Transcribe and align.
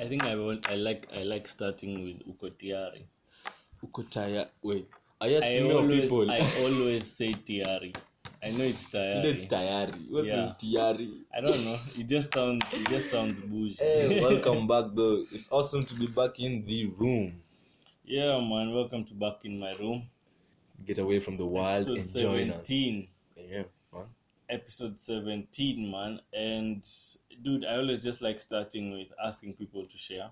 I 0.00 0.04
think 0.08 0.24
I 0.24 0.34
want. 0.36 0.68
I 0.70 0.76
like. 0.76 1.06
I 1.18 1.22
like 1.22 1.46
starting 1.48 2.02
with 2.04 2.26
ukotiari. 2.26 3.04
Uko 3.84 4.08
tired. 4.10 4.48
Wait. 4.62 4.88
Are 5.20 5.28
you 5.28 5.36
I 5.36 5.38
asking 5.40 5.64
me 5.64 5.72
or 5.72 5.80
always. 5.80 6.00
people? 6.00 6.30
I 6.30 6.38
always 6.64 7.06
say 7.06 7.32
tiari. 7.32 7.94
I 8.42 8.50
know 8.50 8.64
it's 8.64 8.86
Tiari. 8.88 9.16
you 9.16 9.22
know 9.22 9.28
tiari. 9.28 9.34
it's 9.34 9.44
tayari. 9.44 10.10
What's 10.10 10.28
Yeah. 10.28 10.54
tiari? 10.58 11.08
I 11.36 11.40
don't 11.42 11.64
know. 11.64 11.76
It 11.98 12.06
just 12.06 12.32
sounds. 12.32 12.62
It 12.72 12.88
just 12.88 13.10
sounds 13.10 13.38
bougie. 13.40 13.76
Hey, 13.78 14.20
welcome 14.24 14.66
back 14.66 14.86
though. 14.94 15.24
It's 15.32 15.52
awesome 15.52 15.82
to 15.82 15.94
be 15.94 16.06
back 16.06 16.40
in 16.40 16.64
the 16.64 16.86
room. 16.98 17.34
yeah, 18.04 18.40
man. 18.40 18.72
Welcome 18.72 19.04
to 19.04 19.14
back 19.14 19.44
in 19.44 19.58
my 19.60 19.72
room. 19.76 20.08
Get 20.86 20.98
away 20.98 21.20
from 21.20 21.36
the 21.36 21.44
wild 21.44 21.88
Episode 21.90 21.98
and 21.98 22.50
join 22.50 22.50
us. 22.58 22.70
Yeah, 22.70 23.64
man. 23.92 24.06
Episode 24.48 24.98
seventeen, 24.98 25.90
man. 25.90 26.20
And 26.32 26.82
dude, 27.42 27.64
I 27.64 27.76
always 27.76 28.02
just 28.02 28.22
like 28.22 28.40
starting 28.40 28.92
with 28.92 29.08
asking 29.24 29.54
people 29.54 29.86
to 29.86 29.96
share. 29.96 30.30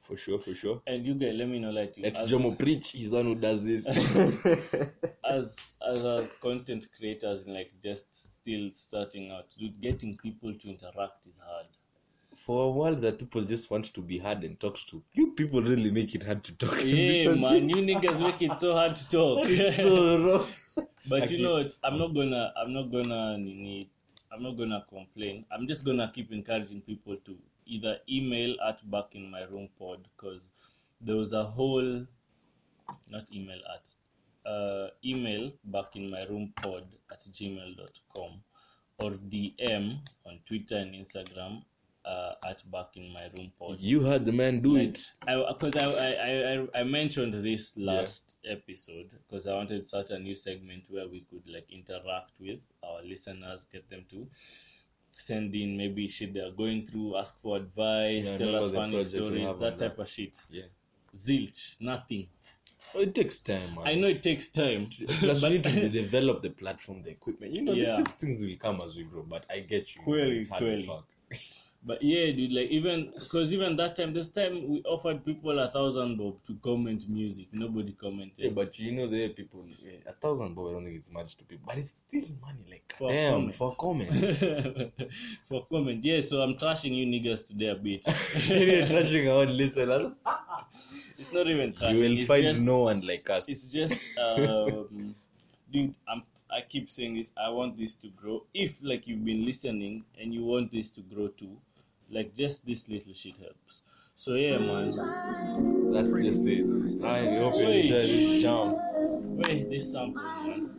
For 0.00 0.16
sure, 0.16 0.38
for 0.38 0.54
sure. 0.54 0.80
And 0.86 1.04
you 1.04 1.14
guys, 1.14 1.34
let 1.34 1.48
me 1.48 1.58
know, 1.58 1.70
like, 1.70 1.94
Let 1.98 2.18
as, 2.18 2.30
Jomo 2.30 2.56
preach. 2.58 2.92
He's 2.92 3.10
the 3.10 3.16
one 3.16 3.26
who 3.26 3.34
does 3.34 3.64
this. 3.64 3.86
as 5.28 5.74
as 5.86 6.04
a 6.04 6.28
content 6.40 6.86
creators, 6.96 7.46
like 7.46 7.72
just 7.82 8.40
still 8.40 8.70
starting 8.72 9.30
out, 9.30 9.46
dude, 9.58 9.80
getting 9.80 10.16
people 10.16 10.54
to 10.54 10.68
interact 10.68 11.26
is 11.26 11.38
hard. 11.44 11.66
For 12.34 12.66
a 12.66 12.70
while 12.70 12.94
that 12.94 13.18
people 13.18 13.42
just 13.42 13.70
want 13.70 13.92
to 13.92 14.00
be 14.00 14.18
heard 14.18 14.44
and 14.44 14.58
talked 14.60 14.88
to, 14.90 15.02
you 15.12 15.32
people 15.32 15.60
really 15.60 15.90
make 15.90 16.14
it 16.14 16.22
hard 16.22 16.44
to 16.44 16.52
talk. 16.52 16.84
Yeah, 16.84 17.34
man, 17.34 17.68
you 17.68 17.76
niggas 17.76 18.20
make 18.20 18.40
it 18.40 18.60
so 18.60 18.74
hard 18.74 18.94
to 18.96 19.08
talk. 19.10 19.48
so 19.74 20.22
wrong. 20.24 20.46
but 21.08 21.22
Actually- 21.22 21.36
you 21.38 21.42
know 21.42 21.54
what? 21.54 21.74
I'm 21.82 21.98
not 21.98 22.14
gonna. 22.14 22.52
I'm 22.56 22.72
not 22.72 22.92
gonna. 22.92 23.36
Nini, 23.38 23.90
I'm 24.32 24.42
not 24.42 24.56
gonna 24.56 24.84
complain. 24.88 25.44
I'm 25.50 25.66
just 25.66 25.84
gonna 25.84 26.10
keep 26.14 26.32
encouraging 26.32 26.82
people 26.82 27.16
to 27.24 27.36
either 27.66 27.98
email 28.08 28.56
at 28.66 28.88
back 28.90 29.14
in 29.14 29.30
my 29.30 29.42
room 29.44 29.68
pod 29.78 30.06
because 30.16 30.50
there 31.00 31.16
was 31.16 31.32
a 31.32 31.44
whole, 31.44 32.06
not 33.10 33.24
email 33.32 33.60
at, 33.74 34.50
uh, 34.50 34.88
email 35.04 35.52
back 35.64 35.96
in 35.96 36.10
my 36.10 36.24
room 36.24 36.52
pod 36.62 36.84
at 37.10 37.20
gmail.com 37.20 38.30
or 38.98 39.10
DM 39.12 39.94
on 40.26 40.38
Twitter 40.44 40.76
and 40.76 40.94
Instagram 40.94 41.62
uh, 42.08 42.32
at 42.48 42.58
back 42.70 42.96
in 42.96 43.12
my 43.12 43.24
room 43.36 43.52
pod. 43.58 43.76
You 43.80 44.00
heard 44.00 44.24
the 44.24 44.32
man 44.32 44.60
do 44.60 44.76
it. 44.76 44.98
because 45.26 45.76
I, 45.76 45.84
I, 45.84 46.10
I, 46.28 46.52
I, 46.76 46.80
I 46.80 46.82
mentioned 46.84 47.34
this 47.44 47.76
last 47.76 48.38
episode 48.48 49.10
because 49.28 49.46
I 49.46 49.54
wanted 49.54 49.84
such 49.84 50.10
a 50.10 50.18
new 50.18 50.34
segment 50.34 50.84
where 50.88 51.06
we 51.06 51.20
could 51.30 51.42
like 51.46 51.66
interact 51.70 52.32
with 52.40 52.60
our 52.82 53.02
listeners, 53.02 53.66
get 53.70 53.88
them 53.90 54.04
to 54.10 54.26
send 55.16 55.54
in 55.54 55.76
maybe 55.76 56.08
shit 56.08 56.32
they're 56.32 56.52
going 56.52 56.86
through, 56.86 57.16
ask 57.16 57.40
for 57.42 57.56
advice, 57.56 58.28
Yeah, 58.28 58.36
tell 58.36 58.56
us 58.56 58.70
funny 58.70 59.02
stories, 59.02 59.48
that 59.56 59.76
that. 59.76 59.78
type 59.78 59.98
of 59.98 60.08
shit. 60.08 60.38
Yeah. 60.50 60.62
Zilch, 61.14 61.80
nothing. 61.80 62.28
Oh, 62.94 63.00
it 63.00 63.14
takes 63.14 63.40
time, 63.42 63.74
man. 63.74 63.86
I 63.86 63.94
know 63.96 64.06
it 64.08 64.22
takes 64.22 64.48
time. 64.48 64.88
Plus, 65.20 65.42
we 65.42 65.48
need 65.50 65.64
to 65.64 65.88
develop 66.02 66.40
the 66.40 66.50
platform, 66.50 67.02
the 67.02 67.10
equipment. 67.10 67.52
You 67.52 67.62
know, 67.62 67.74
these- 67.74 67.86
Yeah. 67.86 67.96
these 67.98 68.14
things 68.20 68.40
will 68.40 68.56
come 68.58 68.80
as 68.86 68.96
we 68.96 69.02
grow. 69.04 69.24
But 69.28 69.44
I 69.50 69.60
get 69.60 69.94
you. 69.94 70.02
Clearly, 70.04 70.38
it's 70.38 70.48
hard 70.48 70.62
as 70.62 70.80
clearly. 70.80 70.86
fuck. 70.86 71.06
But 71.84 72.02
yeah, 72.02 72.26
dude, 72.32 72.52
like 72.52 72.68
even 72.70 73.12
because 73.18 73.54
even 73.54 73.76
that 73.76 73.94
time, 73.94 74.12
this 74.12 74.30
time 74.30 74.68
we 74.68 74.82
offered 74.82 75.24
people 75.24 75.58
a 75.60 75.70
thousand 75.70 76.16
bob 76.16 76.42
to 76.46 76.54
comment 76.62 77.08
music. 77.08 77.46
Nobody 77.52 77.92
commented. 77.92 78.44
Yeah, 78.44 78.50
but 78.50 78.78
you 78.78 78.92
know, 78.92 79.08
there 79.08 79.26
are 79.26 79.28
people. 79.28 79.64
Yeah, 79.80 79.92
a 80.06 80.12
thousand 80.12 80.54
bob, 80.54 80.68
I 80.68 80.72
don't 80.72 80.84
think 80.84 80.96
it's 80.96 81.12
much 81.12 81.36
to 81.36 81.44
people, 81.44 81.64
but 81.68 81.78
it's 81.78 81.94
still 82.08 82.24
money. 82.42 82.64
Like, 82.68 82.94
For 82.98 83.08
damn, 83.10 83.32
comment. 83.32 83.54
for 83.54 83.70
comment. 83.76 84.12
for 85.48 85.66
comment. 85.66 86.04
Yeah, 86.04 86.20
so 86.20 86.42
I'm 86.42 86.54
trashing 86.54 86.96
you 86.96 87.06
niggas 87.06 87.46
today 87.46 87.68
a 87.68 87.76
bit. 87.76 88.04
You're 88.48 88.84
trashing 88.84 89.32
our 89.32 89.46
listeners. 89.46 90.12
it's 91.18 91.32
not 91.32 91.46
even 91.46 91.72
trashing. 91.72 91.96
You 91.96 92.02
will 92.02 92.18
it's 92.18 92.28
find 92.28 92.42
just, 92.42 92.62
no 92.62 92.78
one 92.80 93.06
like 93.06 93.30
us. 93.30 93.48
It's 93.48 93.70
just, 93.70 94.18
um, 94.18 95.14
dude. 95.72 95.94
I'm. 96.08 96.24
I 96.50 96.62
keep 96.66 96.90
saying 96.90 97.14
this. 97.14 97.32
I 97.36 97.50
want 97.50 97.78
this 97.78 97.94
to 97.96 98.08
grow. 98.08 98.44
If 98.52 98.82
like 98.82 99.06
you've 99.06 99.24
been 99.24 99.44
listening 99.44 100.04
and 100.20 100.34
you 100.34 100.44
want 100.44 100.72
this 100.72 100.90
to 100.92 101.02
grow 101.02 101.28
too, 101.28 101.56
like 102.10 102.34
just 102.34 102.66
this 102.66 102.88
little 102.88 103.14
shit 103.14 103.36
helps. 103.36 103.82
So 104.14 104.34
yeah, 104.34 104.58
man. 104.58 105.92
That's 105.92 106.12
just 106.20 106.46
it. 106.46 107.04
I 107.04 107.34
hope 107.38 107.54
you 107.56 107.70
enjoy 107.70 107.98
this 107.98 108.42
jam. 108.42 108.76
Wait, 109.36 109.70
this 109.70 109.92
sample, 109.92 110.22
man. 110.22 110.70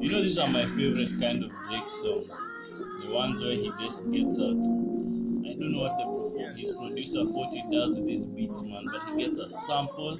You 0.00 0.10
know 0.10 0.18
these 0.20 0.38
are 0.38 0.48
my 0.48 0.64
favorite 0.64 1.10
kind 1.20 1.44
of 1.44 1.50
Drake 1.50 1.92
songs. 2.02 2.28
The 2.28 3.10
ones 3.10 3.40
where 3.42 3.52
he 3.52 3.72
just 3.80 4.10
gets 4.12 4.38
out. 4.38 4.44
I 4.44 5.52
don't 5.56 5.72
know 5.72 5.80
what 5.80 5.98
the 5.98 6.04
pro- 6.04 6.30
his 6.52 6.76
producer 6.76 7.24
thought 7.24 7.52
he 7.52 7.62
does 7.74 7.96
with 7.96 8.06
these 8.06 8.24
beats, 8.26 8.62
man, 8.62 8.84
but 8.92 9.02
he 9.10 9.24
gets 9.24 9.38
a 9.38 9.50
sample 9.50 10.18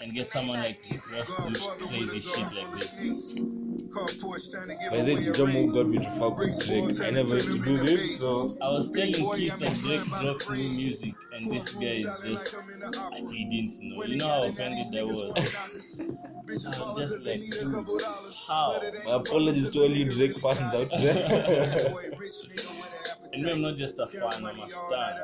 and 0.00 0.14
gets 0.14 0.32
someone 0.32 0.60
like 0.60 0.78
Ross 1.12 1.36
to 1.36 1.54
do 1.54 1.86
crazy 1.88 2.20
shit 2.20 2.38
like 2.38 2.52
this. 2.52 3.44
By 3.88 5.00
the 5.00 5.04
way, 5.06 5.12
it's 5.12 5.30
Jomo 5.38 5.74
got 5.74 5.88
me 5.88 5.98
to 5.98 6.10
fuck 6.18 6.38
with 6.38 6.54
Drake. 6.66 7.06
I 7.06 7.10
never 7.10 7.34
used 7.34 7.48
to 7.48 7.58
do 7.58 7.76
this, 7.78 8.20
so 8.20 8.56
I 8.60 8.68
was 8.70 8.90
telling 8.90 9.14
Keith 9.14 9.58
that 9.58 9.74
Drake 9.74 10.04
dropped 10.20 10.50
new 10.50 10.70
music, 10.70 11.14
and 11.32 11.42
this 11.44 11.72
guy 11.72 11.86
is 11.86 12.04
just. 12.24 12.54
I 13.12 13.18
he 13.18 13.44
didn't 13.44 13.82
know. 13.82 14.04
You 14.04 14.18
know 14.18 14.28
how 14.28 14.44
offended 14.44 14.98
I 14.98 15.02
was. 15.04 15.20
I 16.10 16.48
was 16.48 16.98
just 16.98 17.26
like, 17.26 17.42
dude, 17.42 17.72
how? 18.48 18.80
my 19.06 19.16
apologies 19.16 19.70
to 19.70 19.80
all 19.80 19.90
you 19.90 20.10
Drake 20.12 20.38
fans 20.38 20.74
out 20.74 20.90
there. 20.90 21.94
And 23.34 23.44
me, 23.44 23.52
I'm 23.52 23.62
not 23.62 23.76
just 23.76 23.98
a 23.98 24.06
fan, 24.08 24.44
I'm 24.44 24.58
a 24.58 24.68
star. 24.68 25.14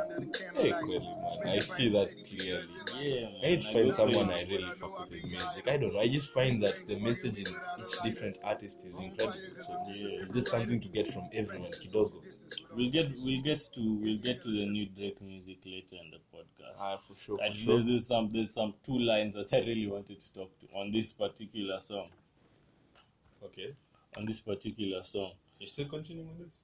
hey, 0.57 0.73
clearly, 0.73 1.07
man. 1.45 1.53
I 1.57 1.59
see 1.59 1.89
that 1.91 2.09
clearly. 2.29 2.63
Yeah, 3.01 3.21
man. 3.27 3.35
I 3.43 3.47
need 3.49 3.63
to 3.63 3.73
find 3.73 3.93
someone. 3.95 4.31
I 4.33 4.43
really 4.45 4.65
fuck 4.79 5.01
with 5.01 5.11
his 5.11 5.25
music. 5.25 5.69
I 5.69 5.77
don't 5.77 5.93
know. 5.95 6.01
I 6.01 6.09
just 6.09 6.33
find 6.33 6.63
that 6.63 6.75
the 6.89 6.99
message 7.01 7.39
in 7.39 7.47
each 7.47 8.03
different 8.03 8.39
artist 8.45 8.85
is 8.85 8.99
incredible. 9.01 9.33
So 9.33 9.79
Yeah. 9.87 10.23
it's 10.23 10.35
just 10.35 10.49
something 10.49 10.81
to 10.81 10.89
get 10.89 11.13
from 11.13 11.25
everyone. 11.33 11.67
Kidogo. 11.69 12.77
We'll 12.77 12.91
get 12.91 13.09
we'll 13.25 13.43
get 13.43 13.61
to 13.75 13.81
we'll 14.03 14.21
get 14.23 14.43
to 14.43 14.49
the 14.51 14.67
new 14.67 14.87
Drake 14.87 15.21
music 15.23 15.59
later 15.65 15.97
in 16.05 16.11
the 16.11 16.19
podcast. 16.37 16.75
Ah, 16.79 16.99
for 17.09 17.17
sure, 17.17 17.39
And 17.43 17.55
for 17.55 17.61
sure. 17.61 17.77
there's, 17.79 17.87
there's 17.89 18.07
some 18.07 18.31
there's 18.33 18.51
some 18.53 18.75
two 18.85 18.99
lines 18.99 19.35
that 19.35 19.53
I 19.53 19.59
really 19.61 19.87
wanted 19.87 20.21
to 20.21 20.33
talk 20.35 20.51
to 20.61 20.67
on 20.77 20.93
this 20.93 21.13
particular 21.13 21.81
song. 21.81 22.09
Okay. 23.45 23.75
On 24.17 24.25
this 24.27 24.41
particular 24.41 25.03
song. 25.05 25.33
You 25.59 25.67
still 25.67 25.89
continuing 25.89 26.29
with 26.29 26.39
this? 26.47 26.55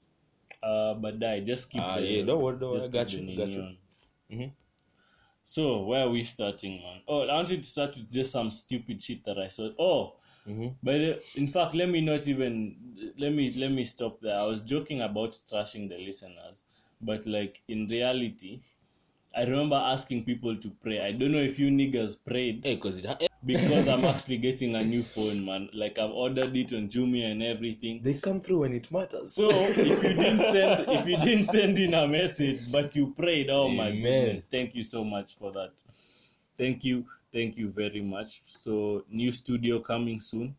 Uh, 0.62 0.94
but 0.94 1.22
I 1.24 1.40
just 1.40 1.70
keep 1.70 1.82
the, 1.82 2.02
yeah, 2.02 2.22
don't 2.24 2.42
worry, 2.42 2.58
don't 2.58 2.70
worry. 2.72 2.88
got 2.88 3.12
you, 3.12 3.36
got 3.36 3.52
you. 3.56 3.76
Mhm. 4.32 4.52
So 5.44 5.82
where 5.82 6.06
are 6.06 6.10
we 6.10 6.22
starting, 6.24 6.80
man? 6.82 7.00
Oh, 7.08 7.22
I 7.22 7.34
wanted 7.34 7.62
to 7.62 7.68
start 7.68 7.96
with 7.96 8.10
just 8.10 8.30
some 8.30 8.50
stupid 8.50 9.02
shit 9.02 9.24
that 9.24 9.38
I 9.38 9.48
saw. 9.48 9.70
Oh, 9.78 10.14
Mhm. 10.46 10.74
By 10.82 10.98
the, 10.98 11.22
in 11.34 11.48
fact, 11.48 11.74
let 11.74 11.88
me 11.88 12.00
not 12.00 12.26
even 12.26 13.12
let 13.18 13.32
me 13.32 13.52
let 13.54 13.70
me 13.70 13.84
stop 13.84 14.20
there. 14.20 14.36
I 14.38 14.44
was 14.44 14.62
joking 14.62 15.02
about 15.02 15.32
trashing 15.32 15.88
the 15.88 15.98
listeners, 15.98 16.64
but 17.00 17.26
like 17.26 17.62
in 17.68 17.86
reality, 17.88 18.60
I 19.34 19.42
remember 19.44 19.76
asking 19.76 20.24
people 20.24 20.56
to 20.56 20.70
pray. 20.82 21.00
I 21.00 21.12
don't 21.12 21.32
know 21.32 21.42
if 21.42 21.58
you 21.58 21.70
niggas 21.70 22.16
prayed 22.24 22.64
Hey, 22.64 22.76
cause 22.78 22.96
it. 22.98 23.29
Because 23.44 23.88
I'm 23.88 24.04
actually 24.04 24.36
getting 24.36 24.74
a 24.76 24.84
new 24.84 25.02
phone, 25.02 25.44
man. 25.44 25.70
Like 25.72 25.98
I've 25.98 26.10
ordered 26.10 26.54
it 26.56 26.72
on 26.74 26.88
Jumia 26.88 27.32
and 27.32 27.42
everything. 27.42 28.02
they 28.02 28.14
come 28.14 28.40
through 28.40 28.58
when 28.60 28.74
it 28.74 28.90
matters. 28.92 29.34
So 29.34 29.48
if 29.50 29.78
you 29.78 29.96
didn't 30.14 30.42
send 30.52 30.88
if 30.90 31.06
you 31.06 31.16
didn't 31.16 31.46
send 31.46 31.78
in 31.78 31.94
a 31.94 32.06
message, 32.06 32.70
but 32.70 32.94
you 32.94 33.14
prayed, 33.16 33.48
oh 33.48 33.68
my 33.68 33.88
Amen. 33.88 34.02
goodness, 34.02 34.44
thank 34.44 34.74
you 34.74 34.84
so 34.84 35.04
much 35.04 35.36
for 35.36 35.52
that. 35.52 35.72
Thank 36.58 36.84
you, 36.84 37.06
thank 37.32 37.56
you 37.56 37.70
very 37.70 38.02
much. 38.02 38.42
So 38.46 39.04
new 39.10 39.32
studio 39.32 39.80
coming 39.80 40.20
soon. 40.20 40.54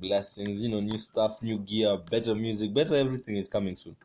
blessings, 0.00 0.60
you 0.62 0.68
know, 0.68 0.80
new 0.80 0.98
stuff, 0.98 1.42
new 1.42 1.58
gear, 1.58 1.96
better 1.96 2.34
music, 2.34 2.74
better 2.74 2.96
everything 2.96 3.36
is 3.36 3.48
coming 3.48 3.76
soon. 3.76 3.96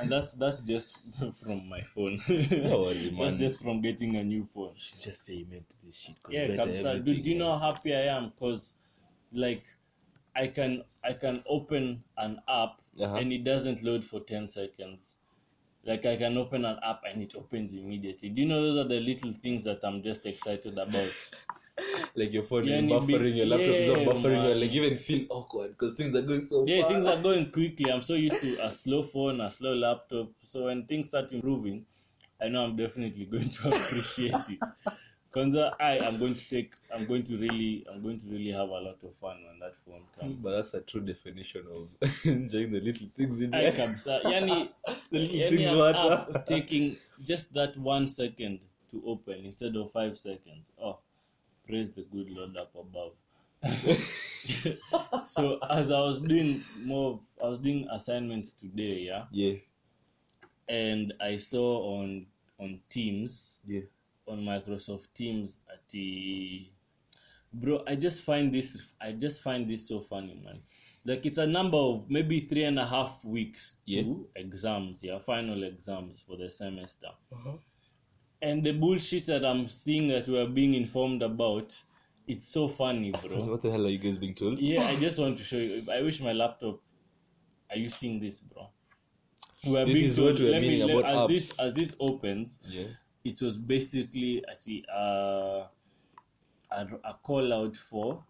And 0.00 0.10
that's 0.10 0.32
that's 0.32 0.60
just 0.62 0.98
from 1.40 1.68
my 1.68 1.82
phone. 1.82 2.20
No 2.28 2.82
worry, 2.82 3.14
That's 3.20 3.36
just 3.36 3.62
from 3.62 3.80
getting 3.80 4.16
a 4.16 4.24
new 4.24 4.44
phone. 4.44 4.72
You 4.74 4.80
should 4.80 5.00
just 5.00 5.24
say 5.24 5.34
amen 5.46 5.64
to 5.68 5.76
this 5.84 5.98
shit. 5.98 6.16
Yeah, 6.28 6.46
Kamsa, 6.48 7.04
dude, 7.04 7.22
do 7.22 7.30
you 7.30 7.38
know 7.38 7.58
how 7.58 7.72
happy 7.72 7.94
I 7.94 8.16
am? 8.16 8.32
Cause 8.38 8.74
like 9.32 9.64
I 10.36 10.48
can 10.48 10.84
I 11.02 11.12
can 11.14 11.42
open 11.48 12.04
an 12.16 12.40
app 12.48 12.80
Uh-huh. 13.00 13.16
and 13.16 13.32
it 13.32 13.44
doesn't 13.44 13.82
load 13.82 14.04
for 14.04 14.20
ten 14.20 14.48
seconds. 14.48 15.14
Like 15.84 16.06
I 16.06 16.16
can 16.16 16.36
open 16.38 16.64
an 16.64 16.78
app 16.82 17.02
and 17.04 17.22
it 17.22 17.34
opens 17.36 17.74
immediately. 17.74 18.30
Do 18.30 18.40
you 18.42 18.48
know 18.48 18.62
those 18.62 18.76
are 18.76 18.88
the 18.88 19.00
little 19.00 19.34
things 19.42 19.64
that 19.64 19.84
I'm 19.84 20.02
just 20.02 20.26
excited 20.26 20.78
about? 20.78 21.12
Like 22.14 22.32
your 22.32 22.44
phone 22.44 22.66
Yeah, 22.66 22.76
and 22.78 22.90
it 22.90 23.06
be- 23.06 23.14
buffering, 23.14 23.36
your 23.36 23.46
laptop 23.46 23.74
is 23.74 23.88
not 23.88 23.98
buffering, 24.14 24.32
man. 24.32 24.48
you 24.48 24.54
like 24.54 24.70
even 24.72 24.96
feel 24.96 25.26
awkward 25.30 25.70
because 25.76 25.96
things 25.96 26.14
are 26.14 26.22
going 26.22 26.46
so 26.46 26.64
Yeah, 26.66 26.82
fast. 26.82 26.92
things 26.94 27.06
are 27.06 27.22
going 27.28 27.50
quickly. 27.50 27.90
I'm 27.90 28.02
so 28.02 28.14
used 28.14 28.40
to 28.40 28.64
a 28.64 28.70
slow 28.70 29.02
phone, 29.02 29.40
a 29.40 29.50
slow 29.50 29.74
laptop. 29.74 30.28
So 30.44 30.66
when 30.66 30.84
things 30.86 31.08
start 31.08 31.32
improving, 31.32 31.84
I 32.40 32.48
know 32.48 32.64
I'm 32.64 32.76
definitely 32.76 33.24
going 33.24 33.48
to 33.50 33.68
appreciate 33.74 34.34
it. 34.48 34.58
Kwanza, 35.34 35.74
I 35.80 35.98
am 35.98 36.18
going 36.18 36.34
to 36.34 36.48
take. 36.48 36.74
I'm 36.94 37.06
going 37.06 37.24
to 37.24 37.36
really. 37.36 37.84
I'm 37.92 38.00
going 38.02 38.20
to 38.20 38.28
really 38.28 38.52
have 38.52 38.68
a 38.68 38.72
lot 38.80 38.98
of 39.02 39.14
fun 39.16 39.38
when 39.44 39.58
that 39.58 39.74
phone 39.84 40.02
comes. 40.18 40.36
But 40.40 40.50
that's 40.54 40.74
a 40.74 40.80
true 40.80 41.00
definition 41.00 41.64
of 41.74 41.88
enjoying 42.24 42.70
the 42.70 42.80
little 42.80 43.08
things 43.16 43.40
in 43.40 43.52
I 43.52 43.64
life. 43.64 43.76
kabisa. 43.76 44.20
Yani, 44.24 44.68
The 45.10 45.18
little 45.18 45.36
yani 45.36 45.48
things 45.48 45.74
matter. 45.74 46.42
taking 46.46 46.96
just 47.24 47.52
that 47.54 47.76
one 47.76 48.08
second 48.08 48.60
to 48.92 49.02
open 49.06 49.44
instead 49.44 49.74
of 49.74 49.90
five 49.90 50.16
seconds. 50.16 50.70
Oh, 50.80 50.98
praise 51.66 51.90
the 51.90 52.02
good 52.02 52.30
Lord 52.30 52.56
up 52.56 52.72
above. 52.78 53.12
so 55.26 55.58
as 55.70 55.90
I 55.90 56.00
was 56.00 56.20
doing 56.20 56.62
more, 56.82 57.14
of, 57.14 57.24
I 57.42 57.48
was 57.48 57.58
doing 57.58 57.86
assignments 57.90 58.52
today, 58.52 59.00
yeah, 59.08 59.24
Yeah, 59.30 59.54
and 60.68 61.12
I 61.20 61.36
saw 61.36 61.98
on 62.00 62.26
on 62.60 62.80
Teams 62.88 63.58
yeah. 63.66 63.80
on 64.28 64.40
Microsoft 64.40 65.08
Teams 65.14 65.56
at 65.72 65.80
the 65.88 66.66
bro. 67.52 67.82
I 67.86 67.94
just 67.96 68.22
find 68.22 68.54
this. 68.54 68.92
I 69.00 69.12
just 69.12 69.42
find 69.42 69.68
this 69.68 69.88
so 69.88 70.00
funny, 70.00 70.40
man. 70.44 70.60
Like 71.06 71.26
it's 71.26 71.38
a 71.38 71.46
number 71.46 71.76
of 71.76 72.08
maybe 72.10 72.40
three 72.40 72.64
and 72.64 72.78
a 72.78 72.86
half 72.86 73.22
weeks 73.24 73.76
Yeah. 73.86 74.02
to 74.02 74.26
exams, 74.36 75.02
yeah, 75.02 75.18
final 75.18 75.62
exams 75.64 76.20
for 76.20 76.36
the 76.36 76.50
semester. 76.50 77.08
Uh-huh. 77.32 77.56
And 78.44 78.62
the 78.62 78.72
bullshit 78.72 79.24
that 79.26 79.42
I'm 79.44 79.68
seeing 79.68 80.06
that 80.08 80.28
we're 80.28 80.46
being 80.46 80.74
informed 80.74 81.22
about, 81.22 81.68
it's 82.26 82.46
so 82.56 82.68
funny, 82.68 83.10
bro. 83.10 83.40
What 83.52 83.62
the 83.62 83.70
hell 83.70 83.86
are 83.86 83.88
you 83.96 83.98
guys 83.98 84.18
being 84.18 84.34
told? 84.34 84.58
yeah, 84.58 84.82
I 84.84 84.96
just 84.96 85.18
want 85.18 85.38
to 85.38 85.44
show 85.44 85.56
you. 85.56 85.82
I 85.90 86.02
wish 86.02 86.20
my 86.20 86.32
laptop. 86.32 86.76
Are 87.70 87.78
you 87.84 87.88
seeing 87.88 88.20
this, 88.20 88.40
bro? 88.40 88.68
We're 89.66 89.86
This 89.86 89.94
being 89.94 90.10
is 90.10 90.20
what 90.20 90.38
we're 90.38 90.50
let 90.52 90.60
me- 90.62 90.68
meaning 90.68 90.90
about 90.98 91.04
as 91.22 91.28
this 91.28 91.46
apps. 91.56 91.64
as 91.66 91.74
this 91.74 91.96
opens 91.98 92.58
Yeah. 92.68 92.88
it 93.24 93.40
was 93.40 93.56
basically 93.56 94.44
actually 94.50 94.84
uh, 94.94 95.64
a, 96.70 96.82
a 97.12 97.14
call 97.22 97.50
out 97.60 97.74
for 97.76 98.22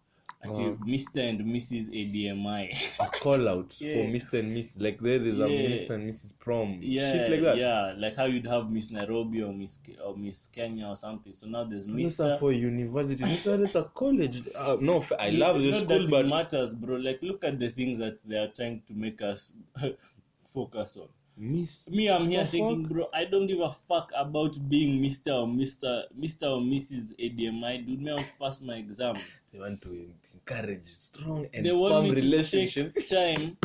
actually 0.45 0.65
Uh-huh. 0.65 0.85
Mr. 0.85 1.29
and 1.29 1.39
Mrs. 1.41 1.89
ADMI. 1.89 2.99
A 2.99 3.07
call 3.07 3.47
out 3.49 3.73
for 3.79 3.85
Mr. 3.85 4.39
and 4.39 4.53
Miss. 4.53 4.77
Like 4.79 4.99
there, 4.99 5.19
there's 5.19 5.39
a 5.39 5.47
Yeah. 5.49 5.69
Mr. 5.69 5.89
and 5.91 6.09
Mrs. 6.09 6.33
Prom. 6.39 6.79
yeah, 6.81 7.11
Shit 7.11 7.29
like 7.31 7.41
that. 7.41 7.57
yeah, 7.57 7.93
like 7.97 8.15
how 8.15 8.25
you'd 8.25 8.47
have 8.47 8.69
Miss 8.69 8.91
Nairobi 8.91 9.41
or 9.43 9.53
Miss 9.53 9.79
or 10.03 10.15
Miss 10.17 10.47
Kenya 10.47 10.87
or 10.87 10.97
something. 10.97 11.33
So 11.33 11.47
now 11.47 11.63
there's 11.63 11.85
These 11.85 12.19
are 12.19 12.29
Mr. 12.31 12.39
for 12.39 12.51
university. 12.51 13.23
These 13.23 13.47
are 13.47 13.63
it's 13.63 13.75
a 13.75 13.83
college. 13.93 14.41
Uh, 14.55 14.77
no, 14.79 15.03
I 15.19 15.29
love 15.31 15.61
the 15.61 15.73
school, 15.73 16.05
but 16.09 16.25
it 16.25 16.29
matters, 16.29 16.73
bro. 16.73 16.95
Like 16.97 17.21
look 17.21 17.43
at 17.43 17.59
the 17.59 17.69
things 17.71 17.99
that 17.99 18.19
they 18.27 18.37
are 18.37 18.47
trying 18.49 18.81
to 18.87 18.93
make 18.93 19.21
us 19.21 19.51
focus 20.53 20.97
on. 20.97 21.07
Miss. 21.37 21.89
Me, 21.91 22.09
I'm 22.09 22.29
here 22.29 22.43
The 22.43 22.49
thinking, 22.49 22.83
fuck? 22.83 22.91
bro, 22.93 23.09
I 23.13 23.25
don't 23.25 23.45
give 23.47 23.59
a 23.59 23.73
fuck 23.87 24.11
about 24.15 24.57
being 24.69 25.01
Mr. 25.03 25.33
or 25.41 25.47
Mr. 25.47 26.03
Mr. 26.17 26.43
or 26.43 26.61
Mrs. 26.61 27.13
ADMI. 27.19 27.85
Dude, 27.85 28.01
me, 28.01 28.11
I 28.11 28.13
want 28.15 28.25
to 28.27 28.33
pass 28.39 28.61
my 28.61 28.75
exam. 28.75 29.17
They 29.51 29.59
want 29.59 29.81
to 29.81 30.07
encourage 30.33 30.85
strong 30.85 31.45
and 31.53 31.65
they 31.65 31.71
want 31.73 31.93
firm 31.93 32.03
me 32.05 32.09
to 32.11 32.15
relationships. 32.15 32.93
take 32.93 33.09
time. 33.09 33.57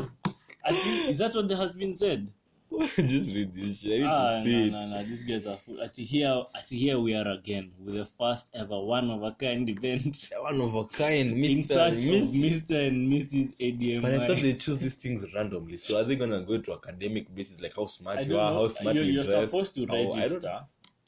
I 0.64 0.72
think, 0.75 1.08
is 1.08 1.19
that 1.19 1.34
what 1.34 1.49
the 1.49 1.56
has 1.56 1.72
been 1.72 1.94
said? 1.94 2.28
Just 2.96 3.34
read 3.34 3.55
this 3.55 3.81
shit. 3.81 3.93
I 3.93 3.96
need 3.99 4.05
Ah, 4.06 4.37
to 4.38 4.43
see 4.44 4.70
no, 4.70 4.78
it. 4.78 4.81
no, 4.81 4.87
no. 4.96 5.05
These 5.05 5.22
guys 5.25 5.46
are 5.46 5.56
full. 5.56 5.82
At 5.82 5.96
here, 5.96 6.43
at 6.55 6.70
here 6.70 6.99
we 7.00 7.14
are 7.14 7.26
again 7.28 7.72
with 7.81 7.96
the 7.96 8.05
first 8.06 8.50
ever 8.55 8.78
one 8.81 9.11
of 9.11 9.22
a 9.22 9.32
kind 9.32 9.69
event 9.69 10.31
One 10.40 10.61
of 10.61 10.75
a 10.75 10.84
kind, 10.84 11.32
Mr. 11.32 11.50
in 11.50 11.64
search 11.64 12.05
and 12.05 12.14
of 12.14 12.32
Miss. 12.34 12.62
Mr. 12.70 12.87
and 12.87 13.12
Mrs. 13.12 13.55
ADMI. 13.58 14.02
But 14.02 14.14
I 14.14 14.26
thought 14.26 14.38
they 14.40 14.55
choose 14.64 14.78
these 14.78 14.94
things 14.94 15.25
randomly. 15.34 15.76
So 15.78 16.00
are 16.00 16.05
they 16.05 16.17
gonna 16.17 16.43
go 16.43 16.58
to 16.58 16.72
academic 16.75 17.34
basis, 17.34 17.61
like 17.61 17.75
how 17.75 17.87
smart 17.87 18.19
I 18.19 18.22
you 18.22 18.38
are, 18.38 18.50
know. 18.52 18.61
how 18.61 18.69
smart 18.69 18.94
you're, 18.96 19.05
you 19.05 19.12
you're 19.14 19.23
dress? 19.23 19.50
supposed 19.50 19.75
to 19.75 19.87
register, 19.87 20.61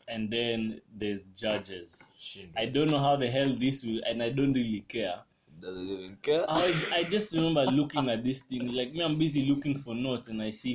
and 0.08 0.30
then 0.30 0.80
there's 0.94 1.22
judges. 1.36 2.08
I 2.56 2.66
don't 2.66 2.90
know 2.90 2.98
how 2.98 3.16
the 3.16 3.30
hell 3.30 3.54
this 3.58 3.84
will, 3.84 4.00
and 4.06 4.20
I 4.22 4.30
don't 4.30 4.52
really 4.52 4.84
care. 4.88 5.20
Doesn't 5.60 5.88
even 5.88 6.16
care. 6.22 6.44
I, 6.48 6.74
I 6.96 7.04
just 7.04 7.32
remember 7.36 7.64
looking 7.66 8.10
at 8.10 8.24
this 8.24 8.40
thing 8.40 8.72
like 8.74 8.92
me 8.92 9.00
i'm 9.00 9.16
busy 9.16 9.46
looking 9.46 9.78
for 9.78 9.94
notes 9.94 10.26
and 10.26 10.42
i 10.42 10.50
see 10.50 10.74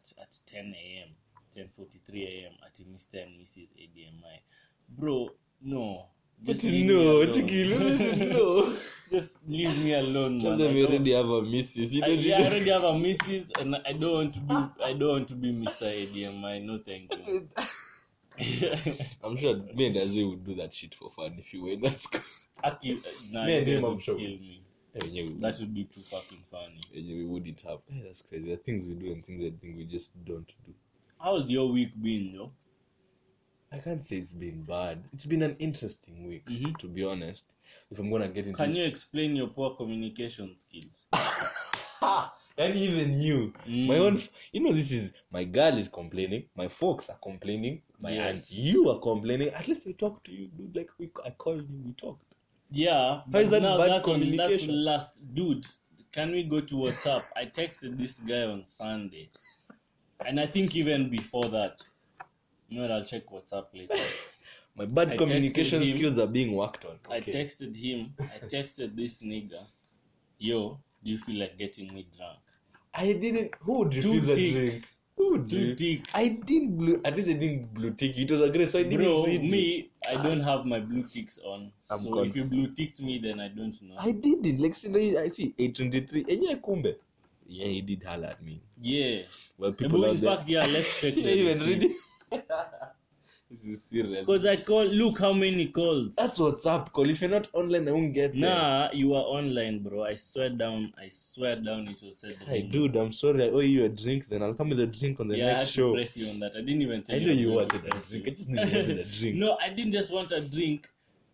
at, 0.00 0.22
at 0.22 0.38
10 0.46 0.74
a.m 0.74 1.08
10.43 1.56 2.26
a.m 2.26 2.52
at 2.66 2.74
mr 2.92 3.22
and 3.22 3.40
mrs 3.40 3.72
admi 3.76 4.40
bro 4.88 5.30
no 5.62 6.06
But 6.42 6.62
leave 6.64 6.86
no, 6.86 7.00
alone. 7.00 7.28
Chikilo, 7.28 7.78
no. 8.32 8.72
just 9.10 9.36
leave 9.46 9.76
me 9.76 9.92
alone 9.92 10.40
Tell 10.40 10.50
man. 10.50 10.58
them 10.58 10.70
I 10.72 10.74
you 10.78 10.86
already 10.86 11.12
have 11.12 11.28
a 11.28 11.42
missus. 11.42 11.92
You 11.92 12.02
I, 12.02 12.06
yeah, 12.08 12.38
I 12.38 12.46
already 12.46 12.70
have 12.70 12.84
a 12.84 12.98
missus 12.98 13.50
and 13.60 13.76
I 13.84 13.92
don't 13.92 14.12
want 14.14 14.34
to 14.34 14.40
be 14.40 14.54
I 14.82 14.92
don't 14.94 15.08
want 15.08 15.28
to 15.28 15.34
be 15.34 15.52
Mr. 15.52 15.84
ADMI. 15.84 16.64
No 16.64 16.78
thank 16.78 17.12
you. 17.14 17.48
I'm 19.22 19.36
sure 19.36 19.56
me 19.74 19.86
and 19.88 19.96
Azzy 19.96 20.24
would 20.28 20.44
do 20.44 20.54
that 20.54 20.72
shit 20.72 20.94
for 20.94 21.10
fun 21.10 21.34
if 21.38 21.52
you 21.52 21.62
were 21.64 21.70
in 21.72 21.80
that 21.82 22.00
school. 22.00 22.22
Aki, 22.64 23.02
nah, 23.30 23.44
Me 23.44 23.58
and 23.58 23.66
him, 23.66 23.84
I'm 23.84 23.98
sure. 23.98 24.16
kill 24.16 24.38
me. 24.40 24.59
Yeah, 24.94 25.26
That 25.38 25.58
would 25.60 25.72
be 25.74 25.84
too 25.84 26.00
fucking 26.00 26.42
funny. 26.50 26.80
yeah, 26.92 27.14
we 27.16 27.24
wouldn't 27.24 27.60
have. 27.60 27.78
Yeah, 27.88 28.02
that's 28.06 28.22
crazy. 28.22 28.44
There 28.46 28.54
are 28.54 28.58
things 28.58 28.84
we 28.86 28.94
do 28.94 29.12
and 29.12 29.24
things 29.24 29.42
I 29.44 29.50
think 29.60 29.76
we 29.76 29.84
just 29.84 30.10
don't 30.24 30.52
do. 30.66 30.74
How's 31.18 31.50
your 31.50 31.68
week 31.70 31.90
been 32.00 32.32
though? 32.34 32.50
I 33.72 33.78
can't 33.78 34.04
say 34.04 34.16
it's 34.16 34.32
been 34.32 34.62
bad. 34.64 35.04
It's 35.12 35.26
been 35.26 35.42
an 35.42 35.54
interesting 35.60 36.26
week, 36.26 36.44
Mhm. 36.46 36.76
to 36.78 36.88
be 36.88 37.04
honest. 37.04 37.54
If 37.90 38.00
I'm 38.00 38.10
gonna 38.10 38.28
get 38.28 38.46
into 38.46 38.56
Can 38.56 38.74
you 38.74 38.84
explain 38.84 39.36
your 39.36 39.46
poor 39.46 39.76
communication 39.76 40.56
skills? 40.58 41.04
and 42.58 42.76
even 42.76 43.20
you, 43.20 43.52
Mm. 43.66 43.86
my 43.86 43.98
own, 43.98 44.20
you 44.52 44.60
know, 44.60 44.72
this 44.72 44.90
is 44.90 45.12
my 45.30 45.44
girl 45.44 45.78
is 45.78 45.88
complaining, 45.88 46.48
my 46.56 46.66
folks 46.66 47.08
are 47.10 47.18
complaining, 47.18 47.82
my 48.00 48.12
Yes. 48.12 48.50
aunt, 48.50 48.58
you 48.64 48.90
are 48.90 48.98
complaining. 48.98 49.48
At 49.50 49.68
least 49.68 49.86
I 49.86 49.92
talked 49.92 50.24
to 50.26 50.32
you, 50.32 50.48
dude. 50.48 50.74
Like 50.74 50.90
we, 50.98 51.10
I 51.24 51.30
called 51.30 51.68
you, 51.70 51.78
we 51.84 51.92
talked. 51.92 52.29
Yeah. 52.70 53.22
How 53.32 53.38
is 53.38 53.50
that 53.50 53.62
now 53.62 53.78
bad 53.78 53.90
that's 53.90 54.08
on, 54.08 54.36
that's 54.36 54.66
last 54.66 55.34
dude. 55.34 55.66
Can 56.12 56.32
we 56.32 56.44
go 56.44 56.60
to 56.60 56.74
WhatsApp? 56.74 57.22
I 57.36 57.46
texted 57.46 57.98
this 57.98 58.18
guy 58.18 58.42
on 58.42 58.64
Sunday. 58.64 59.30
And 60.26 60.40
I 60.40 60.46
think 60.46 60.74
even 60.76 61.10
before 61.10 61.48
that. 61.50 61.82
You 62.68 62.82
know, 62.82 62.94
I'll 62.94 63.04
check 63.04 63.26
WhatsApp 63.30 63.66
later. 63.74 63.94
My 64.76 64.84
bad 64.84 65.10
I 65.10 65.16
communication 65.16 65.82
him. 65.82 65.96
skills 65.96 66.18
are 66.18 66.26
being 66.26 66.54
worked 66.54 66.84
on. 66.84 66.98
I 67.10 67.20
texted 67.20 67.74
him. 67.74 68.14
I 68.20 68.46
texted 68.46 68.96
this 68.96 69.20
nigga. 69.20 69.62
Yo, 70.38 70.78
do 71.04 71.10
you 71.10 71.18
feel 71.18 71.40
like 71.40 71.58
getting 71.58 71.92
me 71.92 72.06
drunk? 72.16 72.38
I 72.94 73.12
didn't. 73.12 73.54
Who 73.60 73.80
would 73.80 73.92
Two 73.92 74.18
a 74.18 74.34
drink? 74.34 74.72
Ticks. 75.16 75.28
Who 75.28 75.38
Two 75.46 75.74
do- 75.74 75.74
ticks. 75.74 76.10
I 76.14 76.28
didn't 76.44 76.76
blue. 76.76 77.00
At 77.04 77.16
least 77.16 77.28
I 77.28 77.32
didn't 77.34 77.74
blue 77.74 77.90
tick. 77.92 78.18
It 78.18 78.30
was 78.30 78.40
a 78.40 78.50
great, 78.50 78.68
so 78.68 78.78
I 78.78 78.82
didn't 78.84 79.04
Bro, 79.04 79.24
read 79.26 79.42
it. 79.44 79.50
me, 79.50 79.90
I 80.08 80.14
don't 80.22 80.40
have 80.40 80.64
my 80.64 80.80
blue 80.80 81.02
ticks 81.04 81.38
on. 81.44 81.72
I'm 81.90 81.98
so 81.98 82.22
if 82.22 82.34
you 82.36 82.44
blue 82.44 82.68
ticked 82.74 83.00
me, 83.00 83.18
then 83.18 83.40
I 83.40 83.48
don't 83.48 83.74
know. 83.82 83.96
I 83.98 84.12
did 84.12 84.46
it. 84.46 84.58
Like, 84.60 84.74
see, 84.74 85.16
I 85.18 85.28
see 85.28 85.54
823. 85.58 86.20
And 86.22 86.30
eh, 86.30 86.46
yeah, 86.50 86.54
kumbe. 86.56 86.94
Yeah, 87.46 87.66
he 87.66 87.80
did 87.82 88.02
holler 88.04 88.28
at 88.28 88.42
me. 88.42 88.60
Yeah. 88.80 89.22
Well, 89.58 89.74
Yeah, 89.80 89.88
people 89.88 90.00
but 90.00 90.08
out 90.10 90.14
in 90.16 90.20
there. 90.20 90.36
fact, 90.36 90.48
yeah, 90.48 90.66
let's 90.66 91.00
check 91.00 91.16
You 91.16 91.22
the 91.22 91.30
even 91.30 91.68
read 91.68 91.82
receipts. 91.82 92.12
It. 93.50 93.56
this 93.62 93.64
is 93.78 93.82
serious. 93.82 94.20
Because 94.26 94.46
I 94.46 94.56
call, 94.56 94.84
look 94.86 95.18
how 95.18 95.32
many 95.32 95.66
calls. 95.66 96.16
That's 96.16 96.38
what's 96.38 96.66
up, 96.66 96.92
call. 96.92 97.08
If 97.10 97.20
you're 97.20 97.30
not 97.30 97.48
online, 97.52 97.88
I 97.88 97.92
won't 97.92 98.14
get 98.14 98.32
there. 98.32 98.40
Nah, 98.42 98.88
you 98.92 99.14
are 99.14 99.22
online, 99.22 99.82
bro. 99.82 100.04
I 100.04 100.14
swear 100.14 100.50
down. 100.50 100.92
I 100.98 101.08
swear 101.10 101.56
down. 101.56 101.88
It 101.88 102.02
was 102.02 102.18
said. 102.18 102.36
Hey, 102.46 102.62
dude, 102.62 102.96
I'm 102.96 103.12
sorry. 103.12 103.44
I 103.44 103.48
owe 103.50 103.60
you 103.60 103.84
a 103.84 103.88
drink. 103.88 104.28
Then 104.28 104.42
I'll 104.42 104.54
come 104.54 104.70
with 104.70 104.80
a 104.80 104.86
drink 104.86 105.20
on 105.20 105.28
the 105.28 105.36
yeah, 105.36 105.44
I 105.44 105.48
had 105.48 105.56
next 105.58 105.68
to 105.70 105.72
show. 105.74 105.92
press 105.94 106.16
you 106.16 106.28
on 106.30 106.38
that. 106.40 106.52
I 106.56 106.60
didn't 106.60 106.82
even 106.82 107.02
tell 107.02 107.16
I 107.16 107.18
you. 107.18 107.26
know 107.26 107.32
I 107.32 107.34
was 107.34 107.40
you 107.42 107.52
wanted 107.52 107.84
a 107.84 107.90
drink. 107.90 108.12
you. 108.12 108.22
I 108.26 108.30
just 108.34 108.48
knew 108.48 108.60
you 108.62 108.76
wanted 108.78 108.98
a 108.98 109.04
drink. 109.18 109.36
no, 109.36 109.58
I 109.60 109.68
didn't 109.70 109.92
just 109.92 110.12
want 110.12 110.30
a 110.32 110.40
drink. 110.40 110.88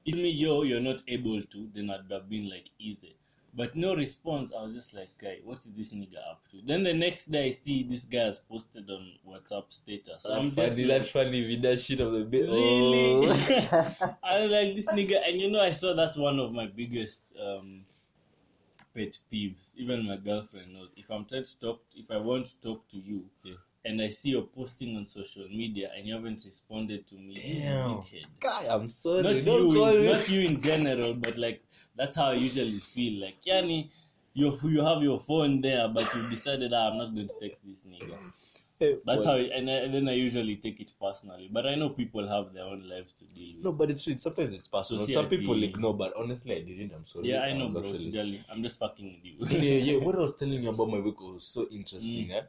If 0.04 0.14
me, 0.14 0.30
yo, 0.30 0.62
you're 0.62 0.80
not 0.80 1.02
able 1.08 1.42
to, 1.42 1.68
then 1.74 1.90
I'd 1.90 2.10
have 2.12 2.28
been 2.30 2.48
like 2.48 2.70
easy. 2.78 3.16
But 3.56 3.74
no 3.74 3.96
response. 3.96 4.52
I 4.52 4.62
was 4.62 4.74
just 4.74 4.92
like, 4.92 5.08
guy, 5.18 5.38
what 5.42 5.58
is 5.58 5.72
this 5.72 5.90
nigga 5.92 6.18
up 6.30 6.42
to? 6.50 6.60
Then 6.62 6.82
the 6.82 6.92
next 6.92 7.32
day, 7.32 7.46
I 7.46 7.50
see 7.50 7.84
this 7.84 8.04
guy 8.04 8.24
has 8.24 8.38
posted 8.38 8.90
on 8.90 9.12
WhatsApp 9.26 9.64
status. 9.70 10.24
So 10.24 10.34
I'm 10.34 10.50
just 10.50 10.56
funny. 10.76 10.84
like, 10.84 11.02
That 11.02 11.10
funny 11.10 11.48
with 11.48 11.62
that 11.62 11.78
shit 11.78 12.00
of 12.00 12.12
the 12.12 12.20
bit. 12.20 12.42
Really? 12.42 13.26
Oh. 13.26 13.96
I 14.22 14.40
was 14.40 14.50
like 14.50 14.76
this 14.76 14.88
nigga, 14.88 15.26
and 15.26 15.40
you 15.40 15.50
know, 15.50 15.60
I 15.60 15.72
saw 15.72 15.94
that's 15.94 16.18
one 16.18 16.38
of 16.38 16.52
my 16.52 16.66
biggest 16.66 17.34
um, 17.42 17.84
pet 18.94 19.16
peeves. 19.32 19.74
Even 19.76 20.06
my 20.06 20.18
girlfriend 20.18 20.74
knows. 20.74 20.90
If 20.94 21.10
I'm 21.10 21.24
trying 21.24 21.44
to 21.44 21.58
talk, 21.58 21.80
if 21.94 22.10
I 22.10 22.18
want 22.18 22.44
to 22.46 22.60
talk 22.60 22.86
to 22.88 22.98
you, 22.98 23.24
Yeah. 23.42 23.54
And 23.86 24.02
I 24.02 24.08
see 24.08 24.30
you're 24.30 24.42
posting 24.42 24.96
on 24.96 25.06
social 25.06 25.46
media 25.48 25.90
and 25.96 26.06
you 26.06 26.14
haven't 26.14 26.42
responded 26.44 27.06
to 27.08 27.14
me, 27.14 27.34
you 27.40 27.60
Damn. 27.60 28.00
Guy, 28.40 28.66
I'm 28.68 28.88
sorry. 28.88 29.22
Not 29.22 29.44
Don't 29.44 29.68
you, 29.68 29.74
call 29.74 29.96
in, 29.96 30.06
not 30.06 30.28
you 30.28 30.40
in 30.40 30.60
general, 30.60 31.14
but 31.14 31.36
like 31.36 31.62
that's 31.96 32.16
how 32.16 32.30
I 32.30 32.34
usually 32.34 32.78
feel. 32.80 33.22
Like, 33.22 33.36
Yani, 33.46 33.90
you 34.34 34.58
you 34.64 34.84
have 34.84 35.02
your 35.02 35.20
phone 35.20 35.60
there, 35.60 35.88
but 35.88 36.12
you 36.14 36.28
decided, 36.28 36.72
ah, 36.74 36.90
I'm 36.90 36.98
not 36.98 37.14
going 37.14 37.28
to 37.28 37.34
text 37.40 37.66
this 37.66 37.84
nigga. 37.84 38.16
That's 39.06 39.24
how, 39.24 39.36
and, 39.36 39.70
I, 39.70 39.72
and 39.72 39.94
then 39.94 40.06
I 40.06 40.12
usually 40.12 40.56
take 40.56 40.80
it 40.80 40.92
personally. 41.00 41.48
But 41.50 41.66
I 41.66 41.76
know 41.76 41.88
people 41.88 42.28
have 42.28 42.52
their 42.52 42.64
own 42.64 42.86
lives 42.86 43.14
to 43.14 43.24
deal 43.24 43.54
with. 43.56 43.64
No, 43.64 43.72
but 43.72 43.90
it's 43.90 44.02
sweet. 44.02 44.20
Sometimes 44.20 44.54
it's 44.54 44.68
personal. 44.68 45.06
Some 45.06 45.28
people 45.28 45.62
ignore, 45.62 45.94
but 45.94 46.12
honestly, 46.14 46.56
I 46.56 46.60
didn't. 46.60 46.92
I'm 46.94 47.06
sorry. 47.06 47.28
Yeah, 47.28 47.40
I 47.40 47.54
know, 47.54 47.64
was 47.64 47.74
bro. 47.74 47.90
actually-. 47.90 48.42
I'm 48.52 48.62
just 48.62 48.78
fucking 48.78 49.20
with 49.40 49.50
yeah, 49.50 49.58
you. 49.58 49.94
yeah. 49.94 49.98
What 50.04 50.14
I 50.14 50.18
was 50.18 50.36
telling 50.36 50.62
you 50.62 50.68
about 50.68 50.90
my 50.90 50.98
week 50.98 51.18
was 51.20 51.44
so 51.44 51.66
interesting. 51.70 52.28
Mm. 52.28 52.34
Eh? 52.34 52.42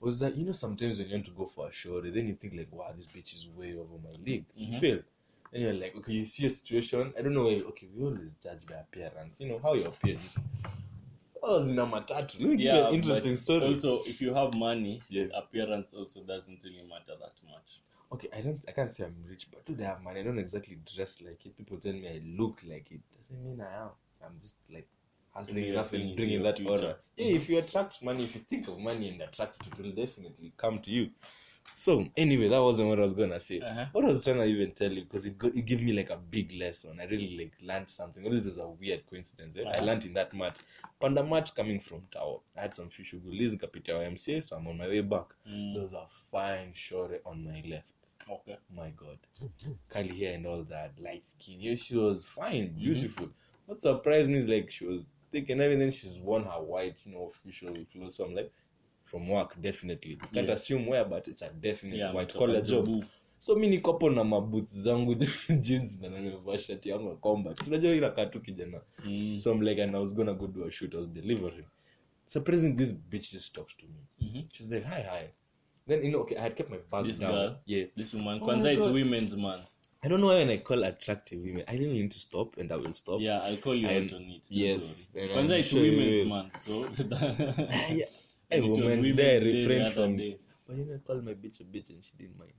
Was 0.00 0.18
that 0.20 0.36
you 0.36 0.44
know 0.44 0.52
sometimes 0.52 0.98
when 0.98 1.08
you 1.08 1.14
want 1.14 1.24
to 1.26 1.30
go 1.32 1.46
for 1.46 1.68
a 1.68 1.72
show, 1.72 2.00
then 2.00 2.26
you 2.26 2.34
think 2.34 2.54
like, 2.54 2.68
wow, 2.70 2.92
this 2.96 3.06
bitch 3.06 3.34
is 3.34 3.48
way 3.56 3.74
over 3.76 3.98
my 4.02 4.12
league. 4.24 4.44
You 4.56 4.74
Mhm. 4.74 4.80
feel? 4.80 4.98
And 5.52 5.62
you're 5.62 5.72
like, 5.74 5.96
okay, 5.96 6.12
you 6.12 6.26
see 6.26 6.46
a 6.46 6.50
situation. 6.50 7.14
I 7.18 7.22
don't 7.22 7.34
know. 7.34 7.48
eh, 7.48 7.62
Okay, 7.68 7.88
we 7.94 8.04
always 8.04 8.34
judge 8.34 8.66
by 8.68 8.76
appearance. 8.76 9.40
You 9.40 9.48
know 9.48 9.58
how 9.62 9.74
you 9.74 9.84
appear. 9.86 10.14
Just 10.16 10.38
oh, 11.42 11.66
in 11.66 11.78
a 11.78 11.86
matatu. 11.86 12.40
Let 12.40 12.50
me 12.50 12.56
give 12.56 12.60
you 12.60 12.72
Yeah, 12.72 12.88
an 12.88 12.94
interesting 12.94 13.36
story. 13.36 13.74
Also, 13.74 14.02
if 14.02 14.20
you 14.20 14.34
have 14.34 14.54
money, 14.54 15.02
Yeah. 15.08 15.26
appearance 15.34 15.94
also 15.94 16.22
doesn't 16.24 16.62
really 16.64 16.82
matter 16.88 17.16
that 17.18 17.34
much. 17.50 17.80
Okay, 18.12 18.28
I 18.32 18.40
don't. 18.40 18.64
I 18.68 18.72
can't 18.72 18.92
say 18.92 19.04
I'm 19.04 19.16
rich, 19.28 19.48
but 19.50 19.64
do 19.66 19.76
I 19.82 19.86
have 19.86 20.02
money? 20.02 20.20
I 20.20 20.22
don't 20.22 20.38
exactly 20.38 20.78
dress 20.94 21.20
like 21.22 21.44
it. 21.46 21.56
People 21.56 21.78
tell 21.78 21.92
me 21.92 22.08
I 22.08 22.20
look 22.24 22.60
like 22.68 22.90
it. 22.92 23.00
Doesn't 23.16 23.42
mean 23.44 23.60
I 23.60 23.82
am. 23.84 23.90
I'm 24.24 24.38
just 24.40 24.56
like 24.72 24.88
hustling 25.36 25.56
Maybe 25.56 25.68
enough 25.70 25.92
you're 25.92 26.00
and 26.00 26.08
seeing 26.08 26.16
bringing 26.16 26.42
that 26.42 26.60
aura. 26.66 26.96
Yeah, 27.16 27.36
if 27.36 27.48
you 27.48 27.58
attract 27.58 28.02
money, 28.02 28.24
if 28.24 28.34
you 28.34 28.40
think 28.42 28.68
of 28.68 28.78
money 28.78 29.08
and 29.10 29.20
attract 29.22 29.56
it, 29.60 29.66
it 29.68 29.78
will 29.82 29.92
definitely 29.92 30.52
come 30.56 30.80
to 30.80 30.90
you. 30.90 31.10
So 31.74 32.06
anyway, 32.16 32.48
that 32.48 32.62
wasn't 32.62 32.88
what 32.90 32.98
I 33.00 33.02
was 33.02 33.12
gonna 33.12 33.40
say. 33.40 33.58
Uh-huh. 33.60 33.86
What 33.92 34.04
I 34.04 34.08
was 34.08 34.22
trying 34.24 34.36
to 34.36 34.44
even 34.44 34.70
tell 34.70 34.90
you 34.92 35.02
because 35.02 35.26
it, 35.26 35.36
go- 35.36 35.48
it 35.52 35.66
gave 35.66 35.82
me 35.82 35.92
like 35.92 36.10
a 36.10 36.16
big 36.16 36.52
lesson. 36.54 36.98
I 37.00 37.04
really 37.06 37.36
like 37.36 37.54
learned 37.60 37.90
something. 37.90 38.24
Although 38.24 38.36
it 38.36 38.44
was 38.44 38.58
a 38.58 38.68
weird 38.68 39.04
coincidence. 39.10 39.56
Eh? 39.56 39.62
I 39.62 39.76
Uh-huh. 39.76 39.84
learned 39.84 40.04
in 40.04 40.14
that 40.14 40.32
mat. 40.32 40.60
Panda 41.00 41.24
mat 41.24 41.50
coming 41.56 41.80
from 41.80 42.02
Tower. 42.12 42.38
I 42.56 42.60
had 42.62 42.74
some 42.74 42.88
fish 42.88 43.12
shughuli 43.14 43.50
zikapitia 43.50 43.94
YMCA, 44.08 44.42
so 44.44 44.56
I'm 44.56 44.66
on 44.68 44.78
my 44.78 44.86
way 44.86 45.00
back. 45.00 45.26
Mm. 45.48 45.74
There 45.74 45.82
was 45.82 45.92
a 45.92 46.06
fine 46.30 46.72
shore 46.72 47.18
on 47.26 47.44
my 47.44 47.62
left. 47.68 47.94
Okay. 48.30 48.56
My 48.74 48.90
God, 48.90 49.18
curly 49.88 50.16
hair 50.18 50.34
and 50.34 50.46
all 50.46 50.64
that, 50.64 50.92
light 51.00 51.24
skin. 51.24 51.60
Yeah, 51.60 51.74
she 51.74 51.96
was 51.96 52.24
fine, 52.24 52.68
Mm-hmm. 52.70 52.78
beautiful. 52.78 53.28
What 53.66 53.82
surprised 53.82 54.30
me 54.30 54.38
is 54.38 54.48
like 54.48 54.70
she 54.70 54.86
was 54.86 55.04
thick 55.36 55.50
and 55.50 55.60
everything. 55.60 55.90
She's 55.90 56.18
worn 56.20 56.44
her 56.44 56.62
white, 56.62 56.96
you 57.04 57.12
know, 57.12 57.26
official 57.26 57.74
clothes. 57.92 58.16
So 58.16 58.24
I'm 58.24 58.34
like, 58.34 58.50
from 59.04 59.28
work, 59.28 59.60
definitely. 59.60 60.18
Can't 60.32 60.48
Yeah. 60.48 60.54
assume 60.54 60.86
where, 60.86 61.04
but 61.04 61.28
it's 61.28 61.42
a 61.42 61.50
definite 61.50 61.96
Yeah, 61.98 62.12
white 62.12 62.32
collar 62.34 62.60
job. 62.62 62.88
So 63.38 63.54
mi 63.54 63.68
niko 63.68 63.92
hapo 63.92 64.10
na 64.10 64.24
maboots 64.24 64.78
zangu 64.78 65.14
jeans 65.60 66.00
na 66.00 66.08
nimevaa 66.08 66.58
shati 66.58 66.88
yangu 66.88 67.08
ya 67.08 67.16
combat. 67.16 67.66
Unajua 67.66 67.94
ila 67.94 68.10
katu 68.10 68.40
kijana. 68.40 68.80
Mm. 69.04 69.38
So 69.38 69.52
I'm 69.52 69.60
like, 69.62 69.82
and 69.82 69.96
I 69.96 69.98
was 70.00 70.12
gonna 70.14 70.34
go 70.34 70.46
do 70.46 70.64
a 70.64 70.70
shoot. 70.70 70.94
I 70.94 70.96
was 70.96 71.08
delivering. 71.08 71.66
Surprisingly, 72.26 72.76
this 72.76 72.92
bitch 72.94 73.30
just 73.32 73.54
talks 73.54 73.76
to 73.76 73.86
me. 73.86 74.00
Mhm. 74.20 74.48
She's 74.52 74.68
like, 74.70 74.86
hi, 74.86 75.02
hi. 75.02 75.28
Then 75.86 76.04
you 76.04 76.10
know, 76.10 76.20
okay, 76.22 76.36
I 76.36 76.40
had 76.42 76.56
kept 76.56 76.70
my 76.70 76.78
bag 76.90 77.04
This 77.04 77.18
down. 77.20 77.30
girl? 77.32 77.56
Yeah. 77.66 77.86
This 77.96 78.14
woman, 78.14 78.40
Oh 78.42 78.46
Kwanza, 78.46 78.72
it's 78.72 78.86
women's 78.86 79.36
man. 79.36 79.60
I 80.06 80.08
don't 80.08 80.20
know 80.20 80.28
when 80.28 80.48
I 80.50 80.58
call 80.58 80.84
attractive 80.84 81.40
women, 81.42 81.64
I 81.66 81.72
didn't 81.72 81.92
mean 81.94 82.08
to 82.10 82.20
stop, 82.20 82.56
and 82.58 82.70
I 82.70 82.76
will 82.76 82.94
stop. 82.94 83.20
Yeah, 83.20 83.40
I'll 83.40 83.56
call 83.56 83.74
you 83.74 83.88
And- 83.88 84.08
out 84.08 84.16
on 84.16 84.22
it. 84.30 84.46
yes, 84.48 85.08
I'm 85.16 85.50
it's 85.50 85.66
sure 85.68 85.80
women's 85.82 86.24
man. 86.26 86.50
So, 86.54 86.88
Ah, 87.12 87.86
yeah. 87.90 88.04
Hey, 88.48 88.58
it 88.58 88.60
was 88.62 88.78
woman, 88.78 88.84
Women's 88.86 89.10
I 89.10 89.16
Day 89.16 89.38
the 89.40 89.46
refrained 89.66 89.92
from. 89.92 90.16
day. 90.16 90.38
But 90.64 90.76
you 90.76 90.84
know, 90.84 90.94
I 90.94 90.98
called 90.98 91.24
my 91.24 91.32
bitch 91.34 91.58
a 91.60 91.64
bitch, 91.64 91.90
and 91.90 92.04
she 92.04 92.12
didn't 92.16 92.38
mind. 92.38 92.52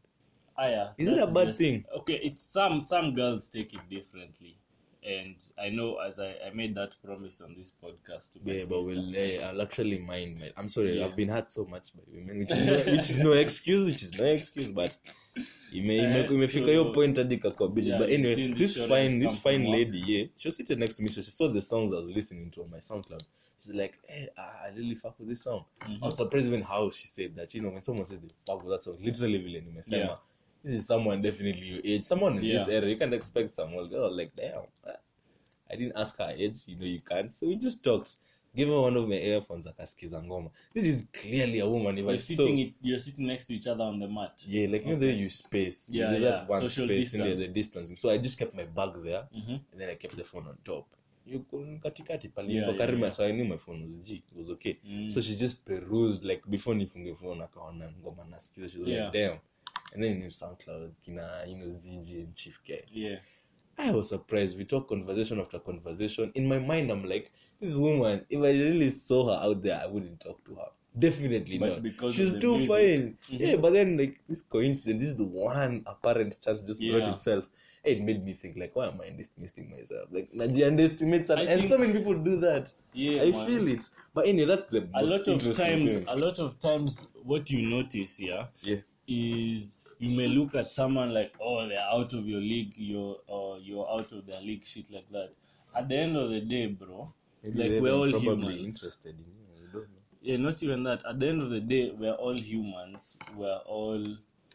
Ah, 0.58 0.68
yeah. 0.68 0.90
Is 0.98 1.08
it 1.08 1.20
a 1.20 1.28
bad 1.28 1.48
just- 1.48 1.60
thing? 1.60 1.86
Okay, 2.00 2.20
it's 2.22 2.44
some 2.44 2.82
some 2.82 3.16
girls 3.16 3.48
take 3.48 3.74
it 3.74 3.80
differently, 3.90 4.58
and 5.02 5.36
I 5.58 5.70
know 5.70 6.00
as 6.00 6.20
I, 6.20 6.36
I 6.46 6.50
made 6.54 6.76
that 6.76 6.98
promise 7.02 7.40
on 7.40 7.56
this 7.56 7.72
podcast 7.82 8.34
to 8.34 8.40
my 8.44 8.56
Yeah, 8.56 8.66
but 8.68 8.84
we'll, 8.84 9.16
eh, 9.16 9.40
I'll 9.42 9.62
actually 9.62 10.00
mind. 10.00 10.40
My, 10.42 10.52
I'm 10.58 10.68
sorry, 10.68 11.00
Yeah. 11.00 11.06
I've 11.06 11.16
been 11.16 11.30
hurt 11.30 11.50
so 11.50 11.64
much 11.64 11.96
by 11.96 12.02
women, 12.14 12.40
which 12.40 12.52
is 12.52 12.66
no, 12.66 12.78
which 12.98 13.10
is 13.10 13.20
no 13.20 13.32
excuse, 13.32 13.86
which 13.90 14.04
is 14.04 14.20
no 14.20 14.26
excuse, 14.26 14.68
but 14.68 14.98
imefika 15.72 16.66
hiyo 16.68 16.86
point 16.86 17.18
hadi. 17.18 17.42
Yeah, 17.76 18.00
but 18.00 18.10
anyway, 18.10 18.36
this 18.36 18.58
this 18.76 18.88
fine, 18.88 19.20
this 19.20 19.40
fine 19.40 19.64
work. 19.68 19.78
lady, 19.78 20.04
yeah, 20.08 20.28
she 20.36 20.48
was 20.48 20.56
sitting 20.58 20.80
next 20.80 20.96
to 20.96 21.04
me, 21.04 21.10
so 21.10 21.22
she 21.22 21.32
saw 21.32 21.54
the 21.54 21.62
songs 21.62 21.94
I 21.94 21.98
was 21.98 22.16
listening 22.16 22.52
to 22.52 22.62
on 22.64 22.70
my 22.70 22.80
SoundCloud. 22.80 23.24
She's 23.60 23.76
like, 23.76 23.94
hey, 24.08 24.30
ah, 24.38 24.66
I 24.66 24.70
really 24.76 24.96
fuck 24.96 25.20
with 25.20 25.30
this 25.30 25.42
song. 25.44 25.64
Mhm. 25.80 25.98
I 26.02 26.06
was 26.06 26.18
surprised 26.18 26.48
even 26.48 26.62
how 26.62 26.90
she 26.92 27.08
said 27.08 27.36
that. 27.36 27.56
You 27.56 27.62
know, 27.62 27.74
when 27.74 27.84
someone 27.84 28.06
says 28.06 28.20
they 28.22 28.30
fuck 28.48 28.64
with 28.64 28.72
that 28.74 28.84
song, 28.84 29.04
literally 29.04 29.38
vile 29.38 29.62
nimesema. 29.62 29.98
Yeah. 29.98 30.16
This 30.64 30.74
is 30.80 30.88
someone 30.88 31.22
definitely 31.22 31.68
your 31.68 31.82
age. 31.84 32.04
Someone 32.04 32.36
in 32.38 32.42
this 32.42 32.68
Yeah. 32.68 32.76
area, 32.78 32.90
you 32.90 32.98
can't 32.98 33.14
expect 33.14 33.50
someone 33.50 33.90
girl 33.90 34.18
like 34.18 34.32
damn. 34.36 34.64
I 35.70 35.76
didn't 35.78 35.98
ask 35.98 36.18
her 36.18 36.36
age, 36.38 36.56
you 36.68 36.76
know 36.76 36.86
you 36.88 37.02
can't. 37.02 37.32
So 37.32 37.48
we 37.48 37.56
just 37.56 37.84
talked. 37.84 38.16
Give 38.58 38.70
her 38.70 38.82
one 38.82 38.98
of 38.98 39.08
my 39.08 39.16
earphones 39.16 39.68
akasikiza 39.68 40.24
ngoma. 40.24 40.50
This 40.74 40.88
is 40.88 41.06
clearly 41.12 41.60
a 41.60 41.68
woman. 41.68 41.96
If 41.98 42.06
You're 42.06 42.20
saw, 42.20 42.36
sitting 42.36 42.60
it, 42.60 42.74
you're 42.82 43.00
sitting 43.00 43.28
next 43.28 43.46
to 43.46 43.54
each 43.54 43.68
other 43.68 43.84
on 43.84 44.00
the 44.00 44.08
mat. 44.08 44.42
yeah, 44.48 44.68
like 44.68 44.84
you 44.86 44.98
know, 44.98 45.06
you 45.06 45.30
space. 45.30 45.88
Yeah, 45.92 46.10
there's 46.10 46.24
yeah. 46.24 46.30
that 46.32 46.50
one 46.50 46.62
Social 46.62 46.88
space 46.88 47.14
in 47.14 47.20
there, 47.22 47.36
the 47.36 47.48
distancing. 47.50 47.96
So 47.96 48.10
I 48.10 48.18
just 48.18 48.40
kept 48.40 48.56
my 48.56 48.64
bag 48.66 48.94
there, 49.04 49.28
Mhm. 49.32 49.60
and 49.72 49.82
then 49.82 49.90
I 49.90 49.96
kept 49.96 50.16
the 50.18 50.24
phone 50.24 50.48
on 50.48 50.58
top. 50.64 50.88
Katikati 51.84 52.30
karibu, 52.30 53.02
yeah. 53.02 53.10
so 53.12 53.26
I 53.26 53.32
knew 53.32 53.46
my 53.46 53.58
phone 53.58 53.86
was 53.86 53.98
G. 53.98 54.24
It 54.32 54.38
was 54.38 54.50
okay. 54.50 54.78
Mm. 54.86 55.12
So 55.12 55.22
she 55.22 55.36
just 55.36 55.66
perused 55.66 56.24
like 56.24 56.42
before 56.50 56.74
nifunge 56.76 57.16
phone 57.16 57.42
akaona 57.44 57.92
ngoma 58.02 58.24
nasikiza. 58.30 58.70
She 58.70 58.80
was 58.80 58.88
Yeah. 58.90 59.04
like, 59.04 59.14
damn. 59.14 59.38
And 59.94 60.04
then 60.04 60.20
new 60.20 60.30
SoundCloud, 60.30 60.92
kina 61.02 61.46
you 61.48 61.58
know 61.58 61.68
ZG 61.72 62.20
and 62.24 62.34
Chief 62.36 62.60
K. 62.64 62.82
Yeah. 62.92 63.20
I 63.78 63.92
was 63.92 64.10
surprised. 64.10 64.58
We 64.58 64.66
talk 64.66 64.88
conversation 64.90 65.40
after 65.40 65.60
conversation. 65.60 66.32
In 66.34 66.48
my 66.48 66.60
mind, 66.60 66.90
I'm 66.92 67.04
like, 67.06 67.32
this 67.60 67.74
woman, 67.74 68.26
if 68.30 68.40
I 68.40 68.50
really 68.52 68.90
saw 68.92 69.28
her 69.36 69.44
out 69.46 69.62
there, 69.62 69.80
I 69.82 69.86
wouldn't 69.88 70.20
talk 70.20 70.44
to 70.46 70.56
her. 70.56 70.68
Definitely 70.98 71.60
But 71.60 71.70
not. 71.70 71.84
because 71.84 72.16
She's 72.16 72.38
too 72.40 72.58
music. 72.58 72.68
fine. 72.70 73.18
Mhm. 73.30 73.40
Yeah, 73.40 73.56
but 73.58 73.74
then 73.74 73.98
like 73.98 74.20
this 74.28 74.42
coincidence, 74.42 75.00
this 75.02 75.10
is 75.10 75.16
the 75.16 75.24
one 75.26 75.84
apparent 75.86 76.38
chance 76.42 76.62
just 76.62 76.80
brought 76.80 77.04
Yeah. 77.04 77.14
itself. 77.14 77.48
It 77.84 78.02
made 78.02 78.26
me 78.26 78.34
think 78.34 78.58
like, 78.58 78.76
why 78.76 78.88
am 78.88 79.00
I 79.00 79.08
underestimating 79.08 79.70
myself? 79.70 80.10
Like, 80.12 80.32
Naji 80.34 80.66
underestimates, 80.66 81.30
and, 81.30 81.42
and 81.42 81.60
think- 81.62 81.70
so 81.70 81.78
many 81.78 81.94
people 81.94 82.16
do 82.16 82.40
that. 82.40 82.74
Yeah. 82.94 83.22
I 83.22 83.32
man. 83.32 83.48
feel 83.48 83.68
it. 83.68 83.90
But 84.14 84.26
anyway, 84.28 84.48
that's 84.48 84.70
the 84.72 84.90
a 84.96 85.04
lot 85.04 85.28
of 85.28 85.42
times 85.56 85.94
thing. 85.94 86.06
a 86.08 86.16
lot 86.16 86.40
of 86.40 86.58
times 86.60 87.06
what 87.24 87.50
you 87.52 87.62
notice 87.70 88.18
here 88.18 88.48
Yeah. 88.64 88.78
is 89.08 89.78
you 90.00 90.10
may 90.12 90.28
look 90.28 90.54
at 90.56 90.74
someone 90.74 91.14
like 91.14 91.34
oh 91.40 91.68
they're 91.68 91.80
out 91.80 92.14
of 92.14 92.28
your 92.28 92.42
league 92.42 92.74
you're 92.76 93.18
or 93.28 93.58
you're 93.60 93.88
out 93.90 94.12
of 94.12 94.26
their 94.28 94.42
league 94.42 94.64
shit 94.64 94.86
like 94.92 95.10
that 95.12 95.32
at 95.76 95.88
the 95.90 95.96
end 95.96 96.16
of 96.16 96.30
the 96.30 96.40
day 96.40 96.68
bro 96.68 97.12
Maybe 97.44 97.60
like 97.60 97.82
we're 97.82 97.94
all 97.94 98.10
probably 98.12 98.58
humans 98.58 98.66
interested 98.66 99.16
in 99.20 99.26
you. 99.34 99.46
I 99.56 99.72
don't 99.72 99.90
know. 99.92 100.02
yeah 100.22 100.38
not 100.38 100.62
even 100.64 100.84
that 100.84 101.06
at 101.06 101.20
the 101.20 101.28
end 101.28 101.42
of 101.42 101.50
the 101.50 101.60
day 101.60 101.92
we're 101.92 102.14
all 102.14 102.36
humans 102.38 103.18
we're 103.36 103.62
all 103.66 104.04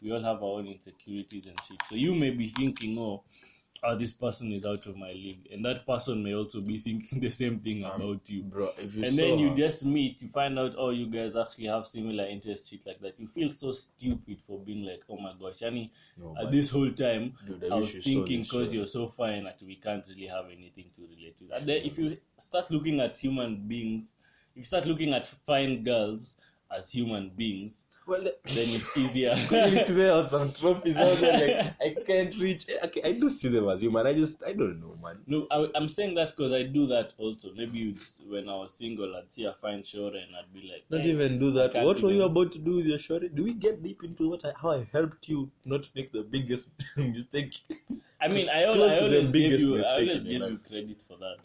we 0.01 0.11
all 0.11 0.21
have 0.21 0.43
our 0.43 0.59
own 0.59 0.67
insecurities 0.67 1.47
and 1.47 1.59
shit 1.61 1.81
so 1.83 1.95
you 1.95 2.13
may 2.13 2.29
be 2.31 2.49
thinking 2.49 2.97
oh 2.99 3.23
oh 3.83 3.95
this 3.95 4.13
person 4.13 4.51
is 4.51 4.65
out 4.65 4.85
of 4.85 4.95
my 4.95 5.11
league 5.11 5.47
and 5.51 5.63
that 5.65 5.85
person 5.85 6.23
may 6.23 6.33
also 6.33 6.61
be 6.61 6.77
thinking 6.77 7.19
the 7.19 7.29
same 7.29 7.59
thing 7.59 7.83
um, 7.83 7.91
about 7.91 8.29
you. 8.29 8.43
Bro, 8.43 8.69
if 8.77 8.95
you 8.95 9.03
and 9.03 9.17
then 9.17 9.39
you 9.39 9.49
her- 9.49 9.55
just 9.55 9.85
meet 9.85 10.21
you 10.21 10.29
find 10.29 10.57
out 10.57 10.75
oh 10.77 10.89
you 10.89 11.07
guys 11.07 11.35
actually 11.35 11.67
have 11.67 11.87
similar 11.87 12.25
interests 12.25 12.69
shit 12.69 12.85
like 12.85 12.99
that. 13.01 13.19
You 13.19 13.27
feel 13.27 13.49
so 13.49 13.71
stupid 13.71 14.39
for 14.41 14.59
being 14.59 14.85
like 14.85 15.03
oh 15.09 15.17
my 15.17 15.33
gosh 15.39 15.59
yani 15.61 15.89
No, 16.17 16.35
at 16.39 16.51
this 16.51 16.69
whole 16.69 16.91
time 16.91 17.33
Dude, 17.45 17.63
I 17.65 17.75
i, 17.75 17.79
was 17.79 17.97
thinking 17.97 18.41
because 18.41 18.73
you're 18.73 18.87
so 18.87 19.07
fine 19.07 19.43
that 19.43 19.61
we 19.61 19.75
can't 19.75 20.05
really 20.07 20.27
have 20.27 20.45
anything 20.45 20.85
to 20.95 21.01
relate 21.01 21.37
to. 21.39 21.55
and 21.55 21.65
then 21.65 21.83
if 21.83 21.97
you 21.97 22.17
start 22.37 22.71
looking 22.71 22.99
at 22.99 23.17
human 23.17 23.67
beings 23.67 24.15
if 24.51 24.57
you 24.57 24.63
start 24.63 24.85
looking 24.85 25.13
at 25.13 25.25
fine 25.25 25.83
girls 25.83 26.37
as 26.75 26.91
human 26.91 27.29
beings 27.29 27.85
well, 28.05 28.21
then 28.23 28.33
it's 28.45 28.97
easier 28.97 29.35
Clearly 29.47 29.83
there 29.83 30.13
are 30.13 30.27
some 30.27 30.51
trophies 30.51 30.95
out 30.95 31.17
there 31.19 31.33
like 31.33 31.73
I 31.81 32.01
can't 32.05 32.35
reach. 32.37 32.65
Okay, 32.83 33.01
I 33.03 33.13
do 33.13 33.29
see 33.29 33.49
them 33.49 33.69
as 33.69 33.81
human. 33.81 34.05
I 34.05 34.13
just 34.13 34.43
I 34.43 34.53
don't 34.53 34.79
know, 34.81 34.97
man. 35.01 35.19
No, 35.27 35.47
I, 35.51 35.67
I'm 35.75 35.89
saying 35.89 36.15
that 36.15 36.35
because 36.35 36.53
I 36.53 36.63
do 36.63 36.85
that 36.87 37.13
also. 37.17 37.53
Maybe 37.55 37.89
it's 37.89 38.23
when 38.27 38.49
I 38.49 38.55
was 38.55 38.73
single, 38.73 39.15
I'd 39.15 39.31
see 39.31 39.45
a 39.45 39.53
fine 39.53 39.83
shore 39.83 40.09
and 40.09 40.35
I'd 40.37 40.53
be 40.53 40.69
like, 40.71 40.83
Not 40.89 41.01
"Hey, 41.01 41.11
even 41.11 41.39
do 41.39 41.51
that. 41.51 41.75
What 41.83 42.01
were 42.01 42.11
you 42.11 42.23
about 42.23 42.51
to 42.53 42.59
do 42.59 42.75
with 42.77 42.85
your 42.85 42.97
shorty? 42.97 43.29
Do 43.29 43.43
we 43.43 43.53
get 43.53 43.81
deep 43.81 44.03
into 44.03 44.29
what 44.29 44.45
I, 44.45 44.53
how 44.59 44.71
I 44.71 44.87
helped 44.91 45.27
you 45.29 45.49
not 45.65 45.89
make 45.95 46.11
the 46.11 46.23
biggest 46.23 46.69
mistake? 46.97 47.55
I 48.19 48.27
mean, 48.27 48.49
I, 48.49 48.61
I 48.61 48.65
to 48.65 48.69
always 48.71 49.31
give 49.31 49.59
you, 49.59 49.83
I 49.83 49.93
always 49.93 50.23
in 50.23 50.39
give 50.39 50.49
you 50.49 50.59
credit 50.67 51.01
for 51.01 51.17
that. 51.17 51.37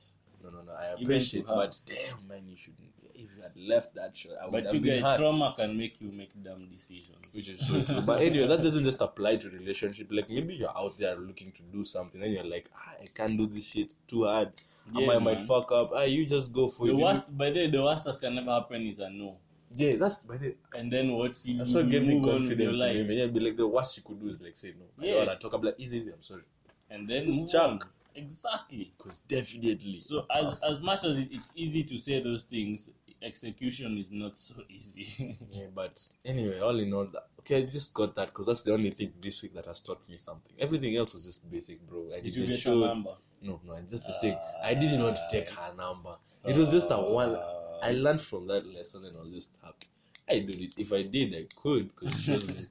No, 0.42 0.50
no, 0.50 0.62
no. 0.62 0.72
I 0.72 1.00
appreciate, 1.00 1.46
to 1.46 1.54
but 1.54 1.78
damn, 1.86 2.26
man, 2.28 2.42
you 2.48 2.56
shouldn't. 2.56 2.88
If 3.20 3.30
you 3.36 3.42
had 3.42 3.56
left 3.56 3.94
that 3.96 4.16
shot, 4.16 4.34
I 4.40 4.44
would 4.44 4.52
But 4.52 4.64
have 4.66 4.74
you 4.74 4.80
been 4.80 5.02
guys, 5.02 5.16
hurt. 5.18 5.28
trauma 5.28 5.52
can 5.56 5.76
make 5.76 6.00
you 6.00 6.10
make 6.12 6.30
dumb 6.42 6.68
decisions. 6.72 7.18
Which 7.34 7.48
is 7.48 7.66
so 7.66 7.82
true. 7.82 8.00
But 8.02 8.20
anyway, 8.22 8.46
that 8.46 8.62
doesn't 8.62 8.84
just 8.84 9.00
apply 9.00 9.36
to 9.38 9.50
relationship. 9.50 10.06
Like 10.10 10.30
maybe 10.30 10.54
you're 10.54 10.76
out 10.78 10.96
there 10.98 11.16
looking 11.16 11.50
to 11.52 11.62
do 11.72 11.84
something, 11.84 12.22
and 12.22 12.32
you're 12.32 12.44
like, 12.44 12.70
ah, 12.76 12.92
I 13.02 13.06
can't 13.12 13.36
do 13.36 13.46
this 13.48 13.66
shit 13.66 13.90
too 14.06 14.24
hard. 14.24 14.52
I 14.94 15.00
Yeah, 15.00 15.06
might, 15.08 15.22
might 15.22 15.40
fuck 15.40 15.72
up. 15.72 15.90
Ah, 15.94 16.04
you 16.04 16.26
just 16.26 16.52
go 16.52 16.68
for 16.68 16.86
the 16.86 16.92
it. 16.92 16.96
You 16.96 17.02
worst, 17.04 17.36
by 17.36 17.50
the 17.50 17.60
way, 17.60 17.70
the 17.70 17.82
worst 17.82 18.04
that 18.04 18.20
can 18.20 18.36
never 18.36 18.52
happen 18.52 18.86
is 18.86 19.00
a 19.00 19.10
no. 19.10 19.36
Yeah, 19.74 19.96
that's 19.98 20.20
by 20.20 20.36
the 20.38 20.54
And 20.76 20.90
then 20.90 21.12
what 21.12 21.44
you, 21.44 21.58
That's 21.58 21.74
what 21.74 21.90
gave 21.90 22.06
me 22.06 22.14
move 22.20 22.28
on 22.28 22.34
with 22.48 22.58
your 22.58 22.72
confidence 22.72 22.80
in 22.80 22.96
him. 23.10 23.18
Yeah, 23.18 23.26
be 23.26 23.40
like 23.40 23.56
the 23.56 23.66
worst 23.66 23.96
you 23.98 24.02
could 24.04 24.20
do 24.20 24.28
is 24.28 24.40
like 24.40 24.56
say 24.56 24.74
no. 24.78 24.86
I 24.96 25.04
Yeah. 25.04 25.14
don't 25.16 25.26
wanna 25.26 25.38
talk. 25.40 25.52
I'm 25.54 25.62
like 25.62 25.74
easy, 25.78 25.98
easy. 25.98 26.12
I'm 26.12 26.22
sorry. 26.22 26.42
and 26.88 27.06
then 27.10 27.26
move 27.26 27.50
chunk. 27.50 27.84
Exactly. 28.14 28.92
Because 28.96 29.20
definitely. 29.20 29.96
So 29.98 30.26
as 30.34 30.58
as 30.62 30.80
much 30.80 31.04
as 31.04 31.18
it, 31.18 31.28
it's 31.30 31.52
easy 31.54 31.84
to 31.84 31.98
say 31.98 32.20
those 32.20 32.42
things, 32.44 32.90
execution 33.22 33.98
is 33.98 34.12
not 34.12 34.38
so 34.38 34.54
easy. 34.68 35.36
yeah, 35.50 35.66
but 35.74 36.00
anyway, 36.24 36.60
all 36.60 36.78
in 36.78 36.92
all, 36.92 37.06
that, 37.06 37.28
okay, 37.40 37.58
I 37.58 37.62
just 37.62 37.94
got 37.94 38.14
that 38.14 38.28
because 38.28 38.46
that's 38.46 38.62
the 38.62 38.72
only 38.72 38.90
thing 38.90 39.12
this 39.20 39.42
week 39.42 39.54
that 39.54 39.66
has 39.66 39.80
taught 39.80 40.06
me 40.08 40.16
something. 40.16 40.54
Everything 40.58 40.96
else 40.96 41.14
was 41.14 41.24
just 41.24 41.48
basic, 41.50 41.86
bro. 41.86 42.10
I 42.14 42.20
Did 42.20 42.36
you 42.36 42.46
get 42.46 42.58
shoots. 42.58 42.94
number? 42.94 43.14
No, 43.40 43.60
no, 43.64 43.78
that's 43.88 44.06
the 44.06 44.14
thing. 44.20 44.36
I 44.62 44.74
didn't 44.74 45.02
want 45.02 45.16
to 45.16 45.26
take 45.30 45.48
her 45.50 45.72
number. 45.76 46.16
It 46.44 46.56
was 46.56 46.70
just 46.70 46.88
a 46.90 46.96
one. 46.96 47.36
I 47.82 47.92
learned 47.92 48.20
from 48.20 48.46
that 48.48 48.66
lesson 48.66 49.04
and 49.04 49.16
I 49.16 49.20
was 49.20 49.34
just 49.34 49.58
happy. 49.62 49.86
I 50.30 50.40
did 50.40 50.60
it. 50.60 50.74
If 50.76 50.92
I 50.92 51.02
did, 51.02 51.34
I 51.34 51.46
could. 51.60 51.90
Because 51.94 52.20
she 52.20 52.32
was, 52.32 52.60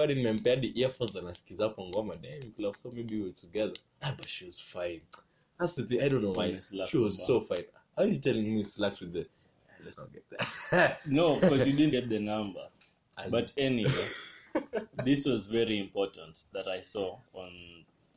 in 0.00 0.18
nimempea 0.18 0.60
the 0.60 0.80
earphones 0.80 1.16
anasikiza 1.16 1.64
hapo 1.64 1.88
ngoma. 1.88 2.16
Damn, 2.16 2.64
have 2.64 2.76
thought 2.76 2.94
maybe 2.94 3.16
we 3.16 3.24
were 3.24 3.32
together. 3.32 3.74
Ah, 4.02 4.14
but 4.16 4.28
she 4.28 4.46
was 4.46 4.60
fine. 4.60 5.02
That's 5.58 5.74
the 5.74 5.84
thing. 5.84 6.02
I 6.02 6.08
don't 6.08 6.22
know 6.22 6.32
why. 6.32 6.58
She 6.88 6.98
was 6.98 7.24
so 7.26 7.40
fine. 7.40 7.64
How 7.96 8.04
are 8.04 8.06
you 8.06 8.18
telling 8.18 8.54
me 8.54 8.64
slacked 8.64 9.00
with 9.00 9.12
the... 9.12 9.26
Let's 9.84 9.98
not 9.98 10.12
get 10.12 10.24
that. 10.30 11.00
No, 11.06 11.34
because 11.38 11.66
you 11.66 11.74
didn't 11.74 11.92
get 11.92 12.08
the 12.08 12.18
number. 12.18 12.66
I- 13.18 13.28
But 13.28 13.52
anyway, 13.58 14.06
this 15.04 15.26
was 15.26 15.46
very 15.46 15.78
important 15.78 16.44
that 16.52 16.66
I 16.68 16.80
saw 16.80 17.18
on 17.32 17.50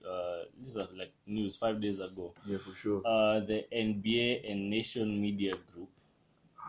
uh, 0.08 0.44
this 0.60 0.70
is 0.70 0.78
like 0.98 1.12
news 1.26 1.58
five 1.58 1.82
days 1.82 2.00
ago. 2.00 2.34
yeah, 2.46 2.58
for 2.60 2.74
sure. 2.74 3.02
Uh, 3.06 3.42
the 3.42 3.66
NBA 3.74 4.50
and 4.50 4.70
Nation 4.70 5.20
Media 5.22 5.56
Group 5.74 5.90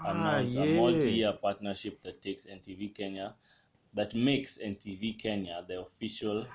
Ah, 0.05 0.11
announced 0.11 0.57
a 0.57 0.65
multi-year 0.67 1.33
partnership 1.41 2.03
that 2.03 2.21
takes 2.23 2.47
NTV 2.47 2.95
Kenya, 2.95 3.35
that 3.95 4.15
makes 4.15 4.59
NTV 4.59 5.19
Kenya 5.19 5.65
the 5.69 5.81
official 5.81 6.47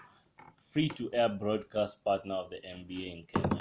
free-to-air 0.71 1.29
broadcast 1.29 2.03
partner 2.03 2.35
of 2.35 2.49
the 2.49 2.57
NBA 2.57 3.11
in 3.17 3.23
Kenya. 3.31 3.52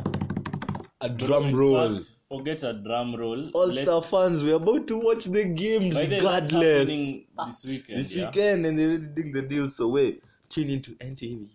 A 1.02 1.08
drum 1.08 1.54
roll. 1.54 1.96
fact, 1.96 2.10
forget 2.28 2.62
a 2.62 2.72
drum 2.72 3.14
roll. 3.16 3.50
All 3.54 3.74
Star 3.74 4.00
fans, 4.00 4.44
we're 4.44 4.54
about 4.54 4.86
to 4.86 4.96
watch 4.98 5.24
the 5.24 5.44
game 5.44 5.92
by 5.92 6.06
the 6.06 6.10
way, 6.10 6.16
it's 6.16 6.52
regardless. 6.52 6.86
this 6.86 7.24
ah, 7.38 7.50
weekend. 7.64 7.98
this 7.98 8.12
yeah? 8.12 8.26
weekend 8.26 8.66
and 8.66 8.78
they're 8.78 8.88
already 8.88 9.06
doing 9.06 9.32
the 9.32 9.42
deal. 9.42 9.68
So 9.68 9.88
wait, 9.88 10.22
tune 10.48 10.70
into 10.70 10.92
NTV. 10.92 11.48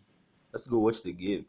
Let's 0.52 0.66
go 0.66 0.80
watch 0.80 1.02
the 1.02 1.14
game. 1.14 1.46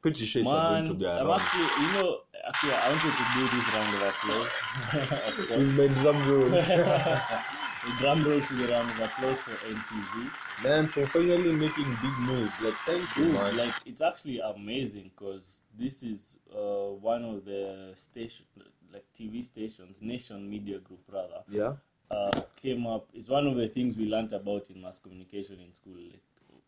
Pretty 0.00 0.24
sure 0.24 0.42
it's 0.42 0.52
Man, 0.52 0.72
going 0.72 0.86
to 0.86 0.94
be 0.94 1.04
around. 1.04 1.30
I'm 1.30 1.40
actually, 1.40 1.84
you 1.84 1.92
know, 1.94 2.18
actually, 2.46 2.72
I 2.72 2.88
wanted 2.88 3.14
to 3.18 3.26
do 3.34 3.42
this 3.56 3.66
round 3.74 3.94
of 3.94 4.02
applause. 4.10 5.50
With 5.58 5.76
my 5.76 6.02
drum 6.02 6.28
roll. 6.28 6.54
a 7.84 7.98
drum 7.98 8.24
roll 8.24 8.40
to 8.40 8.54
the 8.54 8.68
round 8.68 8.90
of 8.90 9.00
applause 9.00 9.38
for 9.38 9.52
NTV. 9.66 10.30
man, 10.62 10.86
for 10.86 11.06
finally 11.06 11.52
making 11.52 11.90
big 12.02 12.18
moves. 12.20 12.52
Like, 12.60 12.74
thank 12.86 13.16
you, 13.16 13.24
Dude, 13.24 13.34
man. 13.34 13.56
like 13.56 13.74
it's 13.86 14.00
actually 14.00 14.40
amazing 14.40 15.10
because 15.16 15.58
this 15.78 16.02
is 16.02 16.38
uh, 16.54 16.92
one 17.00 17.24
of 17.24 17.44
the 17.44 17.92
station, 17.96 18.44
like 18.92 19.04
TV 19.18 19.44
stations, 19.44 20.02
Nation 20.02 20.48
Media 20.48 20.78
Group 20.78 21.00
rather, 21.10 21.42
yeah. 21.48 21.72
uh, 22.10 22.40
came 22.60 22.86
up. 22.86 23.08
It's 23.14 23.28
one 23.28 23.46
of 23.46 23.56
the 23.56 23.68
things 23.68 23.96
we 23.96 24.06
learned 24.06 24.32
about 24.32 24.70
in 24.70 24.80
mass 24.82 24.98
communication 24.98 25.58
in 25.64 25.72
school. 25.72 25.94
Like, 25.96 26.22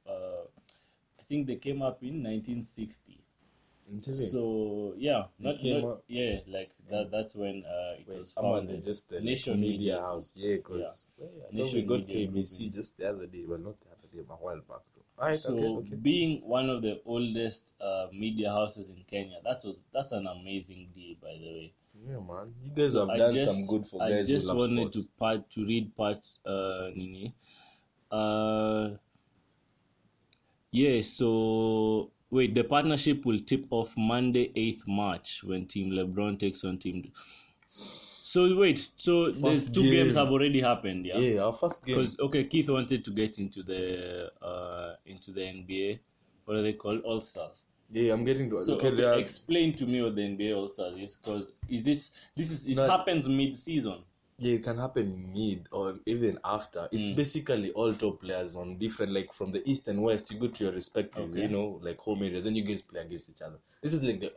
uh, 0.08 0.46
I 1.18 1.22
think 1.28 1.46
they 1.46 1.56
came 1.56 1.82
up 1.82 2.02
in 2.02 2.22
1960. 2.22 3.18
NTV. 3.92 4.30
So 4.30 4.94
yeah, 4.96 5.24
not, 5.38 5.58
came 5.58 5.82
not 5.82 5.88
up- 5.90 6.04
yeah, 6.08 6.38
like 6.48 6.70
that. 6.90 7.10
That's 7.10 7.34
when 7.34 7.64
uh, 7.66 8.00
it 8.00 8.08
Wait, 8.08 8.20
was 8.20 8.32
founded. 8.32 8.82
just 8.82 9.10
the 9.10 9.20
Nation 9.20 9.60
Media 9.60 9.78
Media 9.78 10.00
House. 10.00 10.32
Yeah, 10.34 10.56
because 10.56 11.04
I 11.18 11.24
thought 11.24 11.52
we 11.52 11.60
Nation 11.60 11.86
got 11.86 12.00
Media 12.06 12.26
Group 12.26 12.44
KBC 12.44 12.60
in- 12.60 12.72
just 12.72 12.96
the 12.96 13.10
other 13.10 13.26
day. 13.26 13.44
Well, 13.46 13.58
not 13.58 13.78
the 13.80 13.88
other 13.88 14.08
day, 14.10 14.22
but 14.26 14.34
a 14.34 14.36
while 14.38 14.56
back. 14.66 14.80
Alright, 15.18 15.38
so 15.38 15.52
okay, 15.52 15.66
okay. 15.66 15.94
being 15.94 16.40
one 16.48 16.68
of 16.68 16.82
the 16.82 17.00
oldest 17.06 17.74
uh, 17.80 18.06
media 18.12 18.50
houses 18.50 18.90
in 18.90 19.04
Kenya, 19.08 19.36
that 19.44 19.62
was 19.64 19.82
that's 19.92 20.12
an 20.12 20.26
amazing 20.26 20.88
deal, 20.94 21.14
by 21.22 21.34
the 21.38 21.46
way. 21.46 21.72
Yeah, 22.06 22.16
man. 22.16 22.52
You 22.62 22.72
guys 22.74 22.94
have 22.94 23.08
I 23.08 23.18
done 23.18 23.32
just, 23.32 23.54
some 23.54 23.78
good 23.78 23.88
for 23.88 24.02
I 24.02 24.10
guys 24.10 24.28
just 24.28 24.48
who 24.48 24.52
love 24.52 24.70
wanted 24.70 24.92
sports. 24.92 24.96
to 24.96 25.12
part 25.18 25.50
to 25.50 25.64
read 25.64 25.96
part 25.96 26.18
uh, 26.44 26.90
Nini. 26.96 27.34
Uh, 28.10 28.90
yeah. 30.72 31.00
So 31.02 32.10
wait, 32.30 32.54
the 32.54 32.64
partnership 32.64 33.24
will 33.24 33.38
tip 33.38 33.66
off 33.70 33.94
Monday, 33.96 34.50
eighth 34.56 34.82
March, 34.88 35.44
when 35.44 35.66
Team 35.66 35.92
LeBron 35.92 36.40
takes 36.40 36.64
on 36.64 36.78
Team. 36.78 37.12
So 38.34 38.56
wait, 38.56 38.90
so 38.96 39.30
there's 39.30 39.70
two 39.70 39.82
game. 39.82 39.92
games 39.92 40.16
have 40.16 40.30
already 40.32 40.60
happened, 40.60 41.06
yeah. 41.06 41.18
Yeah, 41.18 41.42
our 41.42 41.52
first 41.52 41.84
game. 41.84 41.94
Because 41.94 42.18
okay, 42.18 42.42
Keith 42.42 42.68
wanted 42.68 43.04
to 43.04 43.12
get 43.12 43.38
into 43.38 43.62
the 43.62 44.32
uh 44.42 44.96
into 45.06 45.30
the 45.30 45.42
NBA. 45.42 46.00
What 46.44 46.56
are 46.56 46.62
they 46.62 46.72
called? 46.72 47.02
All 47.02 47.20
Stars. 47.20 47.58
Yeah, 47.92 48.12
I'm 48.12 48.24
getting 48.24 48.50
to 48.50 48.64
So 48.64 48.74
okay, 48.74 48.88
okay, 48.88 49.04
are- 49.04 49.20
explain 49.20 49.72
to 49.74 49.86
me 49.86 50.02
what 50.02 50.16
the 50.16 50.22
NBA 50.22 50.56
All 50.56 50.68
Stars 50.68 50.98
is. 50.98 51.14
Because 51.14 51.52
is 51.68 51.84
this 51.84 52.10
this 52.36 52.50
is 52.50 52.66
it 52.66 52.74
No. 52.74 52.88
happens 52.90 53.28
mid 53.28 53.54
season? 53.54 53.98
Yeah, 54.38 54.54
it 54.54 54.64
can 54.64 54.78
happen 54.78 55.30
mid 55.32 55.68
or 55.70 55.94
even 56.04 56.40
after. 56.44 56.88
It's 56.90 57.06
Mm. 57.06 57.14
basically 57.14 57.70
all 57.70 57.94
top 57.94 58.20
players 58.20 58.56
on 58.56 58.78
different, 58.78 59.12
like 59.12 59.32
from 59.32 59.52
the 59.52 59.62
east 59.70 59.86
and 59.86 60.02
west. 60.02 60.32
You 60.32 60.40
go 60.40 60.48
to 60.48 60.64
your 60.64 60.72
respective, 60.72 61.30
Okay. 61.30 61.42
you 61.42 61.48
know, 61.56 61.78
like 61.84 61.98
home 61.98 62.24
areas, 62.24 62.46
and 62.46 62.56
you 62.56 62.64
guys 62.64 62.82
play 62.82 63.00
against 63.02 63.30
each 63.30 63.42
other. 63.42 63.58
This 63.80 63.92
is 63.94 64.02
like 64.02 64.18
the, 64.18 64.32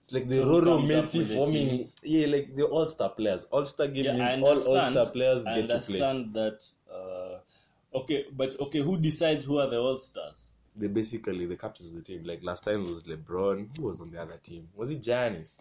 it's 0.00 0.12
like 0.12 0.28
the 0.28 0.36
So 0.36 0.46
Roro 0.46 0.82
Messi 0.86 1.24
forming. 1.34 1.78
Yeah, 2.02 2.26
like 2.26 2.54
the 2.56 2.64
all 2.64 2.88
star 2.88 3.10
players. 3.10 3.44
All 3.44 3.64
star 3.64 3.86
game 3.88 4.04
Yeah, 4.06 4.36
means 4.36 4.42
all 4.42 4.58
All 4.76 4.82
Star 4.90 5.06
players 5.06 5.46
I 5.46 5.60
get 5.60 5.70
to 5.70 5.78
play. 5.80 6.00
I 6.00 6.08
understand 6.10 6.32
that. 6.34 6.64
Uh, 6.92 7.98
okay, 7.98 8.26
but 8.32 8.58
okay, 8.60 8.80
who 8.80 8.96
decides 8.98 9.44
who 9.44 9.58
are 9.58 9.68
the 9.68 9.78
All 9.78 9.98
Stars? 9.98 10.48
They 10.76 10.86
basically 10.86 11.46
the 11.46 11.56
captains 11.56 11.90
of 11.90 11.96
the 11.96 12.02
team. 12.02 12.24
Like 12.24 12.42
last 12.42 12.64
time 12.64 12.84
was 12.88 13.02
LeBron. 13.04 13.76
Who 13.76 13.82
was 13.82 14.00
on 14.00 14.10
the 14.10 14.22
other 14.22 14.38
team? 14.42 14.68
Was 14.74 14.90
it 14.90 15.00
Giannis? 15.02 15.60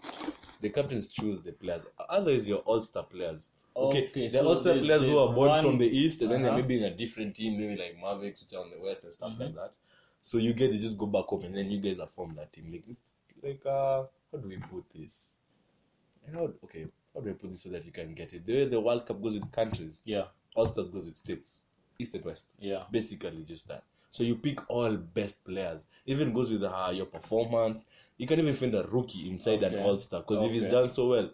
The 0.62 0.70
captains 0.70 1.08
choose 1.08 1.42
the 1.42 1.52
players. 1.52 1.86
Others 2.10 2.48
your 2.48 2.60
all 2.60 2.82
star 2.82 3.04
players. 3.04 3.50
Okay, 3.76 4.08
Okay, 4.10 4.28
the 4.28 4.40
so 4.40 4.48
all 4.48 4.56
star 4.56 4.74
players 4.78 5.06
who 5.06 5.18
are 5.18 5.34
born 5.34 5.50
one- 5.50 5.64
from 5.64 5.78
the 5.78 5.88
east, 5.88 6.22
and 6.22 6.32
then 6.32 6.42
Uh-huh. 6.44 6.56
they're 6.56 6.62
maybe 6.64 6.78
in 6.78 6.84
a 6.92 6.96
different 6.96 7.36
team, 7.36 7.58
maybe 7.60 7.76
like 7.82 7.96
Mavericks, 8.02 8.44
which 8.44 8.54
are 8.54 8.64
on 8.64 8.70
the 8.72 8.80
west 8.80 9.04
and 9.04 9.14
stuff 9.14 9.32
Mm-hmm. 9.32 9.42
like 9.44 9.56
that. 9.56 9.78
So 10.22 10.38
you 10.38 10.54
get 10.54 10.72
to 10.72 10.78
just 10.78 10.98
go 10.98 11.06
back 11.06 11.26
home, 11.26 11.44
and 11.44 11.56
then 11.56 11.72
you 11.72 11.80
guys 11.80 12.00
are 12.00 12.08
formed 12.08 12.38
that 12.38 12.52
team. 12.52 12.72
Like 12.72 12.84
it's 12.90 13.16
like 13.42 13.66
uh, 13.66 14.04
how 14.32 14.38
do 14.38 14.48
we 14.48 14.58
put 14.58 14.84
this? 14.94 15.30
And 16.26 16.36
How 16.36 16.50
okay? 16.64 16.86
How 17.14 17.22
do 17.22 17.30
I 17.30 17.34
put 17.34 17.52
this 17.52 17.64
so 17.64 17.70
that 17.70 17.86
you 17.86 17.92
can 17.92 18.14
get 18.14 18.34
it? 18.34 18.46
The 18.46 18.54
way 18.54 18.66
the 18.70 18.80
World 18.80 19.06
Cup 19.06 19.22
goes 19.22 19.34
with 19.34 19.52
countries, 19.52 20.00
Yeah, 20.06 20.26
all 20.56 20.66
stars 20.68 20.90
goes 20.90 21.06
with 21.06 21.18
states, 21.18 21.58
east 21.98 22.14
and 22.16 22.26
west 22.26 22.46
yeah. 22.60 22.84
basically 22.92 23.44
just 23.44 23.68
that. 23.68 23.84
So 24.12 24.24
you 24.24 24.36
pick 24.36 24.60
all 24.70 24.96
best 24.98 25.44
players. 25.44 25.86
Even 26.08 26.34
goes 26.34 26.52
with 26.52 26.64
uh, 26.64 26.92
your 26.94 27.06
performance. 27.06 27.86
You 28.18 28.26
can 28.26 28.40
even 28.40 28.56
find 28.56 28.74
a 28.74 28.84
rookie 28.84 29.30
inside 29.30 29.62
an 29.64 29.80
all 29.80 30.00
star 30.00 30.22
because 30.22 30.44
if 30.44 30.52
he's 30.52 30.66
done 30.66 30.90
so 30.92 31.10
well, 31.10 31.30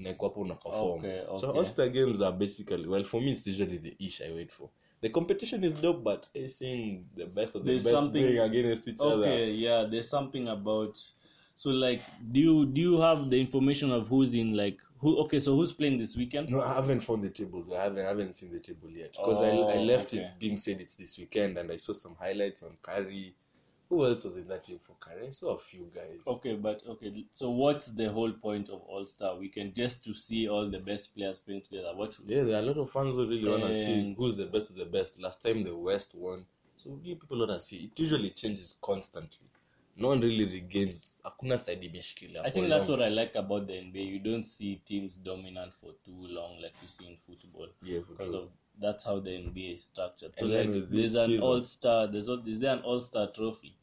Nekwapo 0.00 0.38
una 0.38 0.54
perform. 0.54 1.00
Okay, 1.04 1.22
So 1.36 1.50
all 1.50 1.64
star 1.66 1.88
games 1.88 2.22
are 2.22 2.32
basically 2.32 2.86
well 2.88 3.04
for 3.04 3.20
me. 3.20 3.32
It's 3.32 3.46
usually 3.46 3.76
the 3.78 3.94
ish 4.00 4.22
I 4.22 4.32
wait 4.32 4.50
for. 4.50 4.70
The 5.02 5.10
competition 5.10 5.64
is 5.64 5.74
dope, 5.74 6.02
but 6.02 6.26
eh, 6.34 6.46
seeing 6.46 7.04
the 7.14 7.26
best 7.26 7.54
of 7.56 7.64
the 7.64 7.72
There's 7.72 7.84
best 7.84 7.94
something- 7.94 8.22
playing 8.22 8.38
against 8.38 8.88
each 8.88 9.00
other. 9.00 9.22
Okay, 9.24 9.50
yeah. 9.52 9.84
There's 9.90 10.08
something 10.08 10.48
about. 10.48 10.98
So 11.56 11.70
like, 11.70 12.02
do 12.32 12.40
you 12.40 12.66
do 12.66 12.80
you 12.80 13.00
have 13.00 13.30
the 13.30 13.40
information 13.40 13.90
of 13.92 14.08
who's 14.08 14.34
in 14.34 14.56
like 14.56 14.78
who? 14.98 15.18
Okay, 15.24 15.38
so 15.38 15.54
who's 15.54 15.72
playing 15.72 15.98
this 15.98 16.16
weekend? 16.16 16.50
No, 16.50 16.60
I 16.60 16.74
haven't 16.74 17.00
found 17.00 17.22
the 17.22 17.30
table. 17.30 17.64
I 17.74 17.84
haven't, 17.84 18.04
I 18.04 18.08
haven't 18.08 18.34
seen 18.36 18.52
the 18.52 18.58
table 18.58 18.90
yet 18.90 19.12
because 19.12 19.42
I, 19.42 19.48
I 19.48 19.50
Oh, 19.50 19.82
left 19.82 20.12
okay. 20.12 20.22
it 20.22 20.38
being 20.40 20.56
said 20.58 20.80
it's 20.80 20.96
this 20.96 21.16
weekend, 21.18 21.56
and 21.58 21.70
I 21.70 21.76
saw 21.76 21.92
some 21.92 22.16
highlights 22.18 22.62
on 22.62 22.76
Curry. 22.82 23.34
Who 23.90 24.04
else 24.06 24.24
was 24.24 24.36
in 24.38 24.48
that 24.48 24.64
team 24.64 24.80
for 24.82 24.96
Curry? 24.98 25.28
I 25.28 25.30
saw 25.30 25.54
a 25.54 25.58
few 25.58 25.90
guys. 25.94 26.22
Okay, 26.26 26.54
but 26.56 26.82
okay. 26.88 27.24
So 27.32 27.50
what's 27.50 27.86
the 27.88 28.10
whole 28.10 28.32
point 28.32 28.68
of 28.70 28.80
All 28.88 29.06
Star 29.06 29.36
Weekend? 29.36 29.74
Just 29.74 30.04
to 30.06 30.14
see 30.14 30.48
all 30.48 30.68
the 30.68 30.80
best 30.80 31.14
players 31.14 31.38
playing 31.38 31.62
together. 31.62 31.92
What? 31.94 32.16
Yeah, 32.26 32.42
there 32.42 32.56
are 32.56 32.62
a 32.62 32.66
lot 32.66 32.78
of 32.78 32.90
fans 32.90 33.14
who 33.14 33.28
really 33.28 33.48
want 33.48 33.62
to 33.62 33.74
see 33.74 34.14
who's 34.18 34.36
the 34.36 34.46
best 34.46 34.70
of 34.70 34.76
the 34.76 34.86
best. 34.86 35.20
Last 35.20 35.42
time 35.42 35.62
the 35.62 35.76
West 35.76 36.14
won, 36.14 36.46
so 36.76 36.98
people 37.04 37.38
want 37.38 37.50
to 37.52 37.60
see. 37.64 37.90
It 37.92 38.00
usually 38.00 38.30
changes 38.30 38.76
constantly. 38.82 39.46
No 39.96 40.08
one 40.08 40.20
really 40.20 40.44
regains. 40.44 41.20
Hakuna 41.24 41.56
side 41.58 41.82
imeshikilia 41.82 42.44
I 42.44 42.50
think 42.50 42.68
that's 42.68 42.88
what 42.90 43.00
I 43.02 43.08
like 43.08 43.34
about 43.36 43.66
the 43.66 43.74
NBA. 43.74 44.04
You 44.06 44.18
don't 44.18 44.44
see 44.44 44.76
teams 44.84 45.14
dominant 45.16 45.72
for 45.72 45.92
too 46.04 46.26
long 46.28 46.60
like 46.60 46.74
you 46.82 46.88
see 46.88 47.06
in 47.06 47.16
football 47.16 47.68
Yeah, 47.82 48.00
for 48.00 48.12
because 48.14 48.32
sure. 48.32 48.42
of 48.42 48.48
that's 48.80 49.04
how 49.04 49.20
the 49.20 49.30
NBA 49.30 49.72
is 49.74 49.84
structured. 49.84 50.32
So 50.38 50.46
And 50.46 50.74
like, 50.74 50.90
there's 50.90 51.14
an 51.14 51.26
season- 51.26 51.46
All 51.46 51.62
Star. 51.64 52.06
There's 52.08 52.28
al- 52.28 52.46
is 52.48 52.58
there 52.60 52.72
an 52.74 52.80
All 52.82 53.00
Star 53.00 53.28
trophy? 53.30 53.76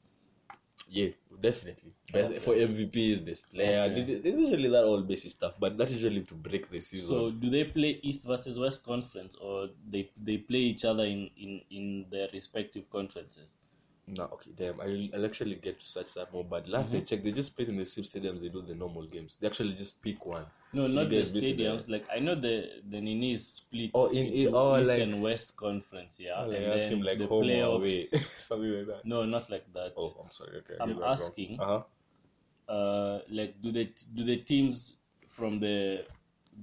Yeah, 0.90 1.10
definitely. 1.40 1.94
Best, 2.12 2.30
Okay. 2.30 2.40
For 2.40 2.54
MVPs, 2.56 3.24
best 3.26 3.50
player. 3.54 3.90
Okay. 3.90 4.04
There- 4.04 4.20
There's 4.20 4.40
usually 4.40 4.68
that 4.70 4.84
all 4.84 5.02
basic 5.02 5.32
stuff, 5.32 5.54
but 5.60 5.78
that's 5.78 5.92
usually 5.94 6.22
to 6.24 6.34
break 6.34 6.70
the 6.70 6.82
season. 6.82 7.08
So 7.08 7.32
do 7.32 7.50
they 7.50 7.64
play 7.64 8.00
East 8.04 8.26
versus 8.28 8.60
West 8.60 8.84
conference, 8.84 9.36
or 9.36 9.70
they 9.90 10.10
they 10.22 10.38
play 10.38 10.60
each 10.60 10.84
other 10.84 11.06
in 11.06 11.30
in 11.38 11.62
in 11.70 12.06
their 12.10 12.28
respective 12.34 12.90
conferences? 12.90 13.60
No, 14.08 14.24
okay, 14.34 14.52
damn. 14.56 14.82
I'll, 14.82 15.08
I'll 15.14 15.26
actually 15.26 15.56
get 15.56 15.80
to 15.80 15.86
search 15.86 16.14
that 16.16 16.34
more. 16.34 16.44
But 16.44 16.68
last 16.68 16.90
Mm-hmm. 16.90 16.98
I 16.98 17.02
checked, 17.02 17.24
they 17.24 17.32
just 17.32 17.56
played 17.56 17.70
in 17.70 17.78
the 17.78 17.86
same 17.86 18.04
stadiums 18.04 18.42
they 18.42 18.50
do 18.50 18.62
the 18.62 18.76
normal 18.76 19.04
games. 19.04 19.38
They 19.40 19.48
actually 19.48 19.74
just 19.74 20.02
pick 20.02 20.26
one. 20.26 20.46
No, 20.74 20.88
So 20.88 20.96
not 20.96 21.10
the 21.10 21.18
stadiums. 21.18 21.88
Like 21.90 22.06
I 22.14 22.20
know 22.20 22.36
the 22.36 22.82
the 22.90 23.00
Nini 23.00 23.34
is 23.34 23.48
split 23.48 23.92
Oh, 23.94 24.08
in- 24.08 24.28
into 24.28 24.56
oh, 24.58 24.80
East 24.80 24.90
like- 24.90 25.00
and 25.00 25.22
West 25.22 25.56
conference. 25.56 26.20
Yeah, 26.20 26.42
Like, 26.42 26.58
and 26.58 26.66
ask 26.74 26.84
then 26.86 26.94
him 26.94 27.02
like 27.04 27.20
the 27.20 27.28
home 27.28 27.44
playoffs. 27.46 27.76
away, 27.78 28.04
something 28.40 28.72
like 28.78 28.88
that. 28.88 29.06
No, 29.06 29.24
not 29.26 29.50
like 29.50 29.72
that. 29.74 29.94
Oh, 29.96 30.16
I'm 30.24 30.32
sorry. 30.32 30.58
Okay, 30.58 30.76
I'm 30.82 31.02
asking- 31.04 31.60
Uh 31.60 31.66
huh. 31.66 32.72
uh 32.74 33.20
like 33.30 33.62
do 33.62 33.72
the 33.72 33.86
do 34.16 34.24
the 34.24 34.38
teams 34.38 34.96
from 35.28 35.60
the 35.60 36.06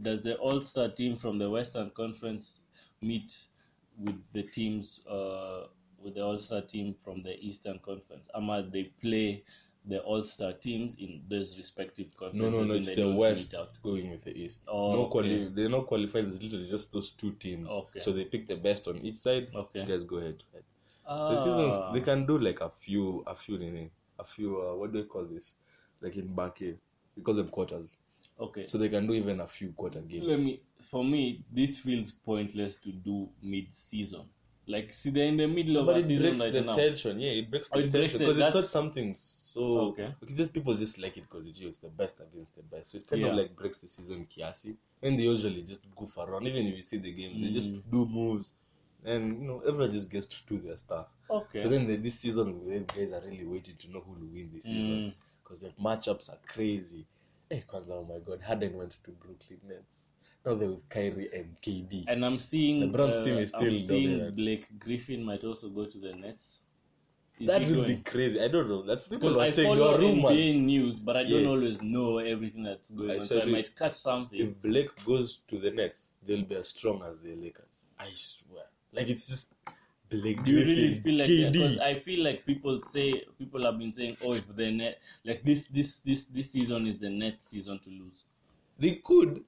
does 0.03 0.22
the 0.22 0.37
all 0.37 0.61
star 0.61 0.88
team 0.88 1.16
from 1.16 1.38
the 1.38 1.48
western 1.48 1.90
conference 1.90 2.59
meet 3.01 3.46
with 3.98 4.20
the 4.33 4.42
teams 4.42 5.01
uh 5.07 5.66
with 6.03 6.15
the 6.15 6.25
all 6.25 6.39
star 6.39 6.61
team 6.63 6.95
from 6.95 7.23
the 7.23 7.39
eastern 7.41 7.79
conference 7.81 8.29
ama 8.35 8.63
they 8.63 8.85
play 9.01 9.43
the 9.87 10.01
All 10.03 10.23
Star 10.23 10.53
teams 10.53 10.97
in 10.97 11.23
those 11.31 11.57
respective 11.57 12.09
No, 12.35 12.51
conferences. 12.51 12.53
no, 12.53 12.65
no. 12.65 12.73
and 12.75 12.81
It's 12.81 12.95
the 12.95 13.11
West 13.11 13.55
going 13.83 14.11
with 14.11 14.23
the 14.23 14.37
East. 14.37 14.65
Oh, 14.69 14.93
no 14.93 14.99
okay. 15.05 15.11
quali- 15.11 15.49
They're 15.55 15.71
not 15.71 15.87
qualified. 15.87 16.25
It's 16.27 16.43
literally 16.43 16.69
just 16.69 16.93
those 16.93 17.09
two 17.11 17.31
teams. 17.33 17.67
Okay. 17.71 18.01
So 18.01 18.13
they 18.13 18.25
pick 18.25 18.47
the 18.49 18.57
best 18.57 18.87
on 18.87 18.99
each 18.99 19.15
side. 19.15 19.49
Okay. 19.55 19.81
You 19.81 19.87
guys 19.87 20.05
go 20.05 20.17
ahead. 20.19 20.43
The 20.53 20.65
Ah. 21.07 21.37
seasons 21.37 21.75
they 21.95 22.03
can 22.03 22.27
do 22.27 22.37
like 22.39 22.61
a 22.61 22.69
few, 22.69 23.23
a 23.27 23.35
few, 23.35 23.57
in 23.57 23.91
a 24.19 24.25
few. 24.25 24.61
Uh, 24.61 24.75
what 24.75 24.93
do 24.93 25.01
they 25.01 25.09
call 25.09 25.25
this? 25.25 25.55
Like 26.03 26.17
in 26.17 26.35
Bake, 26.35 26.77
we 27.17 27.23
call 27.23 27.35
them 27.35 27.49
quarters. 27.49 27.97
Okay. 28.39 28.67
So 28.67 28.77
they 28.77 28.91
can 28.91 29.07
do 29.07 29.15
even 29.15 29.41
a 29.41 29.47
few 29.47 29.73
quarter 29.73 30.01
games. 30.03 30.27
Let 30.27 30.41
me. 30.41 30.61
For 30.83 31.03
me, 31.03 31.45
this 31.51 31.79
feels 31.79 32.11
pointless 32.13 32.77
to 32.79 32.93
do 32.93 33.31
mid-season. 33.43 34.29
Like, 34.68 34.92
see, 34.92 35.11
they're 35.11 35.24
in 35.26 35.38
the 35.38 35.46
middle 35.48 35.78
of 35.78 35.87
but 35.87 35.96
a 35.96 35.98
it 35.98 36.02
season 36.02 36.26
breaks 36.26 36.40
right 36.42 36.52
the 36.52 36.61
now. 36.61 36.74
tension. 36.74 37.18
Yeah, 37.18 37.31
it 37.31 37.50
breaks 37.50 37.70
Oh, 37.72 37.78
the 37.81 37.87
it 37.87 37.90
breaks 37.90 38.12
tension 38.12 38.16
it. 38.22 38.24
because 38.26 38.38
it's 38.46 38.54
not 38.54 38.64
something 38.64 39.16
so. 39.18 39.62
Okay. 39.88 40.14
Because 40.20 40.37
just 40.37 40.52
people 40.52 40.74
just 40.74 40.98
like 40.98 41.16
it 41.16 41.22
because 41.22 41.46
it's. 41.46 41.78
The 41.78 41.88
best 41.88 42.20
against 42.20 42.54
the 42.54 42.62
best. 42.62 42.92
So 42.92 42.98
it 42.98 43.07
kind 43.09 43.22
Yeah. 43.22 43.28
of 43.28 43.37
like 43.37 43.57
breaks 43.57 43.78
the 43.81 43.88
season 43.88 44.26
kiasi. 44.31 44.76
And 45.02 45.18
they 45.18 45.22
usually 45.24 45.62
just 45.62 45.85
goof 45.96 46.18
around. 46.18 46.46
Even 46.46 46.66
if 46.66 46.76
you 46.76 46.83
see 46.83 46.98
the 46.98 47.12
games, 47.12 47.40
they 47.40 47.50
just 47.50 47.70
Mm. 47.72 47.83
do 47.90 48.04
moves, 48.07 48.54
and 49.04 49.40
you 49.40 49.46
know 49.48 49.61
everyone 49.66 49.92
just 49.92 50.11
gets 50.11 50.26
to 50.26 50.37
do 50.46 50.59
their 50.61 50.76
stuff. 50.76 51.07
Okay. 51.31 51.61
So 51.61 51.68
then 51.68 51.87
the, 51.87 51.96
this 51.96 52.16
season, 52.20 52.68
the 52.68 52.81
guys 52.81 53.12
are 53.12 53.20
really 53.22 53.44
waiting 53.44 53.76
to 53.76 53.90
know 53.90 54.00
who 54.00 54.12
will 54.12 54.26
win 54.33 54.50
this 54.52 54.64
season 54.64 54.98
Mm. 54.98 55.12
because 55.42 55.61
the 55.62 55.70
matchups 55.83 56.28
are 56.31 56.38
crazy. 56.46 57.07
Hey, 57.48 57.64
Kwanzaa, 57.66 57.92
oh 57.92 58.04
my 58.04 58.18
God, 58.18 58.42
Harden 58.42 58.76
went 58.76 58.98
to 59.04 59.11
Brooklyn 59.12 59.61
Nets. 59.66 60.08
Now 60.44 60.55
they're 60.55 60.68
with 60.68 60.88
Kyrie 60.88 61.29
and 61.35 61.57
KD. 61.61 62.05
And 62.09 62.24
I'm 62.24 62.38
seeing 62.38 62.81
The 62.81 62.87
Browns 62.87 63.18
uh, 63.18 63.24
team 63.24 63.38
is 63.38 63.53
I'm 63.55 63.61
still 63.77 63.77
seeing 63.77 64.11
dominant. 64.11 64.37
Blake 64.37 64.79
Griffin 64.79 65.24
might 65.24 65.44
also 65.44 65.68
go 65.68 65.85
to 65.85 65.98
the 65.98 66.14
Nets. 66.14 66.61
Is 67.40 67.46
that 67.48 67.68
would 67.70 67.87
be 67.87 67.96
crazy. 67.96 68.40
I 68.40 68.48
don't 68.48 68.68
know. 68.68 68.83
That's 68.83 69.07
people 69.07 69.31
Because 69.31 69.42
are 69.42 69.46
I 69.48 69.51
saying 69.53 69.77
follow 69.77 69.96
rumors. 69.98 70.33
NBA 70.33 70.61
news, 70.62 70.98
but 70.98 71.16
I 71.16 71.22
don't 71.22 71.42
Yeah. 71.44 71.48
always 71.51 71.81
know 71.83 72.18
everything 72.18 72.64
that's 72.64 72.90
going 72.90 73.11
I 73.11 73.14
on. 73.14 73.20
So 73.20 73.40
I 73.40 73.44
might 73.44 73.77
catch 73.77 73.94
something. 73.94 74.40
If 74.40 74.61
Blake 74.61 74.90
goes 75.05 75.40
to 75.48 75.59
the 75.59 75.70
Nets, 75.70 76.14
they'll 76.27 76.42
be 76.44 76.57
as 76.57 76.68
strong 76.68 77.03
as 77.05 77.20
the 77.22 77.35
Lakers. 77.37 77.85
I 77.98 78.11
swear. 78.12 78.64
Like 78.92 79.09
it's 79.09 79.29
just 79.29 79.53
Blake 80.11 80.42
Do 80.42 80.51
you 80.51 80.64
Griffin, 80.64 80.77
really 80.83 81.01
feel 81.01 81.18
like 81.18 81.29
KD. 81.29 81.53
because 81.53 81.79
I 81.79 82.01
feel 82.01 82.24
like 82.24 82.44
people 82.46 82.81
say 82.81 83.24
people 83.38 83.64
have 83.64 83.79
been 83.79 83.92
saying, 83.92 84.16
oh, 84.24 84.33
if 84.33 84.57
the 84.57 84.70
net 84.72 84.98
like 85.24 85.44
this 85.44 85.66
this 85.68 85.98
this 85.98 86.27
this 86.27 86.51
season 86.51 86.87
is 86.88 86.98
the 86.98 87.11
net 87.11 87.40
season 87.42 87.79
to 87.81 87.90
lose. 87.90 88.24
They 88.81 88.96
could 88.96 89.44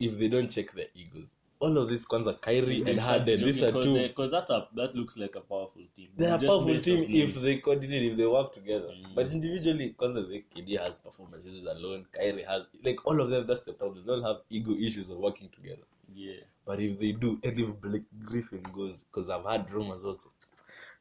if 0.00 0.18
they 0.18 0.28
don't 0.28 0.48
check 0.48 0.72
their 0.72 0.86
egos. 0.94 1.28
All 1.60 1.76
of 1.76 1.90
these 1.90 2.06
Kwanzaa, 2.06 2.40
Kyrie 2.40 2.82
and 2.86 2.98
Harden, 2.98 3.40
these 3.40 3.62
are 3.62 3.70
two. 3.70 3.98
because 4.08 4.30
that's 4.30 4.50
a 4.50 4.66
that 4.76 4.94
looks 4.94 5.18
like 5.18 5.34
a 5.36 5.40
powerful 5.40 5.82
team. 5.94 6.08
They're 6.16 6.34
a 6.34 6.38
powerful 6.38 6.78
team 6.80 7.04
if 7.06 7.34
they 7.34 7.58
coordinate, 7.58 8.12
if 8.12 8.16
they 8.16 8.26
work 8.26 8.52
together. 8.54 8.88
Mm. 8.88 9.14
But 9.14 9.26
individually, 9.26 9.88
because 9.88 10.14
the 10.14 10.42
KD 10.56 10.80
has 10.80 10.98
performances 10.98 11.64
alone, 11.64 12.06
Kyrie 12.12 12.44
has 12.44 12.62
like 12.82 13.06
all 13.06 13.20
of 13.20 13.28
them. 13.28 13.46
That's 13.46 13.60
the 13.62 13.74
problem. 13.74 14.02
They 14.06 14.10
don't 14.10 14.22
have 14.24 14.38
ego 14.48 14.72
issues 14.72 15.10
of 15.10 15.18
working 15.18 15.50
together. 15.50 15.82
yeah. 16.14 16.40
But 16.64 16.80
if 16.80 16.98
they 16.98 17.12
do, 17.12 17.38
and 17.42 17.58
if 17.58 17.80
Blake 17.80 18.04
Griffin 18.24 18.62
goes, 18.72 19.04
because 19.04 19.28
I've 19.28 19.44
had 19.44 19.70
rumors 19.70 20.04
also, 20.04 20.30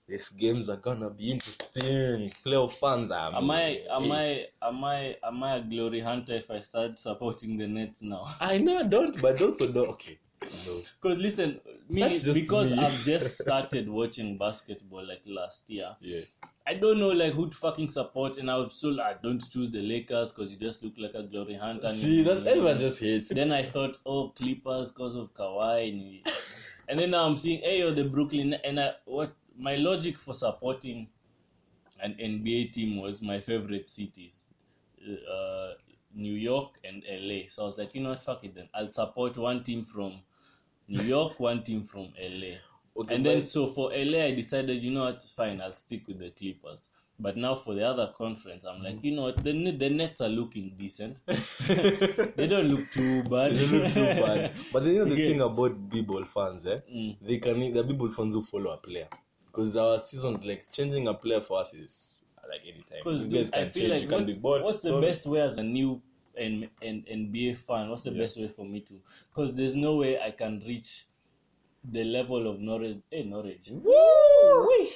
these 0.09 0.29
games 0.29 0.69
are 0.69 0.77
gonna 0.77 1.09
be 1.09 1.31
interesting. 1.31 2.33
Playoff 2.45 2.73
fans 2.73 3.11
are. 3.11 3.35
Am 3.35 3.51
I 3.51 3.81
am 3.91 4.11
eh. 4.11 4.45
I 4.61 4.67
am 4.67 4.83
I 4.83 5.15
am 5.23 5.43
I 5.43 5.57
a 5.57 5.61
glory 5.61 5.99
hunter 5.99 6.33
if 6.33 6.49
I 6.49 6.59
start 6.61 6.97
supporting 6.97 7.57
the 7.57 7.67
Nets 7.67 8.01
now? 8.01 8.35
I 8.39 8.57
know, 8.57 8.79
I 8.79 8.83
don't, 8.83 9.21
but 9.21 9.41
also 9.41 9.71
don't. 9.71 9.87
Okay, 9.89 10.17
no. 10.41 10.81
Because 11.01 11.17
listen, 11.19 11.61
me 11.87 12.19
because 12.33 12.71
me. 12.71 12.79
I've 12.79 13.03
just 13.03 13.37
started 13.37 13.87
watching 13.87 14.37
basketball 14.37 15.07
like 15.07 15.21
last 15.27 15.69
year. 15.69 15.95
Yeah, 16.01 16.21
I 16.65 16.73
don't 16.73 16.99
know 16.99 17.09
like 17.09 17.33
who 17.33 17.49
to 17.49 17.55
fucking 17.55 17.89
support, 17.89 18.37
and 18.37 18.49
I 18.49 18.57
was 18.57 18.75
so 18.75 18.99
I 19.01 19.15
don't 19.21 19.39
choose 19.39 19.69
the 19.71 19.81
Lakers 19.81 20.31
because 20.31 20.51
you 20.51 20.57
just 20.57 20.83
look 20.83 20.93
like 20.97 21.13
a 21.13 21.23
glory 21.23 21.55
hunter. 21.55 21.87
see, 21.87 22.23
that 22.23 22.47
everyone 22.47 22.77
just 22.79 22.99
hates. 22.99 23.27
Then 23.27 23.51
I 23.51 23.63
thought, 23.63 23.97
oh, 24.05 24.29
Clippers 24.29 24.91
because 24.91 25.15
of 25.15 25.33
Kawhi, 25.35 25.89
and, 25.89 26.33
and 26.87 26.99
then 26.99 27.11
now 27.11 27.25
I'm 27.25 27.37
seeing, 27.37 27.61
hey, 27.61 27.79
yo, 27.79 27.93
the 27.93 28.05
Brooklyn, 28.05 28.55
and 28.63 28.79
I 28.79 28.93
what 29.05 29.35
my 29.59 29.75
logic 29.75 30.17
for 30.17 30.33
supporting 30.33 31.09
an 32.01 32.15
NBA 32.19 32.71
team 32.71 32.97
was 32.97 33.21
my 33.21 33.39
favorite 33.39 33.87
cities, 33.89 34.45
uh, 35.31 35.73
New 36.13 36.33
York 36.33 36.79
and 36.83 37.03
LA. 37.09 37.41
So 37.49 37.63
I 37.63 37.65
was 37.65 37.77
like, 37.77 37.93
you 37.95 38.01
know 38.01 38.09
what, 38.09 38.23
fuck 38.23 38.43
it 38.43 38.55
then, 38.55 38.69
I'll 38.73 38.91
support 38.91 39.37
one 39.37 39.63
team 39.63 39.85
from 39.85 40.21
New 40.87 41.03
York, 41.03 41.39
one 41.39 41.63
team 41.63 41.83
from 41.83 42.13
LA. 42.19 42.55
Okay, 42.97 43.15
And 43.15 43.25
then 43.25 43.41
so 43.41 43.67
for 43.67 43.91
LA, 43.91 44.25
I 44.25 44.31
decided, 44.35 44.83
you 44.83 44.91
know 44.91 45.05
what, 45.05 45.23
fine, 45.35 45.61
I'll 45.61 45.73
stick 45.73 46.07
with 46.07 46.19
the 46.19 46.31
Clippers. 46.31 46.89
But 47.21 47.35
now 47.35 47.55
for 47.55 47.73
the 47.75 47.83
other 47.85 48.13
conference, 48.17 48.63
I'm 48.65 48.81
like, 48.81 49.03
you 49.03 49.11
know 49.13 49.23
what, 49.23 49.43
the 49.43 49.51
the 49.71 49.89
Nets 49.89 50.21
are 50.21 50.29
looking 50.29 50.75
decent. 50.77 51.21
They 52.37 52.47
don't 52.47 52.69
look 52.69 52.89
too 52.91 53.23
bad. 53.23 53.51
They 53.53 53.67
look 53.67 53.91
too 53.93 54.05
bad. 54.07 54.51
But 54.71 54.83
then 54.83 54.93
you 54.93 54.99
know 54.99 55.05
the 55.05 55.17
Okay. 55.19 55.27
thing 55.27 55.41
about 55.41 55.89
b-ball 55.89 56.23
fans, 56.25 56.65
eh? 56.65 56.79
Mm. 56.89 57.17
They 57.21 57.37
can 57.39 57.59
the 57.59 57.83
b-ball 57.83 58.09
fans 58.11 58.33
who 58.35 58.41
follow 58.41 58.71
a 58.71 58.77
player 58.77 59.07
because 59.59 59.75
our 59.77 59.99
seasons 59.99 60.45
like 60.45 60.71
changing 60.71 61.07
a 61.07 61.13
player 61.13 61.41
for 61.41 61.59
us 61.59 61.73
is 61.73 62.07
like 62.49 62.61
anytime. 62.63 62.99
Because 63.03 63.27
You 63.27 63.37
guys 63.37 63.51
I 63.51 63.57
can 63.63 63.69
feel 63.69 63.81
change. 63.81 63.91
like 63.91 64.01
you 64.01 64.07
can 64.07 64.17
what's, 64.19 64.33
be 64.33 64.39
bored. 64.39 64.61
what's 64.63 64.81
the 64.81 64.89
so- 64.89 65.01
best 65.01 65.25
way 65.25 65.41
as 65.41 65.57
a 65.57 65.63
new 65.63 66.01
N, 66.37 66.69
N, 66.81 67.03
NBA 67.11 67.57
fan? 67.57 67.89
What's 67.89 68.03
the 68.03 68.11
Yeah. 68.11 68.21
best 68.21 68.37
way 68.37 68.47
for 68.47 68.65
me 68.65 68.79
to? 68.81 68.93
Because 69.33 69.53
there's 69.55 69.75
no 69.75 69.97
way 69.97 70.19
I 70.21 70.31
can 70.31 70.63
reach 70.65 71.05
the 71.83 72.03
level 72.03 72.47
of 72.47 72.59
knowledge. 72.59 73.01
Eh, 73.11 73.17
hey, 73.17 73.23
knowledge. 73.23 73.69
Woo! 73.71 74.87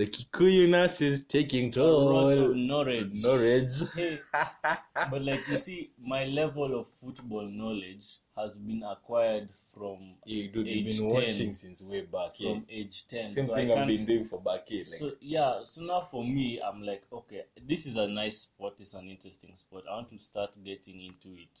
The 0.00 0.06
Kikuyu 0.06 1.02
is 1.02 1.24
taking 1.24 1.70
toll. 1.70 2.54
knowledge. 2.54 3.12
Knowledge. 3.12 3.72
Hey, 3.94 4.18
but 5.10 5.22
like 5.22 5.46
you 5.46 5.58
see, 5.58 5.90
my 6.02 6.24
level 6.24 6.80
of 6.80 6.88
football 6.88 7.46
knowledge 7.46 8.06
has 8.34 8.56
been 8.56 8.82
acquired 8.82 9.50
from 9.74 10.14
Yeah, 10.24 10.46
dude, 10.54 10.68
you've 10.68 10.86
been 10.86 10.96
10. 10.96 11.08
watching 11.10 11.54
since 11.54 11.82
way 11.82 12.00
back. 12.00 12.30
Yeah. 12.38 12.54
from 12.54 12.64
age 12.70 13.08
ten. 13.08 13.28
Same 13.28 13.46
so 13.48 13.54
thing 13.54 13.72
I 13.72 13.82
I've 13.82 13.88
been 13.88 14.06
doing 14.06 14.24
for 14.24 14.40
back 14.40 14.68
here. 14.68 14.84
Like, 14.88 14.98
So 15.00 15.12
yeah, 15.20 15.60
so 15.64 15.82
now 15.82 16.00
for 16.00 16.24
me, 16.24 16.62
I'm 16.62 16.82
like, 16.82 17.02
okay, 17.12 17.42
this 17.68 17.84
is 17.84 17.96
a 17.96 18.06
nice 18.06 18.38
sport. 18.38 18.76
It's 18.80 18.94
an 18.94 19.10
interesting 19.10 19.54
sport. 19.54 19.84
I 19.86 19.96
want 19.96 20.08
to 20.12 20.18
start 20.18 20.56
getting 20.64 21.02
into 21.02 21.38
it. 21.38 21.60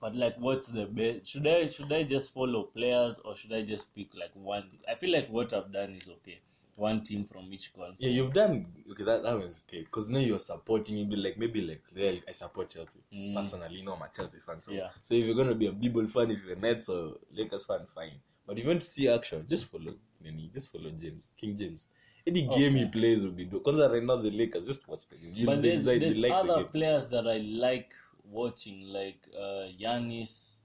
But 0.00 0.14
like, 0.14 0.36
what's 0.38 0.68
the 0.68 0.86
best? 0.86 1.28
Should 1.30 1.48
I 1.48 1.66
should 1.66 1.92
I 1.92 2.04
just 2.04 2.32
follow 2.32 2.62
players 2.62 3.18
or 3.24 3.34
should 3.34 3.52
I 3.52 3.62
just 3.62 3.92
pick 3.92 4.14
like 4.14 4.30
one? 4.34 4.70
I 4.88 4.94
feel 4.94 5.10
like 5.10 5.28
what 5.30 5.52
I've 5.52 5.72
done 5.72 5.90
is 6.00 6.08
okay. 6.08 6.38
One 6.76 7.02
team 7.02 7.24
from 7.24 7.50
each 7.52 7.72
conference. 7.72 7.96
yeah, 7.98 8.10
you've 8.10 8.32
done 8.34 8.66
okay. 8.92 9.02
That 9.04 9.22
that 9.22 9.34
was 9.38 9.60
okay 9.66 9.80
because 9.80 10.10
now 10.10 10.18
you're 10.18 10.38
supporting. 10.38 10.96
Maybe 10.96 11.16
like 11.16 11.38
maybe 11.38 11.60
like 11.62 11.82
yeah, 11.94 12.12
I 12.28 12.32
support 12.32 12.68
Chelsea 12.68 13.00
Mm. 13.12 13.34
personally. 13.34 13.82
Know, 13.82 13.94
I'm 13.94 14.02
a 14.02 14.08
Chelsea 14.14 14.38
fan. 14.46 14.60
So 14.60 14.72
Yeah. 14.72 14.90
so 15.00 15.14
if 15.14 15.24
you're 15.24 15.34
gonna 15.34 15.54
be 15.54 15.66
a 15.68 15.72
b-ball 15.72 16.06
fan, 16.06 16.30
if 16.30 16.44
you're 16.44 16.54
a 16.56 16.60
Nets 16.60 16.88
or 16.90 17.14
Lakers 17.32 17.64
fan, 17.64 17.80
fine. 17.94 18.12
But 18.46 18.58
if 18.58 18.64
you 18.64 18.68
want 18.68 18.82
to 18.82 18.86
see 18.86 19.08
action, 19.08 19.46
just 19.48 19.64
follow 19.66 19.94
Nini. 20.22 20.50
Just 20.52 20.70
follow 20.70 20.90
James 20.90 21.32
King 21.36 21.56
James. 21.56 21.86
Any 22.26 22.42
game 22.42 22.74
he 22.74 22.84
plays 22.86 23.24
will 23.24 23.30
be 23.32 23.44
do. 23.46 23.58
Because 23.58 23.80
right 23.80 24.02
now 24.02 24.16
the 24.16 24.30
Lakers, 24.30 24.66
just 24.66 24.86
watch 24.86 25.06
the 25.06 25.16
game. 25.16 25.32
You 25.34 25.46
but 25.46 25.62
there's, 25.62 25.84
there's 25.86 26.18
like 26.18 26.32
other 26.32 26.58
the 26.58 26.64
players 26.64 27.06
that 27.08 27.26
I 27.26 27.38
like 27.38 27.94
watching, 28.24 28.88
like 28.88 29.26
uh, 29.34 29.68
Yanis, 29.80 30.55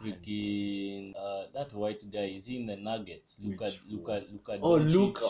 freaking 0.00 1.14
uh, 1.16 1.44
that 1.54 1.72
white 1.74 2.02
guy. 2.12 2.32
Is 2.36 2.46
he 2.46 2.56
in 2.60 2.66
the 2.66 2.76
Nuggets? 2.76 3.36
Luka, 3.42 3.64
Which 3.64 3.80
Luka, 3.88 4.22
Luka. 4.32 4.58
Oh, 4.62 4.78
Doncic. 4.78 4.92
Luka. 4.94 5.26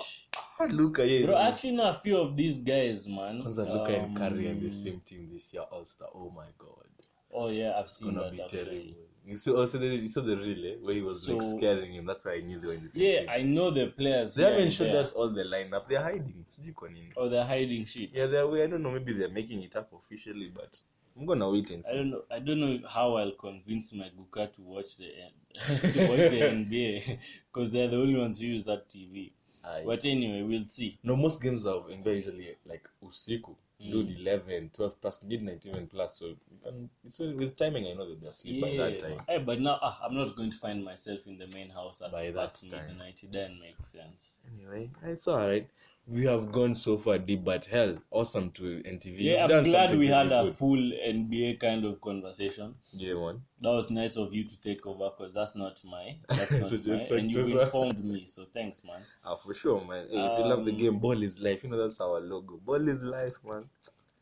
Ah, 0.61 0.65
Luka, 0.71 1.07
yeah. 1.07 1.27
Bro, 1.27 1.37
I 1.37 1.49
actually 1.49 1.73
know 1.73 1.91
a 1.91 1.95
few 1.95 2.19
of 2.19 2.37
these 2.37 2.59
guys, 2.59 3.07
man. 3.07 3.43
Kwanzaa 3.43 3.73
Luka 3.73 3.95
and 3.95 4.17
Curry 4.17 4.47
in 4.49 4.61
the 4.61 4.67
Um, 4.67 4.71
same 4.73 5.01
team 5.05 5.29
this 5.33 5.55
year, 5.55 5.63
All 5.71 5.87
Star. 5.87 6.09
Oh 6.15 6.31
my 6.31 6.47
god, 6.59 6.87
Oh 7.33 7.49
yeah, 7.49 7.79
I've 7.79 7.85
it's 7.85 7.99
seen 7.99 8.15
gonna 8.15 8.25
that. 8.25 8.33
be 8.33 8.43
actually. 8.43 8.65
terrible. 8.65 9.05
You 9.27 9.37
saw 9.37 9.57
also 9.57 9.79
the, 9.79 9.87
you 9.87 10.09
saw 10.09 10.23
the 10.23 10.37
reel 10.39 10.67
eh, 10.67 10.77
where 10.81 10.95
he 10.95 11.03
was 11.03 11.29
like 11.29 11.43
scaring 11.43 11.93
him. 11.93 12.07
That's 12.07 12.25
why 12.25 12.37
I 12.37 12.41
knew 12.41 12.59
they 12.59 12.67
were 12.69 12.73
in 12.73 12.83
the 12.85 12.89
same 12.89 13.03
Yeah, 13.05 13.21
team. 13.21 13.29
I 13.29 13.43
know 13.43 13.71
the 13.71 13.89
players. 13.89 14.35
They 14.35 14.43
haven't 14.43 14.61
and 14.63 14.73
showed 14.73 14.95
us 14.95 15.13
all 15.13 15.29
the 15.29 15.43
lineup. 15.45 15.87
They're 15.87 16.03
hiding. 16.03 16.47
Sijui 16.49 16.73
kwa 16.75 16.89
nini. 16.89 17.13
Oh, 17.15 17.29
they're 17.29 17.45
hiding 17.45 17.85
shit. 17.85 18.11
Yeah, 18.15 18.25
they're. 18.27 18.47
I 18.65 18.67
don't 18.67 18.83
know. 18.83 18.91
Maybe 18.91 19.13
they're 19.13 19.29
making 19.29 19.63
it 19.63 19.77
up 19.77 19.93
officially, 19.93 20.51
but 20.55 20.79
I'm 21.19 21.27
gonna 21.27 21.51
wait 21.51 21.71
and 21.71 21.85
I 21.91 21.95
don't 21.97 22.11
know. 22.11 22.23
I 22.31 22.39
don't 22.39 22.61
know 22.61 22.79
how 22.89 23.17
I'll 23.17 23.33
convince 23.33 23.93
my 23.93 24.11
Guka 24.17 24.53
to 24.55 24.63
watch 24.63 24.97
the 24.97 25.07
to 25.93 26.09
watch 26.09 26.31
the 26.31 26.41
NBA 26.55 27.19
because 27.53 27.73
they're 27.73 27.89
the 27.89 27.97
only 27.97 28.19
ones 28.19 28.39
who 28.39 28.47
use 28.47 28.67
that 28.67 28.89
TV. 28.89 29.33
Aye. 29.65 29.83
But 29.85 30.05
anyway, 30.05 30.43
we'll 30.43 30.69
see. 30.69 30.99
No, 31.03 31.17
most 31.17 31.43
games 31.43 31.67
of 31.67 31.87
NBA 31.89 32.15
usually 32.15 32.55
like 32.65 32.89
usiku, 33.05 33.55
Mm. 33.81 33.93
dude, 33.93 34.19
11, 34.19 34.71
12 34.75 35.01
plus 35.01 35.23
midnight 35.23 35.65
even 35.65 35.87
plus. 35.87 36.19
So 36.19 36.27
you 36.27 36.59
can. 36.65 36.91
So 37.11 37.33
with 37.37 37.55
timing, 37.57 37.87
I 37.87 37.93
know 37.93 38.09
that 38.09 38.21
they're 38.21 38.31
asleep 38.31 38.61
by 38.61 38.71
that 38.77 38.99
time. 38.99 39.21
Aye, 39.29 39.39
but 39.39 39.61
now 39.61 39.79
ah, 39.81 40.01
I'm 40.05 40.17
not 40.17 40.35
going 40.35 40.51
to 40.51 40.57
find 40.57 40.85
myself 40.85 41.29
in 41.29 41.39
the 41.39 41.47
main 41.55 41.71
house 41.71 42.03
at 42.03 42.11
By 42.11 42.27
that 42.33 42.35
past 42.35 42.69
time. 42.69 42.87
midnight. 42.89 43.23
It 43.23 43.31
doesn't 43.31 43.61
make 43.61 43.81
sense. 43.81 44.41
Anyway, 44.53 44.91
it's 45.05 45.29
all 45.29 45.37
right. 45.39 45.69
We 46.11 46.25
have 46.25 46.51
gone 46.53 46.75
so 46.75 46.97
far 46.97 47.18
deep, 47.18 47.44
but 47.44 47.66
hell, 47.66 47.99
awesome 48.11 48.51
to 48.53 48.62
NTV. 48.83 49.16
Yeah, 49.18 49.44
I'm 49.44 49.62
glad 49.64 49.97
we 49.99 50.07
had 50.07 50.29
really 50.31 50.38
a 50.40 50.44
good. 50.44 50.57
full 50.57 50.79
NBA 50.79 51.61
kind 51.61 51.85
of 51.85 52.01
conversation. 52.01 52.75
Yeah, 52.92 53.14
one. 53.14 53.42
That 53.61 53.71
was 53.73 53.90
nice 53.90 54.16
of 54.16 54.33
you 54.33 54.44
to 54.44 54.61
take 54.61 54.87
over 54.87 55.11
because 55.11 55.35
that's 55.35 55.55
not 55.55 55.83
my. 55.85 56.16
That's 56.29 56.51
not 56.51 56.68
So 56.71 56.92
my. 56.92 57.18
And 57.18 57.31
you 57.31 57.61
informed 57.61 58.03
me, 58.03 58.25
so 58.25 58.47
thanks, 58.47 58.85
man. 58.85 59.03
Ah, 59.23 59.37
for 59.37 59.53
sure, 59.53 59.85
man. 59.85 60.07
Hey, 60.11 60.16
if 60.16 60.38
you 60.38 60.44
love 60.47 60.64
the 60.64 60.71
Um, 60.71 60.77
game, 60.79 60.99
ball 60.99 61.23
is 61.23 61.40
life. 61.40 61.62
You 61.64 61.71
know 61.71 61.77
that's 61.77 62.01
our 62.01 62.21
logo. 62.21 62.57
Ball 62.64 62.88
is 62.88 63.03
life, 63.03 63.38
man. 63.44 63.68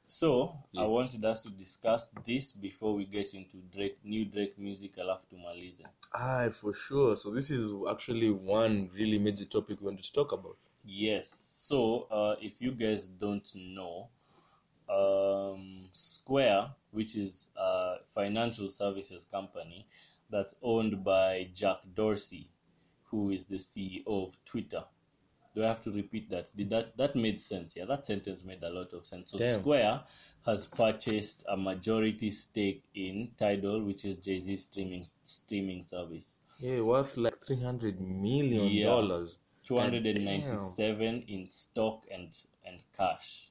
So 0.09 0.59
Yeah. 0.73 0.83
I 0.83 0.87
wanted 0.87 1.25
us 1.25 1.43
to 1.45 1.51
discuss 1.51 2.09
this 2.25 2.53
before 2.53 2.95
we 2.95 3.05
get 3.05 3.35
into 3.35 3.59
Drake, 3.73 3.99
new 4.05 4.25
Drake 4.25 4.59
music, 4.59 4.97
alafu 4.99 5.27
tumalize. 5.29 5.83
Ah, 6.15 6.49
for 6.51 6.73
sure. 6.73 7.15
So 7.17 7.31
this 7.31 7.51
is 7.51 7.73
actually 7.91 8.31
one 8.31 8.89
really 8.95 9.19
major 9.19 9.45
topic 9.45 9.81
we 9.81 9.87
wanted 9.87 10.05
to 10.05 10.13
talk 10.13 10.33
about. 10.33 10.57
Yes. 10.85 11.29
So, 11.69 12.07
uh, 12.13 12.37
if 12.41 12.63
you 12.63 12.71
guys 12.71 13.09
don't 13.09 13.49
know, 13.57 14.09
um, 14.89 15.89
Square, 15.91 16.71
which 16.93 17.17
is 17.17 17.51
a 17.57 17.97
financial 18.15 18.71
services 18.71 19.25
company 19.25 19.89
that's 20.31 20.55
owned 20.63 21.03
by 21.03 21.49
Jack 21.53 21.79
Dorsey, 21.93 22.49
who 23.11 23.31
is 23.31 23.47
the 23.47 23.57
CEO 23.57 24.05
of 24.07 24.37
Twitter. 24.45 24.85
Do 25.57 25.65
I 25.65 25.67
have 25.67 25.83
to 25.83 25.91
repeat 25.91 26.31
that? 26.31 26.57
Did 26.57 26.71
that 26.71 26.97
that 26.99 27.17
made 27.17 27.41
sense? 27.41 27.75
Yeah, 27.75 27.87
that 27.87 28.07
sentence 28.07 28.45
made 28.45 28.63
a 28.63 28.71
lot 28.71 28.93
of 28.93 29.05
sense. 29.05 29.33
So 29.33 29.39
Damn. 29.39 29.59
Square 29.59 30.03
has 30.45 30.67
purchased 30.67 31.47
a 31.49 31.57
majority 31.57 32.31
stake 32.31 32.85
in 32.95 33.33
Tidal, 33.37 33.83
which 33.83 34.05
is 34.05 34.19
Jay 34.19 34.39
Z's 34.39 34.67
streaming 34.67 35.05
streaming 35.25 35.83
service. 35.83 36.45
Yeah, 36.61 36.83
worth 36.83 37.17
like 37.17 37.45
three 37.45 37.61
hundred 37.61 38.01
million 38.01 38.69
Yeah. 38.69 39.27
Dollars. 39.67 39.91
297 40.77 41.25
in 41.29 41.51
stock 41.51 42.05
and 42.13 42.37
and 42.65 42.79
cash 42.97 43.49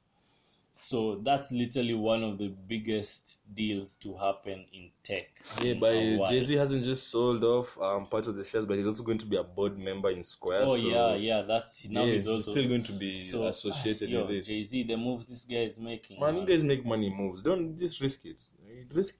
so 0.77 1.15
that's 1.23 1.53
literally 1.53 1.93
one 1.93 2.21
of 2.21 2.37
the 2.37 2.49
biggest 2.67 3.39
deals 3.55 3.95
to 3.95 4.13
happen 4.17 4.65
in 4.73 4.89
tech 5.03 5.27
Yeah, 5.61 5.71
in 5.71 5.79
but. 6.19 6.29
Jay 6.29 6.41
Z 6.41 6.53
hasn't 6.55 6.83
just 6.83 7.07
sold 7.09 7.45
off 7.45 7.77
um 7.79 8.07
part 8.07 8.27
of 8.27 8.35
the 8.35 8.43
shares, 8.43 8.65
but 8.65 8.75
he's 8.77 8.85
also 8.85 9.01
going 9.03 9.17
to 9.19 9.25
be 9.25 9.37
a 9.37 9.43
board 9.43 9.79
member 9.79 10.09
in 10.09 10.21
Square. 10.21 10.63
oh 10.63 10.75
so 10.75 10.85
yeah 10.85 11.15
yeah 11.15 11.41
that's 11.43 11.85
now 11.87 12.03
yeah, 12.03 12.11
he's 12.13 12.27
also 12.27 12.51
still 12.51 12.67
going 12.67 12.83
to 12.83 12.91
be 12.91 13.21
so 13.21 13.47
associated 13.47 14.09
yo, 14.15 14.21
with 14.25 14.29
this. 14.29 14.47
jay-z 14.47 14.83
the 14.83 14.97
moves 14.97 15.25
this 15.27 15.45
guy 15.45 15.63
is 15.63 15.79
making 15.79 16.19
Man, 16.19 16.35
you 16.37 16.45
guys 16.45 16.61
make 16.63 16.85
money 16.85 17.09
moves. 17.09 17.41
Don't 17.41 17.79
just 17.79 18.01
risk 18.01 18.25
it. 18.25 18.41
Risk 18.93 19.15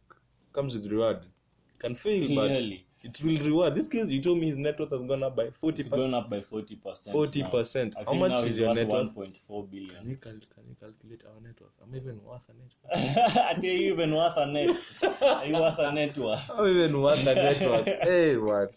comes 0.52 0.76
with 0.76 0.92
reward. 0.92 1.26
Can 1.80 1.96
fail, 1.96 2.26
Clearly. 2.28 2.86
but 2.86 2.95
it 3.06 3.22
will 3.24 3.38
reward. 3.46 3.76
This 3.76 3.88
case, 3.88 4.08
you 4.10 4.22
told 4.22 4.40
me 4.40 4.48
his 4.48 4.58
net 4.58 4.80
worth 4.80 4.92
has 4.92 5.04
gone 5.04 5.24
up 5.24 5.36
by 5.36 5.50
forty 5.52 5.80
it's 5.82 5.88
percent. 5.90 6.12
gone 6.12 6.20
up 6.24 6.30
by 6.30 6.42
40 6.42 6.76
percent 6.76 7.16
40%. 7.16 7.94
I 7.98 8.04
How 8.04 8.14
much 8.14 8.46
is 8.46 8.60
your 8.60 8.74
net 8.74 8.88
worth? 8.88 9.14
1.4 9.16 9.72
billion. 9.72 9.96
Can 9.96 10.10
you, 10.10 10.16
cal- 10.18 10.32
can 10.34 10.64
you 10.68 10.76
calculate 10.80 11.24
our 11.26 11.42
net 11.42 11.56
worth? 11.62 11.72
I'm 11.84 11.96
even 11.96 12.22
worth 12.24 12.42
a 12.50 12.54
net 12.54 12.74
worth. 12.84 13.38
I 13.38 13.54
tell 13.54 13.70
you 13.72 13.94
even 13.94 14.14
worth 14.14 14.38
a 14.38 14.46
net 14.48 14.88
are 15.22 15.46
you 15.46 15.54
worth 15.54 15.80
a 15.80 15.92
net 15.92 16.18
worth 16.18 16.50
I'm 16.58 16.68
even 16.68 17.02
worth 17.02 17.26
a 17.28 17.36
net 17.36 17.62
worth. 17.62 17.86
hey, 18.04 18.38
what? 18.38 18.74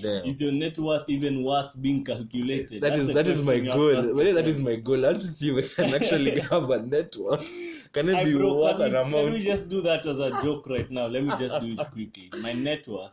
Damn. 0.00 0.24
is 0.26 0.40
your 0.40 0.52
net 0.52 0.78
worth 0.78 1.08
even 1.08 1.42
worth 1.42 1.70
being 1.80 2.04
calculated 2.04 2.80
That 2.82 2.90
That's 2.90 3.02
is 3.02 3.10
that 3.12 3.26
is 3.26 3.42
my 3.42 3.58
question 3.58 3.64
you 3.64 3.70
have 3.70 3.86
to 3.88 3.94
goal. 3.94 3.98
ask 3.98 4.14
But 4.14 4.26
yeah, 4.26 4.32
that 4.32 4.46
yourself. 4.46 4.56
is 4.58 4.62
my 4.62 4.76
goal. 4.76 5.04
I 5.04 5.08
want 5.08 5.22
to 5.22 5.26
see 5.28 5.50
if 5.58 5.80
I 5.80 5.82
can 5.84 5.94
actually 5.94 6.40
have 6.40 6.70
a 6.70 6.78
net 6.82 7.16
worth. 7.16 7.48
Can 7.92 8.08
it 8.08 8.14
I 8.16 8.24
be 8.24 8.34
bro, 8.34 8.54
worth 8.54 8.76
can, 8.76 8.82
an 8.82 8.92
we, 8.92 8.96
amount? 8.96 9.10
can 9.10 9.32
we 9.32 9.40
just 9.40 9.68
do 9.68 9.80
that 9.82 10.06
as 10.06 10.20
a 10.20 10.30
joke 10.42 10.66
right 10.68 10.90
now? 10.90 11.06
Let 11.06 11.24
me 11.24 11.34
just 11.36 11.58
do 11.60 11.66
it 11.72 11.90
quickly. 11.90 12.30
My 12.40 12.52
net 12.52 12.86
worth. 12.88 13.12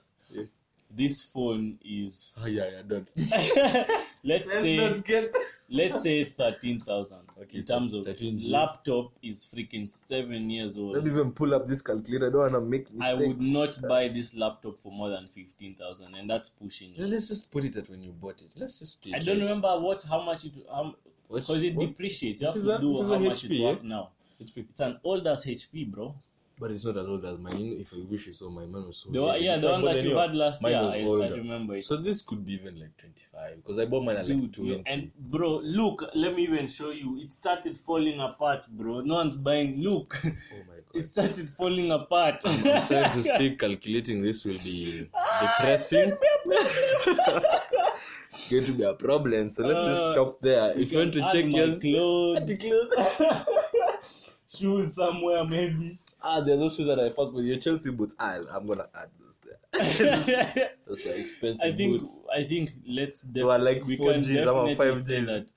Yeah. 0.92 0.98
This 1.06 1.22
phone 1.22 1.78
is 1.84 2.36
Oh, 2.42 2.48
yeah, 2.48 2.70
yeah, 2.72 2.82
don't. 2.88 3.10
let's 4.24 4.52
say 4.52 4.78
not 4.78 5.06
get. 5.06 5.36
let's 5.70 6.04
say 6.04 6.26
thirteen 6.26 6.80
thousand. 6.82 7.20
Okay, 7.42 7.60
in 7.60 7.64
terms 7.66 7.94
of 7.94 8.06
13 8.06 8.36
Gs. 8.38 8.46
laptop 8.48 9.12
is 9.22 9.46
freaking 9.46 9.90
seven 9.90 10.50
years 10.50 10.78
old. 10.78 10.96
Let 10.96 11.04
me 11.04 11.12
even 11.12 11.32
pull 11.32 11.54
up 11.54 11.66
this 11.66 11.82
calculator. 11.82 12.28
I 12.28 12.30
don't 12.32 12.42
want 12.42 12.54
to 12.54 12.62
make 12.62 12.88
I 13.02 13.14
would 13.14 13.40
not 13.42 13.78
buy 13.88 14.08
this 14.08 14.36
laptop 14.36 14.78
for 14.80 14.92
more 14.92 15.10
than 15.10 15.28
fifteen 15.28 15.76
thousand, 15.76 16.16
and 16.16 16.30
that's 16.30 16.50
pushing 16.50 16.94
it. 16.96 17.00
Let's 17.02 17.28
just 17.28 17.52
put 17.52 17.64
it 17.66 17.76
at 17.78 17.90
when 17.90 18.02
you 18.04 18.12
bought 18.12 18.42
it. 18.42 18.52
Let's 18.56 18.80
just. 18.80 19.06
I 19.14 19.20
don't 19.20 19.40
remember 19.40 19.80
what 19.80 20.04
how 20.04 20.22
much 20.24 20.46
it 20.46 20.54
um 20.70 20.96
What- 21.28 21.42
because 21.42 21.64
it 21.64 21.76
what? 21.76 21.88
depreciates. 21.90 22.42
You 22.42 22.48
This 22.48 22.56
have 22.56 22.62
is 22.62 22.68
to 22.68 22.76
a- 22.76 22.80
do 22.82 22.94
this 22.94 23.02
is 23.04 23.10
how 23.10 23.20
much 23.20 23.44
HP, 23.44 23.46
it's 23.46 23.60
yeah? 23.60 23.66
worth 23.68 23.84
now. 23.84 24.10
HP. 24.42 24.66
It's 24.70 24.82
an 24.82 25.00
old 25.04 25.28
ass 25.28 25.46
HP, 25.46 25.92
bro. 25.92 26.16
But 26.60 26.72
it's 26.72 26.84
not 26.84 26.98
as 26.98 27.08
old 27.08 27.24
as 27.24 27.38
mine. 27.40 27.78
If 27.80 27.94
I 27.94 28.00
wish 28.10 28.28
you 28.28 28.34
saw 28.34 28.50
my 28.50 28.66
mine 28.66 28.86
was 28.88 28.98
so. 28.98 29.12
The 29.12 29.22
one, 29.22 29.42
yeah, 29.42 29.56
the 29.56 29.72
one 29.72 29.86
that 29.86 30.04
you 30.04 30.18
had 30.18 30.36
last 30.36 30.62
year. 30.62 30.78
I, 30.78 31.06
I 31.06 31.30
remember 31.30 31.76
it. 31.78 31.86
So 31.86 31.96
this 31.96 32.22
could 32.22 32.46
be 32.46 32.56
even 32.56 32.78
like 32.78 32.98
25 32.98 33.56
because 33.64 33.80
I 33.80 33.86
bought 33.86 34.04
mine 34.04 34.18
at 34.18 34.28
like 34.28 34.38
Dude, 34.42 34.54
20. 34.56 34.70
you- 34.70 34.84
and 34.86 35.10
bro, 35.18 35.60
look, 35.64 36.04
let 36.16 36.36
me 36.36 36.44
even 36.44 36.68
show 36.68 36.90
you. 36.90 37.18
It 37.22 37.32
started 37.32 37.78
falling 37.78 38.20
apart, 38.20 38.68
bro. 38.72 39.00
No 39.00 39.16
one's 39.16 39.38
buying. 39.38 39.80
Look, 39.82 40.20
oh 40.26 40.30
my 40.68 40.74
god. 40.92 41.02
it 41.02 41.10
started 41.10 41.50
falling 41.52 41.92
apart. 41.94 42.42
I'm 42.46 42.82
sad 42.92 43.14
to 43.14 43.24
see 43.24 43.56
calculating 43.56 44.22
this 44.22 44.44
will 44.44 44.58
be 44.58 45.10
depressing. 45.42 46.12
it's 46.46 48.50
going 48.52 48.66
to 48.66 48.74
be 48.74 48.84
a 48.84 48.94
problem. 48.96 49.50
So 49.50 49.66
let's 49.66 49.80
just 49.88 50.04
Uh, 50.04 50.12
stop 50.14 50.42
there. 50.42 50.78
If 50.78 50.92
you 50.92 50.98
want 51.00 51.14
to 51.14 51.22
check 51.32 51.46
your 51.54 51.80
clothes, 51.80 52.52
clothes. 52.60 54.30
shoes 54.54 54.96
somewhere 54.96 55.46
maybe. 55.46 55.98
Ah, 56.22 56.42
there 56.42 56.56
are 56.56 56.58
those 56.60 56.76
shoes 56.76 56.88
that 56.88 57.00
I 57.00 57.10
fuck 57.10 57.34
with. 57.34 57.46
Your 57.46 57.58
Chelsea 57.58 57.92
boots. 57.92 58.16
Ah, 58.20 58.40
I'm 58.52 58.66
gonna 58.66 58.88
add 58.96 59.10
those 59.20 59.38
there. 59.44 60.70
Those 60.88 61.06
are 61.06 61.14
expensive 61.14 61.74
I 61.74 61.76
think 61.76 62.02
boots. 62.02 62.24
I 62.36 62.44
think 62.44 62.72
let's 62.88 63.22
def- 63.22 63.34
They 63.34 63.44
were 63.44 63.58
like 63.60 63.86
we 63.86 63.98
4 63.98 64.12
can 64.14 64.22
Gs, 64.22 64.30
I'm 64.30 64.36
definitely 64.46 64.76
5 64.76 64.98
say 64.98 65.20
Gs. 65.22 65.28
that 65.28 65.48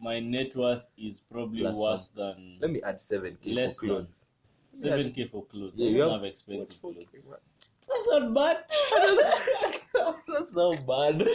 my 0.00 0.18
net 0.20 0.54
worth 0.56 0.86
is 0.98 1.20
probably 1.20 1.60
Plus 1.60 1.76
worse 1.78 2.08
than 2.08 2.58
Let 2.60 2.70
me 2.72 2.82
add 2.82 2.96
7k 2.98 3.54
Less 3.54 3.76
for 3.78 3.86
clothes. 3.86 4.26
seven 4.74 5.12
k 5.12 5.24
for 5.24 5.44
clothes. 5.44 5.72
Yeah, 5.76 5.86
I 5.86 5.90
you 5.90 5.98
don't 5.98 6.10
have 6.12 6.22
have 6.22 6.30
expensive 6.30 6.76
what, 6.80 6.94
clothes. 6.94 7.06
4K, 7.12 7.24
what? 7.24 7.42
That's 7.88 8.08
not 8.08 8.34
bad. 8.34 8.64
That's 10.28 10.52
not 10.54 10.86
bad. 10.86 11.28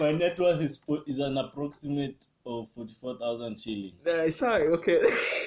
My 0.00 0.12
net 0.12 0.38
worth 0.40 0.60
is 0.60 0.82
is 1.06 1.18
an 1.18 1.36
approximate 1.38 2.26
of 2.46 2.68
forty 2.74 2.94
four 3.00 3.16
thousand 3.18 3.58
shillings. 3.60 4.04
Nah, 4.06 4.28
sorry, 4.30 4.68
okay. 4.68 5.00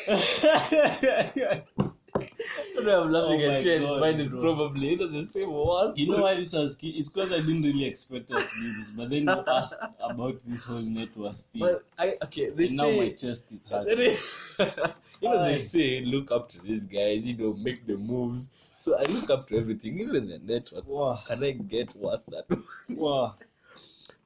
I 2.15 2.73
don't 2.75 2.85
know, 2.85 3.03
I'm 3.03 3.11
laughing 3.11 3.41
Oh 3.41 3.49
at 3.51 3.79
God, 3.79 3.99
mine 3.99 4.19
is 4.19 4.29
bro. 4.29 4.41
probably 4.41 4.89
either 4.89 5.07
the 5.07 5.25
same 5.25 5.49
or 5.49 5.67
worse. 5.67 5.97
you 5.97 6.07
know 6.07 6.21
why 6.21 6.35
this 6.35 6.51
has 6.53 6.75
ki- 6.75 6.91
it's 6.97 7.09
because 7.09 7.31
I 7.31 7.37
didn't 7.37 7.63
really 7.63 7.85
expect 7.85 8.31
us 8.31 8.51
to 8.53 8.59
do 8.59 8.73
this, 8.73 8.89
but 8.91 9.09
then 9.09 9.23
you 9.23 9.43
asked 9.47 9.75
about 9.99 10.39
this 10.45 10.63
whole 10.65 10.79
net 10.79 11.15
worth 11.17 11.41
thing. 11.53 11.61
But 11.61 11.85
I 11.97 12.17
okay, 12.23 12.49
they 12.49 12.67
and 12.67 12.77
now 12.77 12.91
my 12.91 13.09
chest 13.09 13.51
is 13.51 13.67
hard. 13.67 13.87
you 13.97 15.29
know 15.29 15.37
Why? 15.37 15.51
they 15.53 15.57
say 15.59 16.01
look 16.01 16.31
up 16.31 16.51
to 16.51 16.59
these 16.61 16.83
guys, 16.83 17.25
you 17.25 17.37
know, 17.37 17.53
make 17.53 17.85
the 17.85 17.97
moves. 17.97 18.49
So 18.77 18.97
I 18.97 19.03
look 19.03 19.29
up 19.29 19.47
to 19.49 19.57
everything, 19.57 19.99
even 19.99 20.27
the 20.27 20.39
network. 20.39 20.85
Wow. 20.87 21.19
Can 21.25 21.43
I 21.43 21.51
get 21.51 21.95
what 21.95 22.23
that? 22.27 22.45
Wow. 22.89 23.35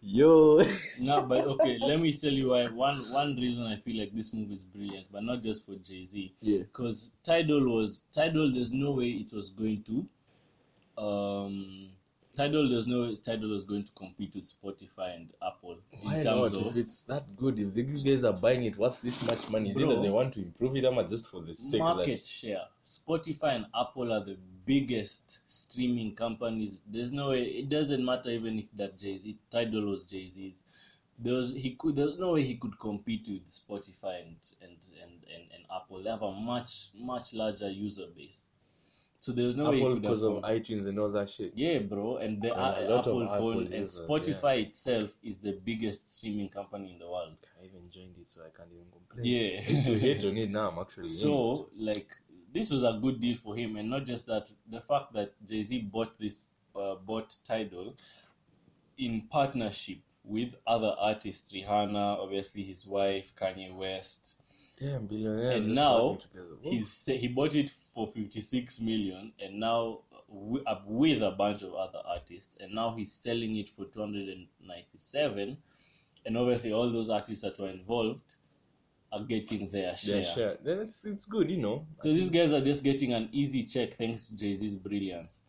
Yo, 0.02 0.64
No, 1.00 1.22
but 1.24 1.46
okay, 1.46 1.78
let 1.80 2.00
me 2.00 2.14
tell 2.14 2.32
you 2.32 2.50
why. 2.50 2.68
One 2.68 2.98
one 3.12 3.36
reason 3.36 3.66
I 3.66 3.76
feel 3.76 4.00
like 4.00 4.14
this 4.14 4.34
move 4.34 4.52
is 4.52 4.64
brilliant, 4.64 5.08
but 5.12 5.24
not 5.24 5.44
just 5.44 5.66
for 5.66 5.76
Jay 5.76 6.06
Z. 6.06 6.34
yeah, 6.42 6.60
Because 6.60 7.14
Tidal 7.24 7.66
was 7.66 8.06
Tidal. 8.14 8.52
There's 8.54 8.72
no 8.74 8.92
way 8.92 9.10
it 9.10 9.34
was 9.34 9.50
going 9.50 9.84
to. 9.84 10.08
Um, 11.02 11.90
Tidal. 12.36 12.70
There's 12.70 12.88
no 12.88 13.16
Tidal 13.16 13.50
was 13.50 13.64
going 13.64 13.84
to 13.84 13.92
compete 13.94 14.34
with 14.36 14.46
Spotify 14.46 15.16
and 15.16 15.30
Apple 15.46 15.78
why 16.02 16.18
in 16.18 16.24
not? 16.24 16.54
Of, 16.54 16.68
If 16.68 16.78
it's 16.78 17.04
that 17.04 17.36
good, 17.36 17.60
if 17.60 17.74
the 17.74 17.84
guys 17.84 18.24
are 18.24 18.34
buying 18.34 18.64
it 18.66 18.78
worth 18.78 19.02
this 19.02 19.22
much 19.24 19.50
money, 19.50 19.70
is 19.70 19.78
it 19.78 19.80
Bro. 19.80 19.96
that 19.96 20.02
they 20.02 20.10
want 20.10 20.34
to 20.36 20.42
improve 20.42 20.76
it, 20.76 20.86
or 20.86 21.04
just 21.08 21.30
for 21.32 21.42
the 21.42 21.54
sake 21.54 21.80
market 21.80 22.06
that? 22.12 22.26
share. 22.26 22.64
Spotify 22.86 23.56
and 23.56 23.66
Apple 23.76 24.14
are 24.14 24.24
the 24.24 24.38
biggest 24.66 25.40
streaming 25.48 26.16
companies. 26.16 26.82
There's 26.88 27.12
no 27.12 27.30
way. 27.30 27.44
It 27.44 27.70
doesn't 27.70 28.04
matter 28.04 28.30
even 28.30 28.60
if 28.60 28.66
that 28.76 29.00
Jay 29.00 29.18
Z 29.18 29.38
Tidal 29.52 29.86
was 29.90 30.04
Jay 30.04 30.28
Z's. 30.28 30.64
There's 31.18 31.54
he 31.54 31.76
could. 31.76 31.96
There's 31.96 32.18
no 32.18 32.34
way 32.34 32.44
he 32.44 32.56
could 32.56 32.80
compete 32.80 33.28
with 33.28 33.48
Spotify 33.48 34.22
and 34.22 34.38
and, 34.62 34.78
and, 35.04 35.12
and 35.34 35.52
and 35.54 35.66
Apple. 35.76 36.02
They 36.02 36.10
have 36.10 36.22
a 36.22 36.32
much 36.32 36.92
much 36.96 37.34
larger 37.34 37.70
user 37.70 38.08
base. 38.16 38.48
So 39.22 39.34
there's 39.34 39.58
no 39.58 39.70
way 39.70 39.78
Apple 39.80 39.94
could 39.96 40.02
because 40.02 40.24
of 40.24 40.34
iTunes 40.44 40.88
and 40.88 40.98
all 40.98 41.10
that 41.12 41.28
shit. 41.28 41.52
Yeah, 41.54 41.80
bro, 41.80 42.18
and 42.18 42.42
the 42.42 42.48
Yeah, 42.48 42.54
uh, 42.54 42.80
a 42.80 42.84
lot 42.90 43.08
of 43.08 43.22
Apple 43.22 43.24
Apple 43.24 43.38
phone 43.38 43.64
and 43.64 43.74
users, 43.74 44.08
Spotify 44.08 44.66
itself 44.66 45.18
is 45.22 45.40
the 45.40 45.60
biggest 45.66 46.18
streaming 46.18 46.48
company 46.48 46.92
in 46.92 47.00
the 47.00 47.10
world. 47.10 47.36
I 47.62 47.66
even 47.66 47.90
joined 47.92 48.16
it, 48.18 48.30
so 48.30 48.42
I 48.42 48.56
can't 48.56 48.70
even 48.72 48.86
complain. 48.90 49.26
Yeah. 49.26 49.62
I 49.62 49.70
used 49.70 49.86
to 49.86 50.00
hate 50.00 50.24
on 50.24 50.38
it. 50.38 50.50
Now 50.50 50.70
I'm 50.70 50.80
actually. 50.80 51.10
So, 51.24 51.70
like, 51.78 52.08
this 52.54 52.72
was 52.72 52.84
a 52.84 52.98
good 53.02 53.20
deal 53.20 53.36
for 53.36 53.58
him, 53.58 53.76
and 53.76 53.90
not 53.90 54.06
just 54.06 54.26
that, 54.28 54.50
the 54.70 54.80
fact 54.80 55.12
that 55.14 55.34
Jay 55.46 55.64
Z 55.64 55.82
bought 55.92 56.18
this, 56.18 56.50
uh, 56.74 56.96
bought 56.96 57.36
Tidal 57.44 57.96
in 58.98 59.24
partnership 59.30 59.98
with 60.24 60.56
other 60.66 60.96
artists, 60.98 61.52
Rihanna, 61.52 62.20
obviously 62.20 62.64
his 62.64 62.88
wife, 62.88 63.34
Kanye 63.36 63.74
West. 63.76 64.36
Damn 64.80 65.06
billionaires. 65.08 65.66
and 65.66 65.76
now 65.76 66.18
He's 66.62 67.06
he 67.06 67.28
bought 67.28 67.56
it 67.56 67.70
for 67.70 68.08
fifty 68.08 68.42
six 68.42 68.80
million, 68.80 69.34
and 69.44 69.60
now 69.60 70.00
with 70.28 71.22
a 71.24 71.32
bunch 71.32 71.64
of 71.64 71.74
other 71.74 72.02
artists, 72.06 72.58
and 72.60 72.74
now 72.74 72.94
he's 72.96 73.12
selling 73.12 73.56
it 73.58 73.70
for 73.70 73.86
two 73.86 74.00
hundred 74.02 74.30
and 74.30 74.48
ninety 74.62 74.98
seven, 74.98 75.58
and 76.26 76.38
obviously 76.38 76.72
all 76.72 76.90
those 76.92 77.10
artists 77.10 77.44
that 77.44 77.58
were 77.60 77.70
involved 77.70 78.36
are 79.12 79.24
getting 79.24 79.70
their 79.70 79.98
share. 79.98 80.14
their 80.16 80.24
share. 80.24 80.58
Then 80.64 80.80
it's 80.80 81.04
it's 81.06 81.26
good, 81.26 81.50
you 81.50 81.58
know. 81.58 81.86
So 82.04 82.14
these 82.14 82.30
guys 82.30 82.54
are 82.54 82.62
just 82.62 82.84
getting 82.84 83.14
an 83.14 83.30
easy 83.32 83.64
check 83.64 83.94
thanks 83.94 84.24
to 84.24 84.36
Jay 84.36 84.54
Z's 84.54 84.76
brilliance. 84.76 85.42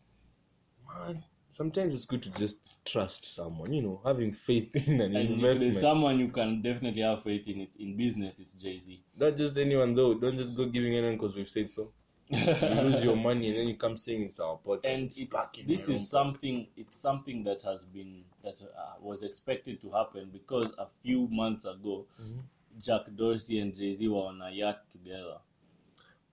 man, 0.89 1.23
sometimes 1.51 1.95
it's 1.95 2.07
good 2.07 2.23
to 2.23 2.31
just 2.31 2.85
trust 2.85 3.35
someone. 3.35 3.73
You 3.73 3.83
know, 3.83 4.01
having 4.05 4.33
faith 4.33 4.71
in 4.89 5.01
an 5.01 5.15
And 5.17 5.31
investment. 5.35 5.77
someone 5.77 6.19
you 6.19 6.29
can 6.29 6.63
definitely 6.63 7.03
have 7.03 7.23
faith 7.23 7.47
in 7.49 7.61
it 7.61 7.77
in 7.77 7.97
business, 7.97 8.39
is 8.39 8.53
Jay 8.55 8.79
Z. 8.79 9.03
Not 9.19 9.37
just 9.37 9.59
anyone 9.59 9.95
though. 9.95 10.15
Don't 10.15 10.37
just 10.37 10.55
go 10.57 10.67
giving 10.67 10.95
anyone 10.95 11.17
because 11.17 11.35
we've 11.35 11.49
said 11.49 11.71
so. 11.71 11.93
You 12.31 12.39
lose 12.87 13.03
your 13.03 13.17
money 13.17 13.49
and 13.49 13.57
then 13.59 13.69
you 13.69 13.75
come 13.77 13.97
saying 13.97 14.23
it's 14.23 14.39
our 14.39 14.57
podcast. 14.65 14.85
and 14.85 15.03
It's 15.09 15.19
it's 15.19 15.51
this 15.67 15.89
is 15.89 16.09
something 16.09 16.69
it's 16.77 16.97
something 16.97 17.43
that 17.43 17.63
has 17.63 17.85
been 17.85 18.23
that 18.45 18.63
uh, 18.63 18.95
was 19.01 19.25
expected 19.25 19.81
to 19.81 19.91
happen 19.91 20.31
because 20.33 20.71
a 20.79 20.87
few 21.03 21.27
months 21.29 21.65
ago 21.65 22.07
Mhm. 22.23 22.43
jack 22.81 23.03
dorsey 23.17 23.59
and 23.59 23.75
jay-z 23.75 24.07
were 24.07 24.27
on 24.29 24.41
a 24.43 24.51
yacht 24.51 24.81
together 24.93 25.39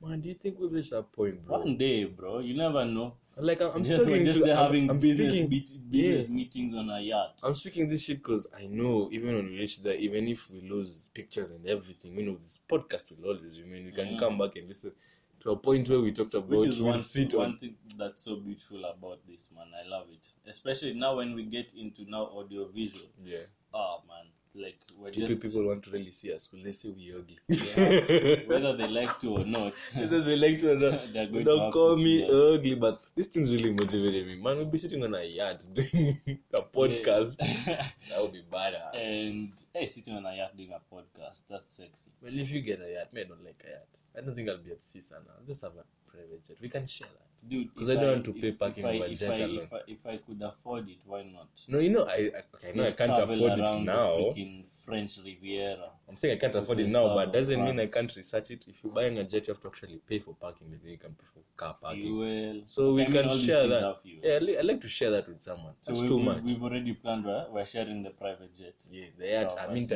Man, 0.01 0.21
do 0.21 0.29
you 0.29 0.35
think 0.35 0.59
we've 0.59 0.71
reached 0.71 0.91
that 0.91 1.11
point, 1.11 1.43
bro? 1.45 1.59
one 1.59 1.77
day 1.77 2.03
bro 2.05 2.39
you 2.39 2.55
never 2.55 2.85
know 2.85 3.15
Like 3.35 3.61
I'm, 3.61 3.71
I'm 3.75 3.83
just, 3.83 4.01
talking 4.03 4.23
just 4.23 4.41
to, 4.43 4.55
having 4.55 4.89
I'm 4.89 4.99
business 4.99 5.33
speaking- 5.33 5.49
meet, 5.49 5.71
business 5.89 6.29
yeah. 6.29 6.35
meetings 6.35 6.73
on 6.75 6.89
a 6.89 6.99
yacht 6.99 7.39
I'm 7.43 7.53
speaking 7.53 7.89
this 7.89 8.03
shit 8.03 8.17
because 8.17 8.47
I 8.55 8.67
know 8.67 9.09
even 9.11 9.35
when 9.35 9.45
we 9.47 9.57
reach 9.59 9.81
there, 9.81 9.95
even 9.95 10.27
if 10.27 10.49
we 10.51 10.61
lose 10.61 11.09
pictures 11.13 11.49
and 11.49 11.65
everything, 11.67 12.15
you 12.17 12.25
know, 12.27 12.37
this 12.43 12.59
podcast 12.69 13.11
will 13.17 13.29
always 13.29 13.59
remain. 13.59 13.85
We 13.85 13.91
can 13.91 14.17
come 14.17 14.37
back 14.37 14.55
and 14.55 14.67
listen 14.67 14.91
to 15.41 15.51
a 15.51 15.55
point 15.55 15.87
where 15.89 15.99
we 15.99 16.11
talked 16.11 16.33
about 16.33 16.49
which 16.49 16.67
is 16.69 16.81
one, 16.81 17.01
sit 17.15 17.33
one 17.33 17.45
on. 17.47 17.57
thing 17.57 17.75
that's 17.97 18.23
so 18.23 18.37
beautiful 18.37 18.83
about 18.85 19.19
this 19.27 19.49
man 19.55 19.67
i 19.83 19.87
love 19.87 20.07
it 20.11 20.27
especially 20.47 20.95
now 20.95 21.15
when 21.17 21.35
we 21.35 21.43
get 21.45 21.73
into 21.75 22.09
now 22.09 22.25
audio 22.35 22.67
visual 22.69 23.05
Yeah. 23.23 23.45
oh 23.71 24.01
man 24.07 24.25
like 24.57 24.79
we're 24.97 25.11
People, 25.11 25.27
just 25.27 25.41
people 25.41 25.67
want 25.67 25.83
to 25.83 25.91
really 25.91 26.11
see 26.11 26.33
us. 26.33 26.49
Will 26.51 26.63
they 26.63 26.71
say 26.71 26.89
we 26.89 27.13
ugly? 27.13 27.37
whether 28.47 28.75
they 28.75 28.87
like 28.87 29.19
to 29.19 29.37
or 29.37 29.45
not 29.45 29.73
Whether 29.95 30.21
they 30.23 30.35
like 30.35 30.59
to 30.59 30.71
or 30.71 30.75
not. 30.75 31.01
they're 31.13 31.27
going 31.27 31.45
Don't 31.45 31.59
have 31.59 31.73
call 31.73 31.95
to 31.95 32.01
me 32.01 32.23
ugly, 32.23 32.75
but 32.75 33.03
this 33.15 33.27
thing's 33.27 33.53
really 33.53 33.71
motivated 33.71 34.27
me. 34.27 34.35
Man, 34.35 34.57
we'll 34.57 34.65
be 34.65 34.77
sitting 34.77 35.03
on 35.03 35.13
a 35.15 35.23
yacht 35.23 35.65
doing 35.73 36.19
a 36.53 36.61
podcast. 36.61 37.37
That 37.37 38.21
would 38.21 38.33
be 38.33 38.43
badass. 38.51 38.95
and 38.95 39.49
hey, 39.73 39.85
sitting 39.85 40.15
on 40.15 40.25
a 40.25 40.35
yacht 40.35 40.57
doing 40.57 40.71
a 40.73 40.95
podcast, 40.95 41.43
that's 41.49 41.71
sexy. 41.73 42.11
Well, 42.21 42.37
if 42.37 42.51
you 42.51 42.61
get 42.61 42.81
a 42.81 42.91
yacht, 42.91 43.13
me, 43.13 43.21
I 43.21 43.23
don't 43.25 43.43
like 43.43 43.63
a 43.65 43.69
yacht. 43.69 43.99
I 44.17 44.21
don't 44.21 44.35
think 44.35 44.49
I'll 44.49 44.57
be 44.57 44.71
at 44.71 44.81
sea, 44.81 45.01
Sana. 45.01 45.21
I'll 45.37 45.45
just 45.45 45.61
have 45.61 45.73
a 45.73 46.11
private 46.11 46.45
jet. 46.45 46.57
We 46.61 46.69
can 46.69 46.87
share 46.87 47.07
that. 47.07 47.27
Dude, 47.49 47.69
'Cause 47.75 47.89
if 47.89 47.97
I 47.97 48.01
don't 48.01 48.11
want 48.13 48.25
to 48.25 48.33
pay 48.33 48.47
if- 48.49 48.59
parking 48.59 48.85
if 48.85 49.01
I, 49.01 49.05
if, 49.05 49.19
jet 49.19 49.31
I, 49.31 49.43
alone. 49.43 49.63
if, 49.63 49.73
I, 49.73 49.79
if 49.87 50.05
I 50.05 50.17
could 50.17 50.41
afford 50.41 50.89
it, 50.89 50.97
why 51.05 51.23
not? 51.23 51.47
No, 51.67 51.79
you 51.79 51.89
know, 51.89 52.03
I, 52.05 52.13
I, 52.13 52.43
okay, 52.55 52.69
I 52.69 52.71
know 52.73 52.83
I 52.83 52.91
can't 52.91 53.11
afford 53.17 53.59
it 53.59 53.83
now. 53.83 54.31
The 54.33 54.63
French 54.85 55.17
Riviera. 55.25 55.89
I'm 56.09 56.15
saying 56.17 56.37
I 56.37 56.39
can't 56.39 56.55
afford 56.55 56.79
it 56.79 56.87
now, 56.87 57.13
but 57.15 57.33
doesn't 57.33 57.55
France. 57.59 57.75
mean 57.77 57.79
I 57.79 57.87
can't 57.87 58.15
research 58.15 58.51
it. 58.51 58.65
If 58.67 58.83
you're 58.83 58.93
buying 58.93 59.17
a 59.17 59.23
jet, 59.25 59.47
you 59.47 59.53
have 59.53 59.61
to 59.61 59.67
actually 59.67 59.97
pay 60.07 60.19
for 60.19 60.33
parking. 60.33 60.67
Then 60.71 60.79
you 60.91 60.97
can 60.97 61.11
pay 61.11 61.25
for 61.33 61.41
car 61.57 61.75
parking. 61.81 62.03
Fuel. 62.03 62.61
So 62.67 62.93
we 62.93 63.03
I 63.03 63.07
mean, 63.09 63.23
can 63.23 63.31
share 63.37 63.67
that. 63.67 63.97
Yeah, 64.23 64.35
I, 64.35 64.39
li- 64.39 64.57
I 64.57 64.61
like 64.61 64.79
to 64.81 64.87
share 64.87 65.11
that 65.11 65.27
with 65.27 65.41
someone. 65.41 65.73
So 65.81 65.91
That's 65.91 66.01
we, 66.03 66.07
too 66.07 66.17
we, 66.17 66.23
much. 66.23 66.41
we've 66.43 66.63
already 66.63 66.93
planned, 66.93 67.25
right? 67.25 67.51
We're 67.51 67.65
sharing 67.65 68.03
the 68.03 68.11
private 68.11 68.55
jet. 68.57 68.75
Yeah, 68.89 69.05
the 69.17 69.27
yacht, 69.27 69.51
so 69.51 69.57
I'm 69.57 69.73
no 69.73 69.87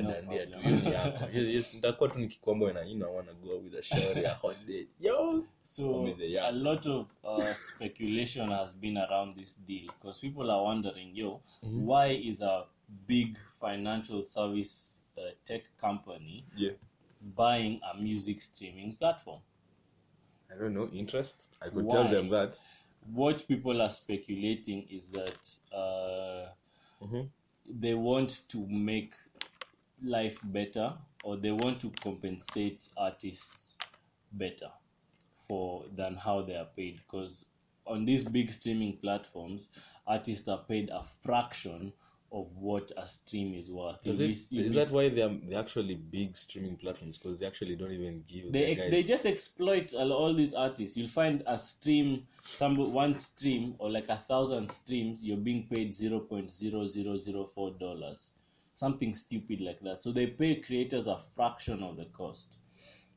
tu. 0.45 0.59
Hiyo 0.59 0.75
ni 0.83 0.91
yako. 0.93 1.25
Hiyo- 1.25 1.45
hiyo- 1.45 1.63
nitakuwa 1.75 2.09
tu 2.09 2.19
nikikwamba 2.19 2.73
na 2.73 2.81
you 2.81 2.95
know 2.95 3.09
I 3.09 3.15
want 3.15 3.27
to 3.29 3.35
go 3.35 3.57
with 3.59 3.75
a 3.75 3.81
shower 3.83 4.25
a 4.25 4.33
hot. 4.33 4.55
Yo. 4.99 5.43
So 5.63 6.05
a 6.41 6.51
lot 6.51 6.85
of 6.89 7.13
uh, 7.23 7.40
speculation 7.53 8.49
has 8.51 8.73
been 8.73 8.97
around 8.97 9.37
this 9.37 9.55
deal 9.55 9.91
because 9.99 10.19
people 10.19 10.49
are 10.51 10.63
wondering, 10.63 11.15
yo, 11.15 11.41
Mm-hmm. 11.63 11.85
why 11.85 12.07
is 12.07 12.41
a 12.41 12.65
big 13.07 13.37
financial 13.59 14.25
service 14.25 15.05
uh, 15.17 15.31
tech 15.45 15.63
company 15.79 16.45
Yeah. 16.55 16.71
buying 17.35 17.79
a 17.93 17.97
music 17.97 18.41
streaming 18.41 18.95
platform? 18.95 19.41
I 20.51 20.57
don't 20.59 20.73
know, 20.73 20.89
interest. 20.93 21.47
I 21.61 21.69
could 21.69 21.85
Why? 21.85 21.91
tell 21.91 22.07
them 22.09 22.29
that. 22.29 22.59
What 23.13 23.47
people 23.47 23.81
are 23.81 23.89
speculating 23.89 24.87
is 24.89 25.09
that 25.09 25.75
uh, 25.75 26.49
Mhm. 27.03 27.29
they 27.65 27.93
want 27.95 28.41
to 28.49 28.67
make 28.67 29.13
life 30.03 30.39
better 30.43 30.93
or 31.23 31.37
they 31.37 31.51
want 31.51 31.79
to 31.81 31.89
compensate 32.01 32.87
artists 32.97 33.77
better 34.31 34.71
for 35.51 35.83
than 35.97 36.15
how 36.15 36.41
they 36.41 36.55
are 36.55 36.69
paid 36.77 36.95
because 37.05 37.43
on 37.85 38.05
these 38.05 38.23
big 38.23 38.49
streaming 38.49 38.95
platforms 39.01 39.67
artists 40.07 40.47
are 40.47 40.63
paid 40.69 40.89
a 40.89 41.03
fraction 41.23 41.91
of 42.31 42.55
what 42.55 42.89
a 42.95 43.05
stream 43.05 43.53
is 43.53 43.69
worth 43.69 43.97
Is, 44.07 44.19
You'll 44.21 44.29
it, 44.29 44.37
be- 44.49 44.65
is 44.65 44.73
be 44.73 44.79
that 44.79 44.91
why 44.95 45.09
they're, 45.09 45.37
they're 45.49 45.59
actually 45.59 45.95
big 45.95 46.37
streaming 46.37 46.77
platforms? 46.77 47.17
Because 47.17 47.37
they 47.39 47.45
actually 47.45 47.75
don't 47.75 47.91
even 47.91 48.23
give 48.29 48.53
they 48.53 48.75
guys- 48.75 48.91
they 48.91 49.03
just 49.03 49.25
exploit 49.25 49.93
all 49.93 50.13
all 50.13 50.33
these 50.33 50.53
artists. 50.53 50.95
You'll 50.95 51.09
find 51.09 51.43
a 51.45 51.57
stream, 51.57 52.25
some 52.49 52.77
one 52.93 53.17
stream 53.17 53.75
or 53.77 53.89
like 53.89 54.07
a 54.07 54.23
thousand 54.29 54.71
streams, 54.71 55.21
you're 55.21 55.35
being 55.49 55.67
paid 55.67 55.93
zero 55.93 56.21
point 56.21 56.49
zero 56.49 56.87
zero 56.87 57.17
zero 57.17 57.43
four 57.45 57.71
dollars, 57.71 58.31
something 58.73 59.13
stupid 59.13 59.59
like 59.59 59.81
that. 59.81 60.01
So 60.01 60.13
they 60.13 60.27
pay 60.27 60.55
creators 60.67 61.07
a 61.07 61.17
fraction 61.17 61.83
of 61.83 61.97
the 61.97 62.05
cost. 62.05 62.59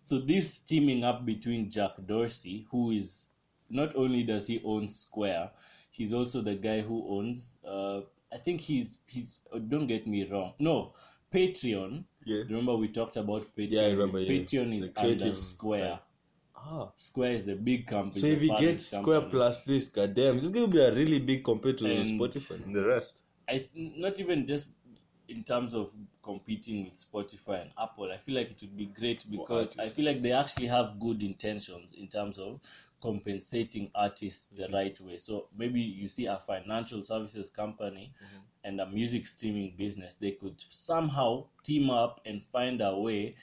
So 0.04 0.18
this 0.20 0.60
teaming 0.60 1.02
up 1.04 1.24
between 1.24 1.70
Jack 1.70 1.92
Dorsey, 2.06 2.66
who 2.70 2.90
is 2.92 3.28
not 3.70 3.96
only 3.96 4.22
does 4.22 4.46
he 4.46 4.60
own 4.64 4.88
Square, 4.88 5.50
he's 5.90 6.12
also 6.12 6.42
the 6.42 6.54
guy 6.54 6.80
who 6.82 7.06
owns. 7.08 7.58
Uh, 7.66 8.00
I 8.32 8.36
think 8.38 8.60
he's 8.60 8.98
he's. 9.06 9.40
uh, 9.52 9.58
Don't 9.58 9.86
get 9.86 10.06
me 10.06 10.28
wrong. 10.30 10.52
No, 10.58 10.92
Patreon. 11.32 12.04
Yeah. 12.24 12.42
Remember 12.48 12.76
we 12.76 12.88
talked 12.88 13.16
about 13.16 13.46
Patreon. 13.56 13.72
Yeah, 13.72 13.82
I 13.82 13.90
remember, 13.90 14.20
yeah. 14.20 14.30
Patreon 14.40 14.76
is 14.76 14.90
under 14.96 15.34
Square. 15.34 15.80
side. 15.90 15.98
Ah. 16.56 16.88
Square 16.96 17.32
is 17.32 17.44
the 17.46 17.54
big 17.56 17.86
company. 17.86 18.20
So 18.20 18.26
if 18.26 18.40
he 18.40 18.48
gets 18.56 18.86
Square 18.86 19.20
company. 19.22 19.30
plus 19.30 19.60
this, 19.64 19.88
goddamn, 19.88 20.36
this 20.36 20.44
is 20.46 20.50
gonna 20.50 20.66
be 20.66 20.78
a 20.80 20.92
really 20.94 21.18
big 21.18 21.44
compared 21.44 21.78
to 21.78 21.86
And- 21.90 22.06
Spotify 22.20 22.62
and 22.64 22.74
the 22.74 22.84
rest. 22.86 23.22
I 23.48 23.68
not 23.74 24.18
even 24.20 24.46
just 24.46 24.68
in 25.28 25.42
terms 25.42 25.74
of 25.74 25.92
competing 26.22 26.84
with 26.84 26.94
Spotify 26.94 27.62
and 27.62 27.70
Apple. 27.78 28.10
I 28.12 28.16
feel 28.18 28.34
like 28.34 28.50
it 28.50 28.60
would 28.60 28.76
be 28.76 28.86
great 28.86 29.24
because 29.30 29.76
I 29.78 29.86
feel 29.86 30.04
like 30.04 30.22
they 30.22 30.32
actually 30.32 30.66
have 30.66 30.98
good 31.00 31.22
intentions 31.22 31.92
in 31.94 32.08
terms 32.08 32.38
of 32.38 32.60
compensating 33.02 33.90
artists 33.94 34.48
the 34.48 34.68
right 34.72 34.98
way. 35.00 35.16
So 35.18 35.48
maybe 35.56 35.80
you 35.80 36.08
see 36.08 36.26
a 36.26 36.38
financial 36.38 37.02
services 37.02 37.50
company 37.50 38.12
Mm-hmm. 38.22 38.38
and 38.64 38.80
a 38.80 38.86
music 38.86 39.26
streaming 39.26 39.74
business, 39.76 40.14
they 40.14 40.32
could 40.32 40.54
somehow 40.68 41.44
team 41.62 41.90
up 41.90 42.20
and 42.24 42.42
find 42.42 42.80
a 42.80 42.96
way 42.96 43.34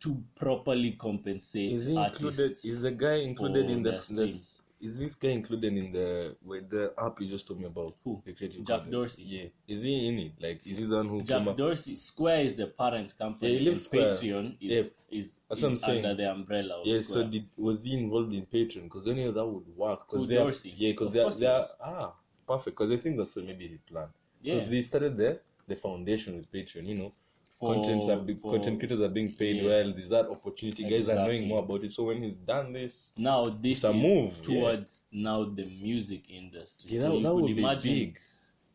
to 0.00 0.22
properly 0.34 0.92
compensate 0.92 1.72
Is 1.72 1.86
he 1.86 1.96
included? 1.96 2.40
artists. 2.40 2.64
Is 2.64 2.82
the 2.82 2.90
guy 2.90 3.16
included 3.16 3.70
in 3.70 3.82
the, 3.82 3.92
the. 3.92 4.40
Is 4.86 5.00
this 5.00 5.14
guy 5.14 5.30
included 5.40 5.72
in 5.82 5.92
the 5.92 6.36
with 6.44 6.68
the 6.68 6.92
app 7.04 7.14
you 7.20 7.26
just 7.34 7.46
told 7.48 7.58
me 7.60 7.66
about? 7.66 7.94
Who? 8.04 8.20
The 8.26 8.32
creative 8.34 8.60
Jack 8.66 8.76
content? 8.80 8.92
Dorsey. 8.92 9.22
Yeah. 9.36 9.46
Is 9.74 9.82
he 9.82 10.08
in 10.08 10.18
it? 10.26 10.32
Like, 10.44 10.58
is 10.66 10.76
he 10.78 10.84
the 10.84 10.96
one 10.96 11.08
who 11.08 11.18
came 11.18 11.26
Jack 11.26 11.46
up? 11.48 11.56
Dorsey, 11.56 11.96
Square 11.96 12.40
is 12.48 12.56
the 12.56 12.66
parent 12.66 13.16
company. 13.16 13.52
Yeah, 13.52 13.58
he 13.60 13.68
and 13.70 13.76
Patreon 13.78 14.56
is 14.60 14.90
is, 15.10 15.40
That's 15.48 15.62
what 15.62 15.68
I'm 15.68 15.74
is 15.76 15.80
saying. 15.82 16.04
under 16.04 16.14
the 16.22 16.30
umbrella 16.30 16.74
of 16.80 16.86
Yeah. 16.86 17.00
Square. 17.00 17.24
So 17.24 17.30
did 17.30 17.46
was 17.56 17.82
he 17.84 17.94
involved 17.94 18.32
in 18.34 18.44
Patreon? 18.46 18.84
Because 18.84 19.08
only 19.08 19.30
that 19.30 19.46
would 19.46 19.68
work. 19.84 20.00
Because 20.06 20.26
they 20.28 20.34
Dorsey? 20.36 20.74
yeah. 20.76 20.92
Because 20.92 21.12
they 21.14 21.20
are 21.20 21.30
they 21.32 21.46
are 21.46 21.64
ah 21.82 22.12
perfect. 22.46 22.76
Because 22.76 22.92
I 22.92 22.98
think 22.98 23.16
that's 23.16 23.36
maybe 23.36 23.66
his 23.68 23.80
plan. 23.80 24.08
yeah, 24.42 24.54
Because 24.54 24.68
they 24.68 24.82
started 24.82 25.16
there 25.16 25.40
the 25.66 25.76
foundation 25.76 26.36
with 26.36 26.52
Patreon. 26.52 26.86
You 26.86 26.96
know. 27.00 27.12
For, 27.58 27.74
Contents 27.74 28.08
are 28.08 28.16
big, 28.16 28.38
for- 28.40 28.52
content 28.52 28.78
creators 28.80 29.00
are 29.00 29.08
being 29.08 29.32
paid 29.32 29.56
yeah. 29.62 29.68
well. 29.68 29.92
There's 29.92 30.08
that 30.10 30.26
opportunity. 30.28 30.88
Guys 30.88 31.08
are 31.08 31.14
knowing 31.16 31.46
more 31.48 31.60
about 31.60 31.84
it. 31.84 31.90
So 31.92 32.04
when 32.04 32.22
he's 32.22 32.34
done 32.34 32.72
this, 32.72 33.12
Now 33.16 33.48
this 33.48 33.78
It's 33.78 33.84
a 33.84 33.90
is 33.90 33.96
move, 33.96 34.32
yeah. 34.36 34.42
towards 34.42 35.04
now 35.12 35.44
the 35.44 35.64
music 35.64 36.30
industry. 36.30 36.90
yeah, 36.96 37.02
so 37.02 37.08
that, 37.10 37.16
you 37.16 37.22
that 37.22 37.28
could 37.28 37.42
would 37.42 37.54
be 37.56 37.58
imagine 37.62 37.92
big. 37.94 38.18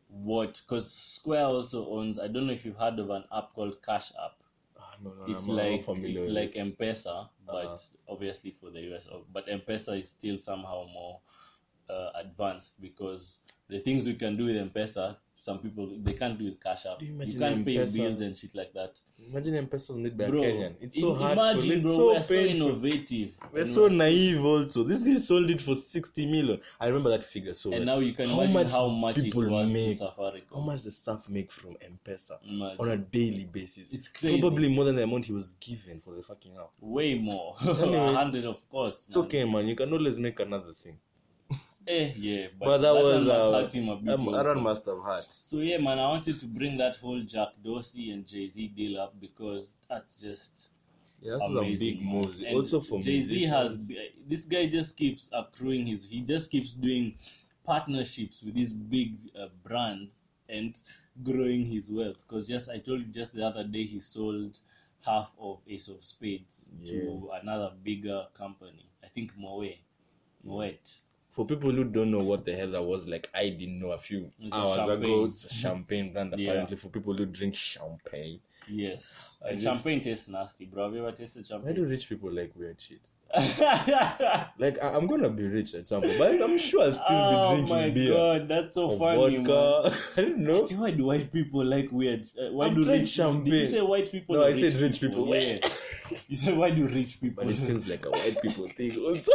what 0.09 0.61
because 0.65 0.89
Square 0.91 1.45
also 1.45 1.87
owns. 1.89 2.19
I 2.19 2.27
don't 2.27 2.47
know 2.47 2.53
if 2.53 2.65
you've 2.65 2.77
heard 2.77 2.97
of 2.99 3.09
an 3.09 3.23
app 3.35 3.53
called 3.53 3.81
Cash 3.83 4.11
App. 4.11 4.35
Ah, 4.79 4.95
no, 5.03 5.09
no, 5.13 5.25
It's 5.31 5.47
I'm 5.49 5.55
like 5.57 5.83
it's 5.87 6.27
like 6.27 6.55
it. 6.55 6.59
M-Pesa, 6.59 7.27
but 7.45 7.65
Uh-huh. 7.65 8.13
obviously 8.13 8.51
for 8.51 8.69
the 8.71 8.79
US. 8.95 9.03
But 9.33 9.45
M-Pesa 9.49 9.99
is 9.99 10.09
still 10.09 10.37
somehow 10.39 10.85
more 10.93 11.19
uh, 11.89 12.11
advanced 12.15 12.79
because 12.81 13.39
the 13.67 13.79
things 13.79 14.05
we 14.05 14.13
can 14.15 14.37
do 14.37 14.45
with 14.45 14.55
M-Pesa, 14.57 15.17
some 15.41 15.59
people 15.59 15.89
they 16.01 16.13
can't 16.13 16.37
do 16.37 16.45
with 16.45 16.61
Cash 16.61 16.85
App. 16.85 17.01
You 17.01 17.13
You, 17.13 17.39
can't 17.39 17.65
pay 17.65 17.77
M-Pesa? 17.77 17.93
bills 17.95 18.21
and 18.21 18.35
shit 18.35 18.53
like 18.55 18.73
that. 18.73 18.99
Imagine 19.17 19.55
M-Pesa 19.55 19.95
made 19.95 20.17
by 20.17 20.25
a 20.25 20.29
Bro, 20.29 20.41
Kenyan. 20.41 20.75
It's 20.81 20.99
so 20.99 21.13
hard. 21.13 21.37
imagine, 21.37 21.81
bro, 21.81 21.95
so 21.95 22.05
we're 22.07 22.21
so 22.21 22.33
innovative. 22.35 23.31
We're 23.51 23.61
and 23.61 23.69
so 23.69 23.81
we're 23.83 23.89
naive 23.89 24.43
also. 24.43 24.83
This 24.83 25.03
guy 25.03 25.15
sold 25.15 25.49
it 25.51 25.61
for 25.61 25.75
60 25.75 26.25
million. 26.25 26.59
I 26.79 26.87
remember 26.87 27.09
that 27.11 27.23
figure 27.23 27.53
so 27.53 27.71
And 27.71 27.85
well. 27.85 27.95
now 27.97 28.01
you 28.01 28.13
can 28.13 28.27
How 28.29 28.35
imagine 28.41 28.53
much 28.53 28.71
how 28.71 28.87
much 28.89 29.15
people 29.15 29.65
make? 29.65 29.97
Safaricom. 29.97 30.53
How 30.55 30.61
much 30.61 30.83
the 30.83 30.91
staff 30.91 31.27
make 31.29 31.51
from 31.51 31.75
M-Pesa 31.81 32.37
Imagine. 32.49 32.77
on 32.79 32.89
a 32.89 32.97
daily 32.97 33.45
basis? 33.45 33.87
It's 33.91 34.07
crazy. 34.09 34.41
Probably 34.41 34.69
more 34.69 34.83
than 34.85 34.95
the 34.95 35.03
amount 35.03 35.25
he 35.25 35.33
was 35.33 35.53
given 35.59 36.01
for 36.01 36.15
the 36.15 36.21
fucking 36.23 36.57
app. 36.57 36.71
Way 36.81 37.15
more. 37.15 37.55
Hundred, 37.57 38.45
of 38.45 38.67
course. 38.69 39.05
It's 39.07 39.15
man. 39.15 39.25
okay, 39.25 39.43
man. 39.45 39.67
You 39.67 39.75
can 39.75 39.91
always 39.93 40.19
make 40.19 40.39
another 40.39 40.73
thing. 40.73 40.97
Eh, 41.89 42.13
yeah, 42.17 42.47
but, 42.59 42.65
But, 42.65 42.77
that, 42.77 42.93
that 42.93 43.03
was 43.03 43.25
must 43.25 43.45
uh, 43.47 43.51
hurt 43.51 43.73
him 43.73 43.89
a 43.89 43.95
bit 43.95 44.13
um. 44.13 44.35
Aaron 44.35 44.61
must 44.61 44.85
have 44.85 45.01
hurt. 45.03 45.25
So 45.27 45.57
yeah, 45.57 45.79
man, 45.79 45.97
I 45.97 46.07
wanted 46.07 46.39
to 46.39 46.45
bring 46.45 46.77
that 46.77 46.97
whole 46.97 47.19
Jack 47.21 47.47
Dorsey 47.63 48.11
and 48.11 48.27
Jay 48.27 48.47
Z 48.47 48.67
deal 48.67 49.01
up 49.01 49.19
because 49.19 49.73
that's 49.89 50.21
just 50.21 50.69
Yeah, 51.19 51.37
that's 51.39 51.51
amazing. 51.51 51.87
a 51.87 51.91
big 51.97 52.05
move. 52.05 52.43
Also 52.53 52.79
for 52.79 53.01
Jay 53.01 53.19
Z 53.19 53.43
has 53.45 53.75
this 54.27 54.45
guy 54.45 54.67
just 54.67 54.97
keeps 54.97 55.31
accruing 55.33 55.87
his. 55.87 56.05
He 56.05 56.21
just 56.21 56.51
keeps 56.51 56.73
doing 56.73 57.15
partnerships 57.65 58.43
with 58.43 58.53
these 58.53 58.71
big 58.71 59.17
uh, 59.35 59.47
brands 59.63 60.25
and 60.47 60.79
growing 61.23 61.65
his 61.65 61.91
wealth. 61.91 62.23
Because 62.27 62.47
just 62.47 62.69
I 62.69 62.77
told 62.77 62.99
you 62.99 63.07
just 63.07 63.33
the 63.33 63.43
other 63.43 63.63
day 63.63 63.85
he 63.85 63.97
sold 63.99 64.59
half 65.03 65.33
of 65.39 65.59
Ace 65.67 65.87
of 65.87 66.03
Spades 66.03 66.69
to 66.85 67.31
another 67.41 67.71
bigger 67.83 68.27
company. 68.35 68.85
I 69.03 69.07
think 69.07 69.31
Moe, 69.35 69.65
Moet. 70.43 70.99
For 71.31 71.45
people 71.45 71.71
who 71.71 71.83
don't 71.83 72.11
know 72.11 72.19
what 72.19 72.43
the 72.43 72.53
hell 72.55 72.71
that 72.71 72.83
was, 72.83 73.07
like 73.07 73.29
I 73.33 73.49
didn't 73.49 73.79
know 73.79 73.91
a 73.91 73.97
few 73.97 74.29
It's 74.41 74.55
a 74.55 74.59
hours 74.59 74.77
ago. 74.77 74.87
champagne. 74.87 75.27
It's 75.27 75.45
a 75.45 75.53
champagne 75.53 76.13
brand. 76.13 76.33
Yeah. 76.37 76.49
Apparently, 76.49 76.75
for 76.77 76.89
people 76.89 77.13
who 77.13 77.25
drink 77.25 77.55
champagne. 77.55 78.39
Yes, 78.67 79.37
I 79.43 79.49
and 79.49 79.59
just- 79.59 79.83
champagne 79.83 80.01
tastes 80.01 80.27
nasty, 80.27 80.65
bro. 80.65 80.85
Have 80.85 80.93
you 80.93 80.99
ever 81.07 81.11
tasted 81.15 81.45
champagne? 81.45 81.67
Why 81.69 81.73
do 81.75 81.85
rich 81.85 82.09
people 82.09 82.31
like 82.31 82.51
weird 82.55 82.79
shit? 82.81 83.01
Like 84.57 84.81
I- 84.81 84.95
I'm 84.95 85.05
gonna 85.07 85.29
be 85.29 85.43
rich 85.43 85.73
at 85.75 85.85
some 85.87 86.01
point, 86.01 86.17
but 86.17 86.41
I'm 86.41 86.57
sure 86.57 86.81
I'll 86.83 86.91
still 86.91 87.05
oh 87.09 87.55
be 87.55 87.61
my 87.61 87.67
drinking 87.67 87.93
beer 87.93 88.13
god, 88.13 88.47
that's 88.47 88.75
so 88.75 88.97
funny, 88.97 89.37
man. 89.37 89.45
I 90.17 90.21
don't 90.21 90.37
know. 90.39 90.63
Why 90.75 90.91
do 90.91 91.05
white 91.05 91.31
people 91.31 91.63
like 91.63 91.91
weird? 91.91 92.25
Uh, 92.39 92.51
why 92.51 92.65
I've 92.65 92.75
do 92.75 92.85
tried 92.85 93.07
champagne? 93.07 93.45
Did 93.51 93.59
you 93.59 93.65
say 93.67 93.81
white 93.81 94.11
people? 94.11 94.35
No, 94.35 94.45
I 94.45 94.53
said 94.53 94.73
rich 94.81 94.99
people. 94.99 95.33
Yeah. 95.35 95.59
you 96.27 96.35
said 96.35 96.57
why 96.57 96.71
do 96.71 96.87
rich 96.87 97.21
people? 97.21 97.43
But 97.45 97.53
it 97.53 97.57
seems 97.57 97.87
like 97.87 98.05
a 98.05 98.09
white 98.11 98.41
people 98.41 98.67
thing 98.67 98.95
also. 98.97 99.31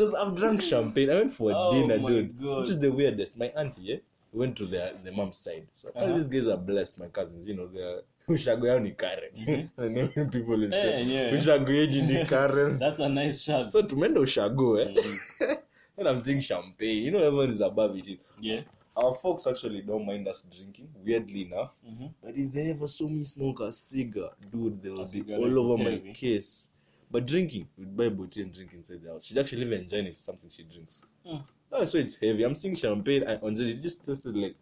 Because 0.00 0.14
I've 0.14 0.34
drunk 0.34 0.62
champagne. 0.62 1.10
I 1.10 1.14
went 1.16 1.32
for 1.32 1.52
Oh 1.54 1.72
dinner, 1.72 1.98
dude. 1.98 2.40
God. 2.40 2.60
Which 2.60 2.70
is 2.70 2.80
the 2.80 2.90
weirdest. 2.90 3.36
My 3.36 3.46
auntie, 3.48 3.82
yeah, 3.82 3.96
went 4.32 4.56
to 4.56 4.66
the 4.66 4.94
the 5.04 5.12
mom's 5.12 5.36
side. 5.38 5.66
So 5.74 5.90
Uh-huh. 5.94 6.16
these 6.16 6.26
guys 6.28 6.48
are 6.48 6.56
blessed, 6.56 6.98
my 6.98 7.08
cousins. 7.08 7.46
You 7.46 7.54
know, 7.56 7.66
they're 7.66 8.00
ushago 8.28 8.66
yao 8.66 8.78
ni 8.78 8.92
Karen. 8.92 9.32
Name 9.78 10.30
people 10.30 10.62
in 10.64 10.72
Eh, 10.72 11.02
yeah. 11.06 11.32
ushago 11.34 11.68
yetu 11.72 12.00
ni 12.08 12.24
Karen. 12.32 12.78
That's 12.78 13.00
a 13.00 13.08
nice 13.08 13.42
shot. 13.42 13.68
So 13.68 13.82
tumeenda 13.82 14.20
ushago, 14.20 14.80
eh? 14.80 14.88
Mhm. 14.94 15.58
and 15.98 16.08
I'm 16.08 16.22
drinking 16.22 16.40
champagne. 16.40 17.02
You 17.04 17.10
know, 17.10 17.18
everyone 17.18 17.50
is 17.50 17.60
above 17.60 17.96
it. 17.98 18.18
yeah. 18.40 18.62
Our 18.96 19.14
folks 19.14 19.46
actually 19.46 19.82
don't 19.82 20.04
mind 20.06 20.26
us 20.28 20.46
drinking, 20.56 20.88
weirdly 21.04 21.42
enough. 21.42 21.72
Mhm. 21.86 22.10
But 22.22 22.36
if 22.36 22.52
they 22.52 22.70
ever 22.70 22.88
saw 22.88 23.06
me 23.08 23.24
smoke 23.24 23.60
a 23.60 23.70
cigar, 23.72 24.30
dude, 24.50 24.82
they 24.82 24.90
will 24.90 25.04
be 25.06 25.34
all 25.34 25.58
over 25.60 25.78
my 25.84 25.90
me. 26.00 26.12
case. 26.14 26.69
But 27.10 27.26
drinking, 27.26 27.66
we'd 27.76 27.96
buy 27.96 28.08
bottle 28.08 28.42
and 28.42 28.52
drink 28.52 28.72
inside 28.72 29.02
the 29.02 29.10
house. 29.10 29.24
She'd 29.24 29.38
actually 29.38 29.62
even 29.62 29.80
enjoy 29.80 29.98
it 29.98 30.20
something 30.20 30.48
she 30.48 30.62
drinks. 30.62 31.02
Mm. 31.26 31.42
Oh, 31.72 31.84
so 31.84 31.98
it's 31.98 32.14
heavy. 32.14 32.44
I'm 32.44 32.54
seeing 32.54 32.74
champagne. 32.74 33.24
I 33.26 33.36
on 33.36 33.54
it 33.60 33.82
just 33.82 34.04
tasted 34.04 34.36
like 34.36 34.54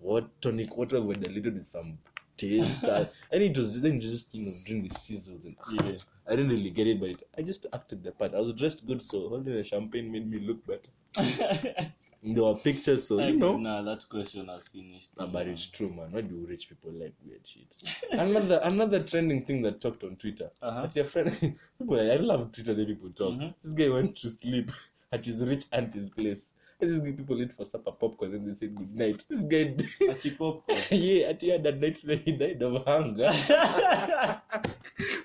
what 0.00 0.26
tonic 0.40 0.76
water 0.76 1.00
with 1.02 1.22
diluted 1.22 1.54
with 1.54 1.66
some 1.66 1.98
taste. 2.36 2.82
and 2.84 3.08
it 3.32 3.58
was 3.58 3.80
then 3.80 4.00
just 4.00 4.34
you 4.34 4.46
know 4.46 4.54
drink 4.64 4.88
the 4.88 4.94
sizzles 4.94 5.44
and 5.44 5.56
Yeah. 5.72 5.96
I 6.26 6.36
didn't 6.36 6.50
really 6.50 6.70
get 6.70 6.86
it, 6.86 7.00
but 7.00 7.10
it, 7.10 7.28
I 7.36 7.42
just 7.42 7.66
acted 7.72 8.04
the 8.04 8.12
part. 8.12 8.34
I 8.34 8.40
was 8.40 8.52
dressed 8.52 8.86
good, 8.86 9.02
so 9.02 9.28
holding 9.28 9.54
the 9.54 9.64
champagne 9.64 10.12
made 10.12 10.30
me 10.30 10.38
look 10.38 10.64
better. 10.66 10.90
There 12.22 12.42
were 12.42 12.54
pictures, 12.56 13.06
so 13.06 13.20
you 13.20 13.36
know. 13.36 13.56
Nah, 13.56 13.82
that 13.82 14.08
question 14.08 14.48
has 14.48 14.68
finished. 14.68 15.10
But 15.16 15.46
it's 15.46 15.66
true, 15.66 15.90
man. 15.90 16.10
Why 16.10 16.22
do 16.22 16.44
rich 16.48 16.68
people 16.68 16.90
like 16.92 17.14
weird 17.24 17.46
shit? 17.46 17.72
another 18.12 18.60
another 18.64 19.02
trending 19.04 19.44
thing 19.44 19.62
that 19.62 19.80
talked 19.80 20.02
on 20.02 20.16
Twitter. 20.16 20.50
Uh-huh. 20.60 20.84
At 20.84 20.96
your 20.96 21.04
friend, 21.04 21.30
people, 21.78 22.00
I 22.12 22.16
love 22.16 22.50
Twitter. 22.52 22.74
The 22.74 22.86
people 22.86 23.10
talk. 23.10 23.34
Mhm. 23.34 23.54
This 23.62 23.72
guy 23.74 23.88
went 23.88 24.16
to 24.16 24.30
sleep 24.30 24.72
at 25.12 25.24
his 25.24 25.44
rich 25.46 25.66
auntie's 25.72 26.10
place. 26.10 26.52
Guy 26.80 27.12
people 27.12 27.42
eat 27.42 27.52
for 27.52 27.64
supper 27.64 27.90
popcorn, 27.90 28.34
and 28.34 28.46
they 28.46 28.54
said 28.54 28.74
good 28.74 28.94
night. 28.94 29.24
This 29.28 29.42
guy, 29.44 29.74
popcorn 30.38 30.78
yeah, 30.90 31.28
at 31.28 31.40
the 31.40 31.50
had 31.50 31.64
that 31.64 31.80
night 31.80 31.98
when 32.04 32.18
he 32.20 32.32
died 32.32 32.62
of 32.62 32.84
hunger. 32.84 33.28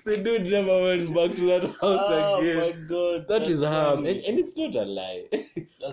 the 0.04 0.16
dude 0.16 0.46
never 0.46 0.82
went 0.82 1.14
back 1.14 1.36
to 1.36 1.46
that 1.46 1.62
house 1.62 1.78
oh 1.82 2.40
again. 2.40 2.56
Oh 2.56 2.60
my 2.60 2.86
god. 2.88 3.28
That 3.28 3.48
is 3.48 3.62
harm, 3.62 4.04
and, 4.04 4.20
and 4.20 4.38
it's 4.38 4.56
not 4.56 4.74
a 4.74 4.82
lie. 4.84 5.26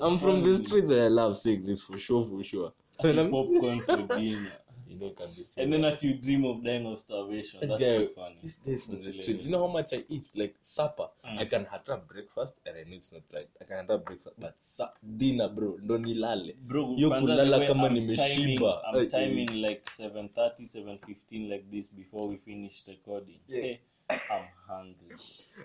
I'm 0.01 0.18
from 0.18 0.43
the 0.43 0.57
streets, 0.57 0.89
and 0.89 1.01
I 1.01 1.07
love 1.07 1.38
saying 1.38 1.66
this 1.66 1.84
for 1.84 1.97
sure, 1.97 2.26
for 2.26 2.43
sure. 2.43 2.74
I'm- 3.03 3.32
for 3.32 4.07
dinner. 4.16 4.51
You 4.92 5.00
know, 5.00 5.10
can 5.12 5.28
be 5.34 5.44
And 5.58 5.72
then 5.74 5.86
as 5.86 6.04
you 6.04 6.14
dream 6.16 6.44
of 6.46 6.64
dying 6.64 6.86
of 6.86 7.00
starvation. 7.00 7.62
This 7.62 7.70
That's 7.70 7.82
guy, 7.82 7.98
so 7.98 8.08
funny. 8.08 8.36
this 8.42 8.56
guy 8.58 8.72
the 8.76 8.96
That's 8.96 9.44
You 9.46 9.50
know 9.52 9.68
how 9.68 9.72
much 9.74 9.94
I 9.94 10.04
eat? 10.10 10.24
Like 10.36 10.56
supper, 10.64 11.08
Mm. 11.24 11.39
I 11.39 11.46
can 11.46 11.66
have 11.66 12.08
breakfast, 12.08 12.56
and 12.66 12.76
I 12.78 12.84
know 12.89 12.96
it's 12.98 13.12
not 13.14 13.22
right. 13.34 13.48
I 13.62 13.64
can 13.64 13.88
have 13.88 14.06
breakfast, 14.06 14.36
but 14.39 14.56
sa- 14.60 14.94
dinner, 15.18 15.48
bro, 15.50 15.78
ndo 15.82 15.98
nilale. 15.98 16.56
Bro, 16.62 16.96
Yo 16.98 17.10
kulala 17.10 17.68
kama 17.68 17.88
I'm 17.88 17.94
nimeshiba. 17.94 18.26
timing- 18.26 18.64
I'm 18.86 18.96
Eh, 19.02 19.08
timing 19.08 19.62
like 19.62 19.82
7:30, 19.89 20.66
7:15 20.66 21.50
like 21.50 21.66
this 21.72 21.94
before 21.94 22.28
we 22.30 22.38
finish 22.38 22.88
recording. 22.88 23.39
Yeah. 23.48 23.62
Hey, 23.64 23.80
I'm 24.10 24.48
hungry. 24.68 25.18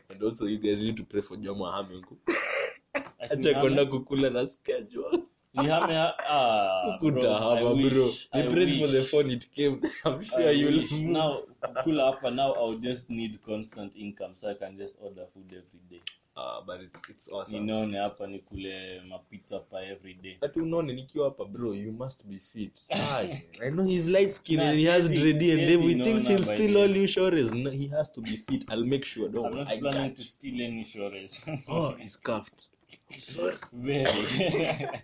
And 0.08 0.22
also, 0.22 0.46
you 0.46 0.58
guys 0.58 0.80
need 0.80 0.96
to 0.96 1.04
pray 1.04 1.22
for 1.22 1.36
Jomo 1.36 1.70
Hame 1.72 2.02
Acha 3.20 3.60
kwenda 3.60 3.84
kukula 3.86 4.30
na 4.30 4.46
schedule. 4.46 5.22
Nihame 5.56 5.94
ha- 5.94 6.16
ah, 6.28 6.98
Huku 7.00 7.10
bro, 7.10 7.20
bro. 7.90 8.10
They 8.32 8.40
I 8.40 8.46
prayed 8.52 8.80
for 8.80 8.86
the 8.88 9.02
phone, 9.02 9.30
it 9.30 9.46
came. 9.54 9.80
I'm 10.04 10.22
sure 10.24 10.50
you'll 10.52 10.80
wish. 10.80 10.92
move. 10.92 11.02
now 11.10 11.42
kula 11.84 12.04
hapa 12.04 12.30
now 12.30 12.52
I'll 12.54 12.78
just 12.78 13.10
need 13.10 13.42
constant 13.42 13.96
income 13.96 14.34
so 14.34 14.50
I 14.50 14.54
can 14.54 14.76
just 14.78 14.98
order 15.02 15.26
food 15.26 15.46
every 15.52 15.80
day. 15.90 16.00
Ah, 16.38 16.60
but 16.66 16.80
it's, 16.80 17.00
it's 17.08 17.28
awesome. 17.32 17.60
Ninaone 17.60 17.98
hapa 17.98 18.26
nikule 18.26 19.00
mapizza 19.08 19.58
pa 19.60 19.80
every 19.82 20.14
day. 20.14 20.36
Ati 20.40 20.60
unaone 20.60 20.92
nikiwa 20.92 21.24
hapa 21.24 21.44
bro 21.44 21.74
you 21.74 21.92
must 21.92 22.26
be 22.26 22.38
fit 22.38 22.80
Aye, 22.90 23.42
i 23.66 23.70
know 23.70 23.84
he's 23.84 24.06
light 24.08 24.32
skin 24.34 24.56
Nah, 24.56 24.64
and 24.66 24.78
he 24.78 24.84
has 24.86 25.08
dready 25.08 25.50
and 25.52 25.60
siezi 25.60 25.72
every 25.74 25.94
thinks 25.94 26.28
he'll 26.28 26.44
steal 26.44 26.76
all 26.76 26.96
you 26.96 27.06
shores 27.06 27.52
no, 27.52 27.70
he 27.70 27.88
has 27.88 28.12
to 28.12 28.20
be 28.20 28.36
fit 28.36 28.64
i'll 28.68 28.84
make 28.84 29.04
sure 29.04 29.28
don't 29.28 29.46
I'm 29.46 29.54
not 29.58 29.68
I 29.72 29.78
planning 29.80 30.00
can't. 30.00 30.16
to 30.16 30.24
steal 30.24 30.60
any 30.60 30.84
shores. 30.84 31.40
oh 31.68 31.94
he's 31.98 32.16
cuffed 32.20 32.68
i'm 33.14 33.20
sorry 33.34 33.56
Very. 33.72 35.00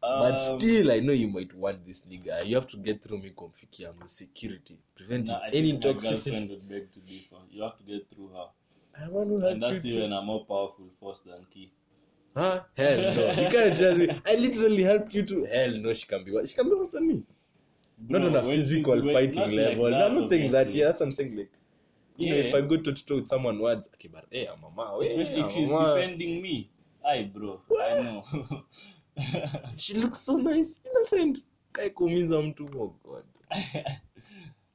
But 0.00 0.40
Um, 0.40 0.60
still 0.60 0.90
i 0.92 0.98
know 0.98 1.12
you 1.12 1.28
might 1.28 1.52
want 1.54 1.84
this 1.86 2.00
nigga 2.02 2.44
you 2.46 2.54
have 2.54 2.66
to 2.66 2.76
get 2.78 3.02
through 3.02 3.18
me 3.18 3.32
i'm 3.86 4.08
security 4.08 4.78
preventing 4.96 5.34
nah, 5.34 5.40
any 5.52 5.78
toxicity 5.78 6.48
would 6.50 6.68
beg 6.68 6.92
to 6.92 7.00
differ. 7.00 7.36
You 7.50 7.62
have 7.62 7.76
to 7.78 7.84
get 7.84 8.08
through 8.08 8.28
her. 8.28 8.46
i 9.04 9.08
want 9.08 9.28
to 9.28 9.46
And 9.46 9.62
help 9.62 9.74
that's 9.74 9.84
you 9.84 9.94
even 9.94 10.12
a 10.12 10.22
more 10.22 10.44
powerful 10.46 10.88
force 10.88 11.20
than 11.20 11.46
Keith. 11.50 11.70
huh 12.36 12.60
hell 12.76 12.96
no 13.14 13.32
you 13.42 13.48
can't 13.50 13.76
tell 13.76 13.94
me 13.96 14.08
i 14.26 14.34
literally 14.34 14.82
helped 14.82 15.14
you 15.14 15.22
to 15.22 15.44
hell 15.44 15.70
no 15.70 15.92
she 15.92 16.06
can 16.06 16.24
be 16.24 16.32
worse 16.32 16.50
she 16.50 16.56
can 16.56 16.68
be 16.70 16.74
worse 16.74 16.88
than 16.88 17.06
me 17.06 17.22
not 18.08 18.22
on 18.22 18.34
a 18.36 18.42
physical 18.42 19.02
fighting 19.02 19.40
not 19.40 19.50
like 19.50 19.78
that, 19.90 20.02
I'm 20.06 20.14
not 20.14 20.28
saying 20.28 20.50
that. 20.52 20.72
Yeah, 20.74 20.86
that's 20.86 21.00
what 21.00 21.06
I'm 21.06 21.12
saying. 21.12 21.36
Like, 21.36 21.52
you 22.16 22.28
know, 22.30 22.36
if 22.36 22.54
I 22.54 22.60
go 22.62 22.76
to 22.76 23.14
with 23.14 23.28
someone, 23.28 23.58
words, 23.58 23.88
okay, 23.94 24.08
but 24.12 24.24
hey, 24.30 24.46
I'm 24.46 24.62
a 24.64 24.70
man. 24.74 25.02
Especially 25.02 25.40
if 25.40 25.50
she's 25.50 25.68
defending 25.68 26.42
me. 26.42 26.70
Aye, 27.06 27.30
bro. 27.34 27.60
I 27.80 27.94
know. 27.94 28.24
She 29.76 29.94
looks 29.94 30.20
so 30.20 30.36
nice, 30.36 30.80
innocent. 30.84 31.38
Kai 31.72 31.90
kuumiza 31.90 32.42
mtu. 32.42 32.64
Oh 32.78 32.94
God. 33.04 33.24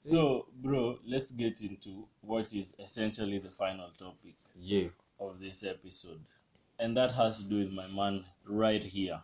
so, 0.02 0.46
bro, 0.54 1.00
let's 1.06 1.32
get 1.36 1.62
into 1.62 2.08
what 2.22 2.54
is 2.54 2.76
essentially 2.80 3.40
the 3.40 3.50
final 3.50 3.92
topic 3.92 4.36
Yeah. 4.60 4.90
of 5.20 5.40
this 5.40 5.64
episode. 5.64 6.20
And 6.80 6.98
that 6.98 7.12
has 7.12 7.38
to 7.38 7.44
do 7.44 7.58
with 7.60 7.72
my 7.72 7.88
man 7.88 8.26
right 8.46 8.84
here, 8.84 9.20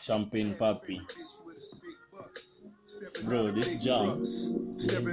Champagne 0.00 0.54
Papi. 0.54 1.00
Bro, 3.24 3.52
this 3.52 3.76
jam, 3.76 4.22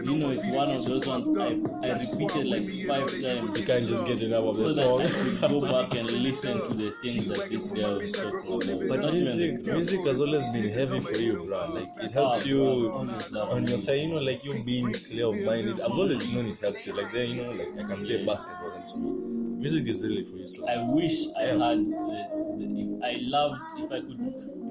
you 0.03 0.17
know, 0.17 0.29
it's 0.29 0.49
one 0.51 0.69
of 0.69 0.85
those 0.85 1.07
ones 1.07 1.29
I, 1.39 1.59
I 1.83 1.91
repeated 1.93 2.47
like 2.47 2.69
five 2.87 3.07
times. 3.21 3.59
You 3.59 3.65
can't 3.65 3.87
just 3.87 4.05
get 4.05 4.21
it 4.21 4.33
out 4.33 4.43
of 4.45 4.55
so 4.55 4.73
the 4.73 4.81
that 4.81 5.09
I 5.43 5.47
song. 5.47 5.49
go 5.49 5.61
back 5.61 5.97
and 5.97 6.11
listen 6.11 6.61
to 6.61 6.73
the 6.75 6.89
things 7.01 7.27
that 7.27 7.49
this 7.49 7.71
girl 7.71 7.97
is 7.97 8.11
talking 8.13 8.69
about. 8.71 8.87
But 8.87 9.01
not 9.01 9.13
even 9.15 9.37
the 9.37 9.47
music, 9.47 9.65
music 9.65 10.05
has 10.05 10.21
always 10.21 10.53
been 10.53 10.69
heavy 10.71 10.99
for 10.99 11.17
you, 11.17 11.45
bro. 11.45 11.73
Like 11.73 11.89
it 11.97 12.11
Ah, 12.15 12.29
helps 12.29 12.45
you 12.45 12.57
bro, 12.57 13.07
on 13.51 13.67
your 13.67 13.77
side, 13.79 13.99
you 13.99 14.07
know, 14.13 14.19
like 14.19 14.43
you 14.43 14.53
being 14.65 14.91
clear 14.93 15.27
of 15.27 15.39
mind. 15.41 15.67
I've 15.81 15.91
always 15.91 16.33
known 16.33 16.47
it 16.47 16.59
helps 16.59 16.85
you. 16.85 16.93
Like 16.93 17.11
there, 17.11 17.23
you 17.23 17.41
know, 17.43 17.51
like 17.51 17.69
I 17.79 17.87
can 17.87 18.05
play 18.05 18.25
basketball 18.25 18.73
and 18.73 18.87
so. 18.87 18.97
Music 18.97 19.87
is 19.87 20.03
really 20.03 20.25
for 20.29 20.35
you. 20.37 20.47
So 20.47 20.67
I 20.67 20.77
wish 20.91 21.27
I 21.39 21.43
had 21.43 21.59
the, 21.85 22.27
the, 22.59 22.65
if 22.83 23.03
I 23.03 23.17
loved 23.21 23.61
if 23.77 23.91
I 23.91 24.01
could 24.01 24.19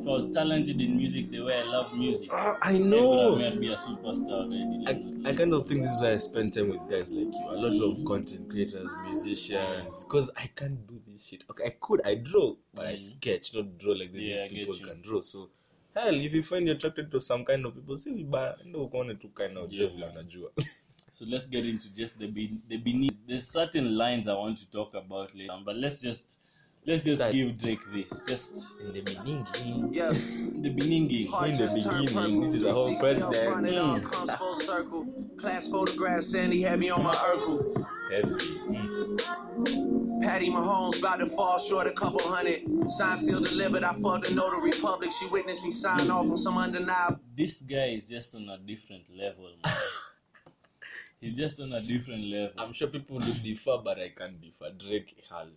if 0.03 0.09
I 0.09 0.11
was 0.11 0.29
talented 0.31 0.81
in 0.81 0.97
music 0.97 1.31
the 1.31 1.41
way 1.41 1.63
I 1.65 1.71
love 1.71 1.95
music. 1.95 2.29
Ah, 2.33 2.59
I 2.61 2.77
know. 2.79 3.41
I'd 3.41 3.61
be 3.61 3.69
a 3.69 3.77
superstar. 3.77 4.49
I, 4.85 5.01
I 5.25 5.33
kind 5.33 5.55
of 5.55 5.69
think 5.69 5.83
this 5.83 5.93
is 5.93 6.03
why 6.03 6.13
I 6.13 6.17
spend 6.17 6.53
time 6.53 6.71
with 6.71 6.91
guys 6.91 7.13
like 7.15 7.29
you. 7.39 7.47
A 7.51 7.57
lot 7.57 7.81
of 7.81 8.05
content 8.05 8.49
creators, 8.49 8.91
musicians. 9.05 10.03
Because 10.03 10.29
I 10.37 10.49
can't 10.57 10.85
do 10.89 11.01
this 11.07 11.27
shit. 11.27 11.45
Okay, 11.49 11.67
I 11.67 11.77
could. 11.81 12.05
I 12.05 12.17
draw, 12.17 12.57
but 12.75 12.87
I 12.87 12.95
Mhm. 12.95 12.99
sketch, 12.99 13.55
not 13.55 13.79
draw 13.79 13.93
like 13.93 14.11
Yeah, 14.13 14.49
these 14.49 14.65
people 14.65 14.75
can 14.75 15.03
draw. 15.03 15.21
So, 15.21 15.51
hell, 15.95 16.17
if 16.17 16.35
you 16.35 16.43
find 16.43 16.67
you're 16.67 16.75
attracted 16.75 17.13
to 17.13 17.21
some 17.21 17.45
kind 17.45 17.65
of 17.65 17.77
people, 17.77 17.97
say, 17.97 18.11
but 18.25 18.67
no, 18.67 18.89
ukaone 18.89 19.21
tu 19.21 19.29
kind 19.29 19.57
of 19.57 19.73
Yeah. 19.73 19.87
So 21.13 21.27
let's 21.27 21.47
get 21.47 21.65
into 21.67 21.95
just 21.95 22.19
the 22.19 22.27
be, 22.27 22.59
the 22.69 22.79
beneath. 22.79 23.19
There's 23.29 23.47
certain 23.47 23.97
lines 23.97 24.27
I 24.27 24.35
want 24.35 24.57
to 24.59 24.71
talk 24.71 24.95
about 24.95 25.35
later, 25.35 25.59
but 25.65 25.77
let's 25.77 26.01
just 26.01 26.42
let's 26.87 27.03
just 27.03 27.21
Start. 27.21 27.33
give 27.35 27.59
Drake 27.59 27.81
this. 27.93 28.11
Just 28.29 28.67
In 28.81 28.93
the 28.93 29.01
beginning, 29.01 29.47
Yeah, 29.93 30.11
the 30.11 30.71
beginning. 30.71 31.27
heart 31.29 31.51
In 31.51 31.57
the 31.57 31.67
beginning, 31.75 32.41
this 32.41 32.55
is 32.55 32.65
a 32.65 32.73
whole 32.75 32.95
360 32.97 33.23
up 33.23 33.31
president. 33.33 33.53
front, 33.53 33.67
it 33.69 33.79
all 33.79 33.99
Mm. 33.99 34.05
comes 34.05 34.35
full 34.35 34.57
circle. 34.57 35.07
Class 35.37 35.69
photograph, 35.69 36.23
Sandy 36.25 36.63
had 36.63 36.79
me 36.81 36.91
on 36.91 37.03
my 37.03 37.15
Urkel. 37.15 37.87
heavy. 38.11 38.59
Patty 40.23 40.23
Patty 40.23 40.51
Mahomes 40.51 40.99
about 40.99 41.19
to 41.21 41.27
fall 41.27 41.59
short 41.59 41.87
a 41.87 41.93
couple 41.93 42.21
hundred. 42.23 42.63
Sign 42.91 43.17
seal 43.17 43.41
delivered. 43.41 43.83
I 43.83 43.93
fucked 43.95 44.29
the 44.29 44.35
notary 44.35 44.71
public. 44.81 45.11
She 45.13 45.27
witnessed 45.27 45.65
me 45.65 45.71
sign 45.71 46.11
off 46.11 46.27
on 46.31 46.37
some 46.37 46.57
undeniable. 46.59 47.19
This 47.37 47.61
guy 47.63 47.89
is 47.97 48.05
just 48.05 48.35
on 48.35 48.49
a 48.49 48.59
different 48.59 49.05
level, 49.17 49.51
man. 49.65 49.75
He's 51.21 51.37
just 51.37 51.61
on 51.61 51.73
a 51.73 51.81
different 51.81 52.25
level. 52.25 52.53
I'm 52.59 52.73
sure 52.73 52.89
people 52.89 53.19
do 53.21 53.33
differ, 53.35 53.79
but 53.83 53.99
I 53.99 54.11
can't 54.11 54.41
differ. 54.41 54.71
Drake 54.79 55.15
has 55.31 55.49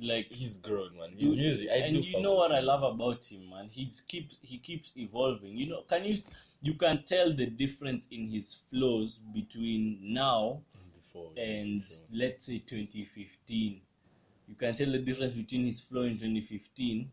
like 0.00 0.26
he's 0.30 0.56
grown, 0.56 0.96
man. 0.98 1.10
His 1.16 1.34
music, 1.34 1.68
I 1.70 1.76
and 1.76 2.04
you 2.04 2.20
know 2.20 2.34
what 2.34 2.52
I 2.52 2.60
love 2.60 2.82
about 2.82 3.24
him, 3.24 3.48
man. 3.50 3.68
He 3.70 3.90
keeps 4.08 4.38
he 4.42 4.58
keeps 4.58 4.96
evolving. 4.96 5.56
You 5.56 5.70
know, 5.70 5.82
can 5.88 6.04
you 6.04 6.22
you 6.60 6.74
can 6.74 7.02
tell 7.04 7.34
the 7.34 7.46
difference 7.46 8.06
in 8.10 8.28
his 8.28 8.54
flows 8.70 9.20
between 9.34 9.98
now 10.00 10.60
Before, 10.94 11.30
and 11.36 11.82
before. 11.82 12.06
let's 12.12 12.46
say 12.46 12.58
2015. 12.58 13.80
You 14.48 14.54
can 14.54 14.74
tell 14.74 14.90
the 14.90 14.98
difference 14.98 15.34
between 15.34 15.64
his 15.66 15.80
flow 15.80 16.02
in 16.02 16.14
2015 16.14 17.10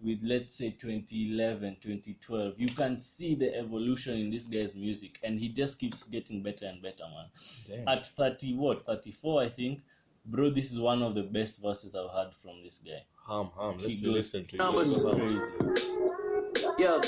with 0.00 0.18
let's 0.22 0.54
say 0.54 0.70
2011, 0.70 1.76
2012. 1.82 2.54
You 2.58 2.68
can 2.68 3.00
see 3.00 3.34
the 3.34 3.56
evolution 3.56 4.18
in 4.18 4.30
this 4.30 4.46
guy's 4.46 4.74
music, 4.74 5.18
and 5.22 5.38
he 5.38 5.48
just 5.48 5.78
keeps 5.78 6.02
getting 6.02 6.42
better 6.42 6.66
and 6.66 6.82
better, 6.82 7.04
man. 7.04 7.26
Damn. 7.66 7.88
At 7.88 8.06
30, 8.06 8.54
what 8.54 8.84
34, 8.86 9.42
I 9.42 9.48
think. 9.48 9.80
Bro, 10.26 10.50
this 10.50 10.72
is 10.72 10.80
one 10.80 11.02
of 11.02 11.14
the 11.14 11.22
best 11.22 11.60
verses 11.62 11.94
I've 11.94 12.10
heard 12.10 12.32
from 12.42 12.62
this 12.62 12.80
guy. 12.84 13.02
Ham, 13.28 13.50
ham. 13.58 13.76
Let's 13.78 13.96
He 13.98 14.04
goes- 14.06 14.14
listen 14.14 14.46
to 14.46 14.56
it. 14.56 14.58
Numbers. 14.58 15.04
Let's 15.04 15.16
go. 15.16 15.26
Crazy. 15.26 15.50
Yeah. 16.78 16.98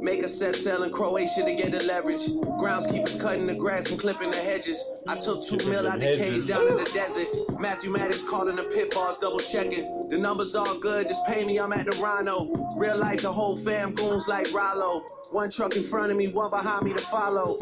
Make 0.00 0.22
a 0.22 0.28
set 0.28 0.54
sail 0.56 0.82
in 0.82 0.90
Croatia 0.90 1.44
to 1.44 1.54
get 1.54 1.72
the 1.72 1.84
leverage. 1.84 2.26
Groundskeepers 2.58 3.20
cutting 3.20 3.46
the 3.46 3.54
grass 3.54 3.90
and 3.90 4.00
clipping 4.00 4.30
the 4.30 4.36
hedges. 4.38 4.82
I 5.06 5.16
took 5.16 5.44
two 5.44 5.56
Clipping 5.58 5.70
mil 5.70 5.82
the 5.82 5.88
out 5.90 6.00
the 6.00 6.06
hedges. 6.06 6.44
cage 6.44 6.46
down 6.46 6.68
in 6.68 6.76
the 6.78 6.90
desert. 6.94 7.60
Matthew 7.60 7.90
Maddox 7.90 8.22
calling 8.28 8.56
the 8.56 8.64
pit 8.64 8.94
boss, 8.94 9.18
double 9.18 9.40
checking. 9.40 9.84
The 10.08 10.16
numbers 10.16 10.54
all 10.54 10.78
good, 10.78 11.06
just 11.06 11.26
pay 11.26 11.44
me, 11.44 11.58
I'm 11.60 11.72
at 11.74 11.86
the 11.86 11.96
Rhino. 12.02 12.50
Real 12.76 12.96
life, 12.96 13.22
the 13.22 13.32
whole 13.32 13.56
fam 13.56 13.92
goons 13.94 14.26
like 14.26 14.52
Rollo. 14.54 15.04
One 15.32 15.50
truck 15.50 15.76
in 15.76 15.82
front 15.82 16.10
of 16.10 16.16
me, 16.16 16.28
one 16.28 16.48
behind 16.50 16.84
me 16.84 16.94
to 16.94 17.02
follow. 17.04 17.56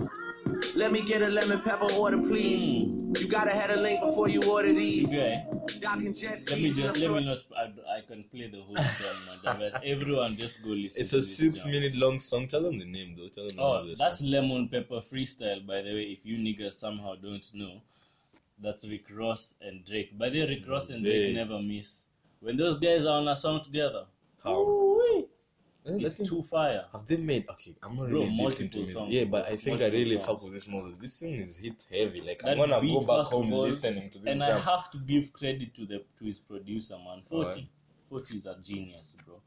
Let 0.74 0.92
me 0.92 1.00
get 1.02 1.22
a 1.22 1.28
lemon 1.28 1.58
pepper 1.60 1.88
order, 1.98 2.18
please. 2.18 2.64
Hmm. 2.70 3.12
You 3.18 3.28
gotta 3.28 3.50
have 3.50 3.70
a 3.70 3.80
link 3.80 4.00
before 4.00 4.28
you 4.28 4.42
order 4.50 4.72
these. 4.72 5.12
Okay. 5.12 5.44
Doc 5.80 5.96
and 5.98 6.14
jet 6.14 6.38
Let 6.50 6.60
me 6.60 6.70
just 6.70 7.00
let 7.00 7.10
me 7.10 7.24
not. 7.24 7.38
I, 7.56 7.96
I 7.98 8.00
can 8.02 8.24
play 8.24 8.48
the 8.48 8.60
whole 8.62 8.76
song, 8.76 9.16
man. 9.44 9.70
But 9.72 9.84
everyone 9.84 10.36
just 10.36 10.62
go 10.62 10.70
listen. 10.70 11.00
It's 11.00 11.10
to 11.10 11.18
a 11.18 11.20
this 11.20 11.36
six 11.36 11.62
jam. 11.62 11.72
minute 11.72 11.94
long 11.96 12.20
song. 12.20 12.48
Tell 12.48 12.62
them 12.62 12.78
the 12.78 12.84
name 12.84 13.16
though. 13.16 13.28
Tell 13.28 13.48
them 13.48 13.56
the 13.56 13.62
oh, 13.62 13.72
name 13.72 13.82
Oh, 13.84 13.88
the 13.88 13.94
that's 13.96 14.20
song. 14.20 14.30
Lemon 14.30 14.68
Pepper 14.68 15.00
Freestyle, 15.10 15.66
by 15.66 15.82
the 15.82 15.92
way. 15.94 16.16
If 16.18 16.24
you 16.24 16.38
niggas 16.38 16.74
somehow 16.74 17.14
don't 17.16 17.44
know, 17.54 17.80
that's 18.62 18.86
Rick 18.86 19.06
Ross 19.12 19.54
and 19.60 19.84
Drake. 19.84 20.16
By 20.18 20.28
the 20.30 20.40
way, 20.42 20.48
Rick 20.48 20.68
Ross 20.68 20.90
and 20.90 21.02
Drake 21.02 21.34
never 21.34 21.60
miss. 21.60 22.04
When 22.40 22.56
those 22.56 22.78
guys 22.78 23.04
are 23.04 23.18
on 23.18 23.28
a 23.28 23.36
song 23.36 23.64
together, 23.64 24.04
Ham. 24.44 24.85
It's 25.86 26.16
too 26.16 26.42
fire. 26.42 26.84
Have 26.92 27.06
they 27.06 27.16
made 27.16 27.48
okay? 27.48 27.76
I'm 27.82 27.96
not 27.96 28.08
Bro, 28.10 28.20
really 28.20 28.36
multiple 28.36 28.86
songs, 28.86 29.12
Yeah, 29.12 29.24
but 29.24 29.46
I 29.46 29.56
think 29.56 29.80
I 29.80 29.86
really 29.86 30.16
songs. 30.16 30.26
fuck 30.26 30.42
with 30.42 30.52
this 30.52 30.66
model. 30.66 30.92
This 31.00 31.18
thing 31.18 31.34
is 31.34 31.56
hit 31.56 31.86
heavy. 31.90 32.20
Like 32.20 32.42
That 32.42 32.58
I'm 32.58 32.70
gonna 32.70 32.80
go 32.86 33.00
back 33.00 33.26
home 33.26 33.52
all, 33.52 33.62
listening 33.62 34.10
to 34.10 34.18
this 34.18 34.28
And 34.32 34.42
I 34.42 34.58
have 34.58 34.90
to 34.90 34.98
give 34.98 35.32
credit 35.32 35.74
to 35.74 35.86
the 35.86 36.04
to 36.18 36.24
his 36.24 36.38
producer, 36.38 36.96
man. 36.98 37.22
40. 37.28 37.46
Alright. 37.46 37.66
40 38.08 38.36
is 38.36 38.46
a 38.46 38.56
genius, 38.62 39.16
bro. 39.24 39.40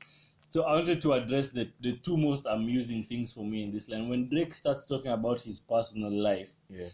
So 0.49 0.63
I 0.63 0.73
wanted 0.73 0.99
to 1.01 1.13
address 1.13 1.49
the, 1.49 1.69
the 1.79 1.97
two 1.97 2.17
most 2.17 2.45
amusing 2.47 3.03
things 3.03 3.31
for 3.31 3.45
me 3.45 3.63
in 3.63 3.71
this 3.71 3.87
line. 3.87 4.09
When 4.09 4.27
Drake 4.27 4.53
starts 4.53 4.85
talking 4.85 5.11
about 5.11 5.41
his 5.41 5.59
personal 5.59 6.11
life, 6.11 6.55
yeah. 6.69 6.87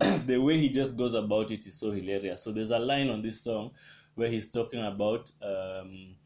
the 0.26 0.38
way 0.38 0.58
he 0.58 0.68
just 0.70 0.96
goes 0.96 1.14
about 1.14 1.50
it 1.50 1.66
is 1.66 1.76
so 1.76 1.92
hilarious. 1.92 2.42
So 2.42 2.50
there's 2.50 2.70
a 2.70 2.78
line 2.78 3.10
on 3.10 3.22
this 3.22 3.40
song 3.40 3.70
where 4.14 4.28
he's 4.28 4.50
talking 4.50 4.84
about 4.84 5.30
um, 5.40 6.16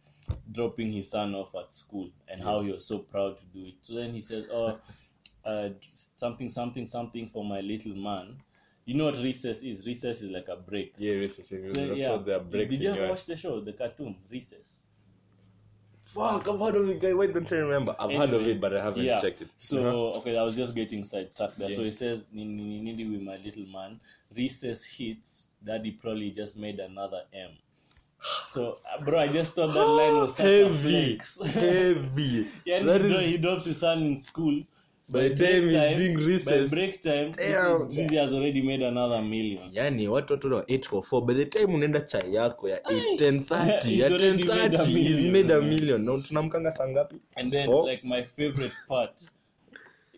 dropping 0.52 0.92
his 0.92 1.10
son 1.10 1.34
off 1.34 1.54
at 1.54 1.72
school 1.72 2.10
and 2.28 2.42
how 2.42 2.60
he 2.62 2.70
was 2.72 2.84
so 2.84 2.98
proud 2.98 3.38
to 3.38 3.44
do 3.46 3.66
it. 3.66 3.74
So 3.82 3.94
then 3.94 4.12
he 4.12 4.20
says, 4.20 4.44
"Oh, 4.50 4.78
uh, 5.44 5.68
something, 6.16 6.48
something, 6.48 6.86
something 6.86 7.28
for 7.28 7.44
my 7.44 7.60
little 7.60 7.94
man." 7.94 8.36
You 8.86 8.94
know 8.94 9.06
what 9.06 9.16
recess 9.16 9.62
is? 9.62 9.86
Recess 9.86 10.22
is 10.22 10.30
like 10.30 10.48
a 10.48 10.56
break. 10.56 10.94
Yeah, 10.98 11.14
recess. 11.14 11.48
So, 11.48 11.68
So, 11.68 11.80
yeah. 11.94 12.16
there 12.18 12.36
are 12.36 12.40
breaks 12.40 12.72
Did 12.76 12.82
you 12.82 12.90
ever 12.92 13.08
watch 13.08 13.24
the 13.24 13.36
show, 13.36 13.60
the 13.60 13.72
cartoon 13.72 14.16
Recess? 14.30 14.82
Fuck, 16.04 16.46
I've 16.48 16.60
heard 16.60 16.74
of 16.76 16.88
it, 16.90 17.00
guy. 17.00 17.14
Why 17.14 17.26
don't 17.26 17.50
I 17.50 17.56
remember? 17.56 17.96
I've 17.98 18.12
heard 18.12 18.34
of 18.34 18.46
it, 18.46 18.60
but 18.60 18.76
I 18.76 18.82
haven't 18.84 19.04
yeah. 19.04 19.18
checked 19.20 19.40
it. 19.40 19.48
So 19.56 19.78
Uh-huh. 19.78 20.18
okay, 20.18 20.36
I 20.36 20.42
was 20.42 20.54
just 20.54 20.74
getting 20.74 21.02
sidetracked 21.02 21.58
there. 21.58 21.70
So 21.70 21.82
he 21.82 21.90
says, 21.90 22.28
"Nini 22.30 22.54
nini 22.54 22.80
nini 22.82 23.04
with 23.10 23.22
my 23.22 23.36
little 23.38 23.66
man." 23.66 24.00
Recess 24.36 24.84
hits. 24.84 25.46
Daddy 25.64 25.92
probably 25.92 26.30
just 26.30 26.58
made 26.58 26.78
another 26.78 27.22
M. 27.32 27.52
So, 28.46 28.78
bro, 29.04 29.18
I 29.18 29.28
just 29.28 29.54
thought 29.54 29.74
that 29.74 29.86
line 29.86 30.16
was 30.20 30.36
such 30.36 30.46
a 30.46 30.68
flex. 30.70 31.40
heavy. 31.52 32.46
yeah, 32.64 32.82
That 32.82 33.00
he, 33.00 33.06
is- 33.06 33.12
dro- 33.12 33.26
he 33.26 33.38
drops 33.38 33.64
his 33.64 33.80
son 33.80 34.02
in 34.06 34.16
school. 34.18 34.62
By 35.08 35.28
by 35.28 35.34
time 35.34 35.62
he's 35.68 35.98
doing 35.98 36.16
recess. 36.16 36.70
by 36.70 36.76
break 36.76 37.02
time, 37.02 37.32
Damn. 37.32 37.88
Dizzy 37.88 38.16
has 38.16 38.32
already 38.32 38.62
made 38.62 38.80
another 38.82 39.20
million. 39.22 39.68
yani 39.72 40.08
watu 40.08 40.32
watu 40.32 40.54
wa 40.54 40.62
8 40.62 40.88
for 40.88 41.02
4 41.04 41.20
by 41.26 41.34
the 41.34 41.44
time 41.46 41.74
unaenda 41.74 42.00
chai 42.00 42.34
yako 42.34 42.68
ya 42.68 42.78
8 42.78 43.14
10:30 43.14 43.84
He's 43.88 43.98
ya 44.00 44.06
already 44.06 44.44
made 44.44 44.76
10:30 44.76 44.86
he's 45.02 45.32
made 45.32 45.54
a 45.54 45.60
million 45.60 46.04
na 46.04 46.18
tunamkanga 46.18 46.72
sangapi? 46.72 47.16
And 47.36 47.50
then, 47.52 47.66
Four? 47.66 47.90
like 47.90 48.06
my 48.08 48.22
favorite 48.22 48.74
part, 48.88 49.22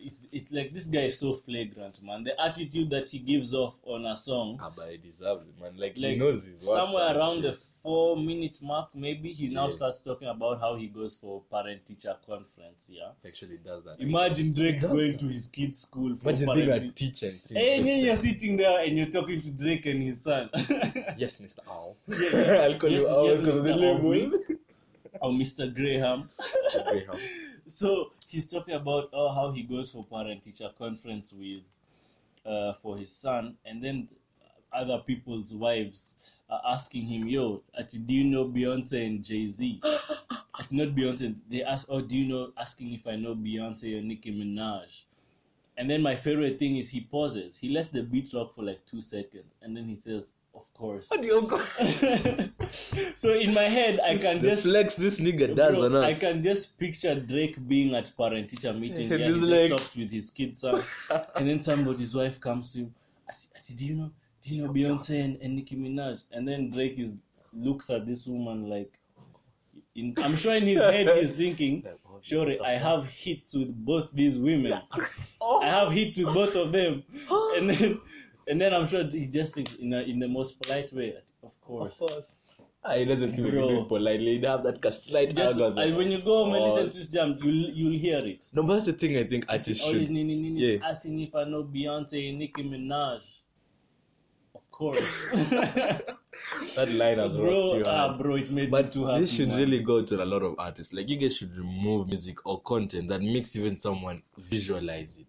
is 0.07 0.27
it's 0.31 0.51
like 0.51 0.71
this 0.71 0.87
guy 0.87 1.01
is 1.01 1.19
so 1.19 1.33
flagrant, 1.35 2.01
man. 2.01 2.23
The 2.23 2.39
attitude 2.41 2.89
that 2.89 3.09
he 3.09 3.19
gives 3.19 3.53
off 3.53 3.75
on 3.85 4.05
a 4.05 4.15
song, 4.17 4.57
ah, 4.61 4.71
but 4.75 4.89
he 4.91 4.97
deserves 4.97 5.43
it 5.47 5.61
man 5.61 5.77
like, 5.77 5.95
he 5.95 6.15
knows 6.15 6.45
his 6.45 6.65
worth 6.65 6.77
somewhere 6.77 7.15
around 7.17 7.41
the 7.43 7.53
four 7.83 8.17
minute 8.17 8.59
mark, 8.61 8.89
maybe 8.95 9.31
he 9.31 9.49
now 9.49 9.65
Yeah. 9.65 9.71
starts 9.71 10.03
talking 10.03 10.27
about 10.27 10.59
how 10.59 10.75
he 10.75 10.87
goes 10.87 11.15
for 11.15 11.41
parent 11.51 11.85
teacher 11.85 12.15
conference. 12.25 12.89
Yeah, 12.93 13.09
actually 13.25 13.57
does 13.57 13.83
that 13.83 13.99
imagine 13.99 14.51
Drake 14.51 14.81
going 14.81 15.11
that. 15.11 15.19
to 15.19 15.25
his 15.27 15.47
kid's 15.47 15.81
school 15.81 16.15
for 16.15 16.29
imagine 16.29 16.53
being 16.55 16.69
a 16.71 16.91
teacher 16.91 17.27
and 17.27 17.39
seeing 17.39 17.59
Hey, 17.61 17.67
Drake 17.67 17.79
and 17.79 17.87
then 17.87 17.99
you're 18.05 18.15
sitting 18.29 18.57
there 18.57 18.79
and 18.83 18.97
you're 18.97 19.07
talking 19.09 19.41
to 19.41 19.49
Drake 19.51 19.85
and 19.85 20.01
his 20.01 20.21
son. 20.21 20.49
yes 21.17 21.37
mr 21.41 21.59
owl 21.69 21.95
Yeah, 22.07 22.17
yeah. 22.33 22.53
i'll 22.63 22.79
call 22.79 22.89
Yes, 22.89 23.01
you 23.03 23.09
owl 23.09 23.27
yes, 23.27 23.39
because 23.41 23.59
Mr. 23.59 23.63
the 23.65 23.75
label 23.75 24.31
or 25.21 25.31
Mr. 25.31 25.73
Graham. 25.73 26.27
Mr. 26.39 26.83
Graham. 26.83 27.19
So 27.67 28.13
he's 28.29 28.47
talking 28.47 28.75
about 28.75 29.09
oh, 29.11 29.29
how 29.29 29.51
he 29.51 29.63
goes 29.63 29.91
for 29.91 30.05
parent 30.05 30.43
teacher 30.43 30.69
conference 30.77 31.33
with 31.33 31.63
uh, 32.45 32.73
for 32.73 32.97
his 32.97 33.11
son, 33.11 33.57
and 33.65 33.83
then 33.83 34.07
other 34.71 34.99
people's 35.05 35.53
wives 35.53 36.29
are 36.49 36.61
asking 36.65 37.07
him, 37.07 37.27
"Yo, 37.27 37.63
do 38.05 38.13
you 38.13 38.23
know 38.23 38.45
Beyonce 38.45 39.05
and 39.05 39.23
Jay 39.23 39.47
Z?" 39.47 39.81
Not 40.71 40.89
Beyonce. 40.95 41.35
They 41.49 41.63
ask, 41.63 41.87
"Oh, 41.89 42.01
do 42.01 42.15
you 42.15 42.25
know?" 42.25 42.51
Asking 42.57 42.93
if 42.93 43.05
I 43.05 43.17
know 43.17 43.35
Beyonce 43.35 43.99
or 43.99 44.01
Nicki 44.01 44.31
Minaj. 44.31 45.03
And 45.77 45.89
then 45.89 46.01
my 46.01 46.15
favorite 46.15 46.57
thing 46.57 46.77
is 46.77 46.89
he 46.89 47.01
pauses. 47.01 47.57
He 47.57 47.69
lets 47.69 47.89
the 47.89 48.01
beat 48.01 48.33
rock 48.33 48.55
for 48.55 48.63
like 48.63 48.85
two 48.85 49.01
seconds, 49.01 49.55
and 49.61 49.75
then 49.75 49.85
he 49.85 49.95
says, 49.95 50.31
"Of 50.57 50.73
course." 50.73 51.09
What 51.09 51.21
do 51.21 51.27
you 51.27 51.41
go- 51.43 51.63
so 53.15 53.33
in 53.33 53.53
my 53.53 53.63
head, 53.77 53.99
I 53.99 54.17
can 54.17 54.41
just 54.41 54.63
flex 54.63 54.95
this 54.95 55.19
nigga 55.19 55.55
does 55.55 55.75
Bro, 55.77 55.85
on 55.85 55.95
us 55.95 56.03
I 56.05 56.13
can 56.19 56.41
just 56.43 56.77
picture 56.77 57.15
Drake 57.19 57.55
being 57.67 57.93
at 57.95 58.11
parent 58.17 58.49
teacher 58.49 58.73
meeting. 58.73 59.11
And 59.11 59.19
Yeah, 59.21 59.27
he 59.27 59.33
this 59.33 59.39
just 59.49 59.51
like- 59.51 59.69
talked 59.69 59.95
with 59.97 60.09
his 60.11 60.29
kids, 60.31 60.59
son, 60.59 60.81
and 61.35 61.47
then 61.49 61.61
somebody's 61.61 62.13
wife 62.15 62.39
comes 62.39 62.71
to 62.73 62.79
him. 62.79 62.93
"Ati- 63.29 63.49
ati, 63.57 63.73
Do 63.75 63.85
you 63.85 63.95
know? 63.95 64.11
Do 64.41 64.55
you 64.55 64.63
know 64.63 64.71
Beyonce 64.73 65.23
and, 65.23 65.37
and 65.41 65.55
Nicki 65.55 65.75
Minaj? 65.75 66.23
And 66.31 66.47
then 66.47 66.69
Drake 66.71 66.97
is 66.99 67.17
looks 67.53 67.89
at 67.89 68.05
this 68.05 68.25
woman 68.27 68.69
like. 68.69 68.99
In, 69.95 70.13
I'm 70.17 70.35
sure 70.35 70.53
in 70.53 70.67
his 70.67 70.77
head 70.79 71.07
he's 71.17 71.33
thinking, 71.35 71.81
Like, 71.85 71.97
"Sure, 72.21 72.47
I 72.63 72.73
have 72.77 73.05
hits 73.07 73.55
with 73.55 73.73
both 73.83 74.09
these 74.13 74.37
women. 74.37 74.73
I 75.41 75.65
have 75.65 75.91
hits 75.91 76.19
with 76.19 76.31
both 76.33 76.55
of 76.55 76.71
them." 76.71 77.03
And 77.57 77.69
then, 77.71 77.99
and 78.47 78.59
then 78.61 78.73
I'm 78.73 78.87
sure 78.87 79.03
he 79.05 79.27
just 79.27 79.55
thinks 79.55 79.75
in 79.75 79.93
a, 79.93 80.01
in 80.01 80.19
the 80.19 80.27
most 80.27 80.61
polite 80.61 80.91
way, 80.93 81.13
"Of 81.43 81.59
course." 81.61 82.01
Of 82.01 82.09
course. 82.09 82.35
Ah, 82.83 82.93
he 82.95 83.05
doesn't 83.05 83.33
even 83.37 83.51
Bro. 83.51 83.67
do 83.69 83.81
it 83.81 83.87
politely. 83.89 84.35
He'd 84.35 84.45
have 84.45 84.63
that 84.63 84.93
slight 84.93 85.35
Just, 85.35 85.59
arrogance, 85.59 85.77
I, 85.79 85.85
like, 85.89 85.97
when 85.97 86.11
you 86.11 86.19
go 86.21 86.45
home 86.45 86.53
and 86.53 86.63
listen 86.63 86.91
to 86.91 86.97
this 86.97 87.09
jam, 87.09 87.37
you'll 87.43 87.69
you'll 87.71 87.99
hear 87.99 88.19
it. 88.25 88.45
No, 88.53 88.63
but 88.63 88.73
that's 88.75 88.85
the 88.85 88.93
thing 88.93 89.17
I 89.17 89.25
think 89.25 89.45
artists 89.49 89.83
Always 89.83 90.07
should. 90.07 90.13
Nini 90.13 90.35
Nini 90.35 90.73
Yeah. 90.73 90.87
asking 90.87 91.19
if 91.19 91.35
I 91.35 91.43
know 91.43 91.63
Beyonce 91.63 92.29
and 92.29 92.39
Nicki 92.39 92.63
Minaj. 92.63 93.23
Of 94.55 94.69
course. 94.71 95.33
That 96.75 96.91
line 96.91 97.17
has 97.17 97.33
rocked 97.33 97.41
bro, 97.45 97.73
you 97.77 97.83
ah, 97.87 98.07
hard. 98.09 98.19
bro, 98.21 98.35
it 98.35 98.51
made 98.51 98.65
me 98.65 98.69
But 98.69 98.91
too 98.91 99.05
happy. 99.05 99.21
this 99.21 99.33
should 99.33 99.49
man. 99.49 99.57
really 99.57 99.79
go 99.79 100.03
to 100.05 100.23
a 100.23 100.25
lot 100.25 100.43
of 100.43 100.55
artists. 100.59 100.93
Like 100.93 101.09
you 101.09 101.17
guys 101.17 101.35
should 101.35 101.57
remove 101.57 102.07
music 102.07 102.45
or 102.45 102.61
content 102.61 103.09
that 103.09 103.21
makes 103.21 103.55
even 103.55 103.75
someone 103.75 104.21
visualize 104.37 105.17
it. 105.17 105.26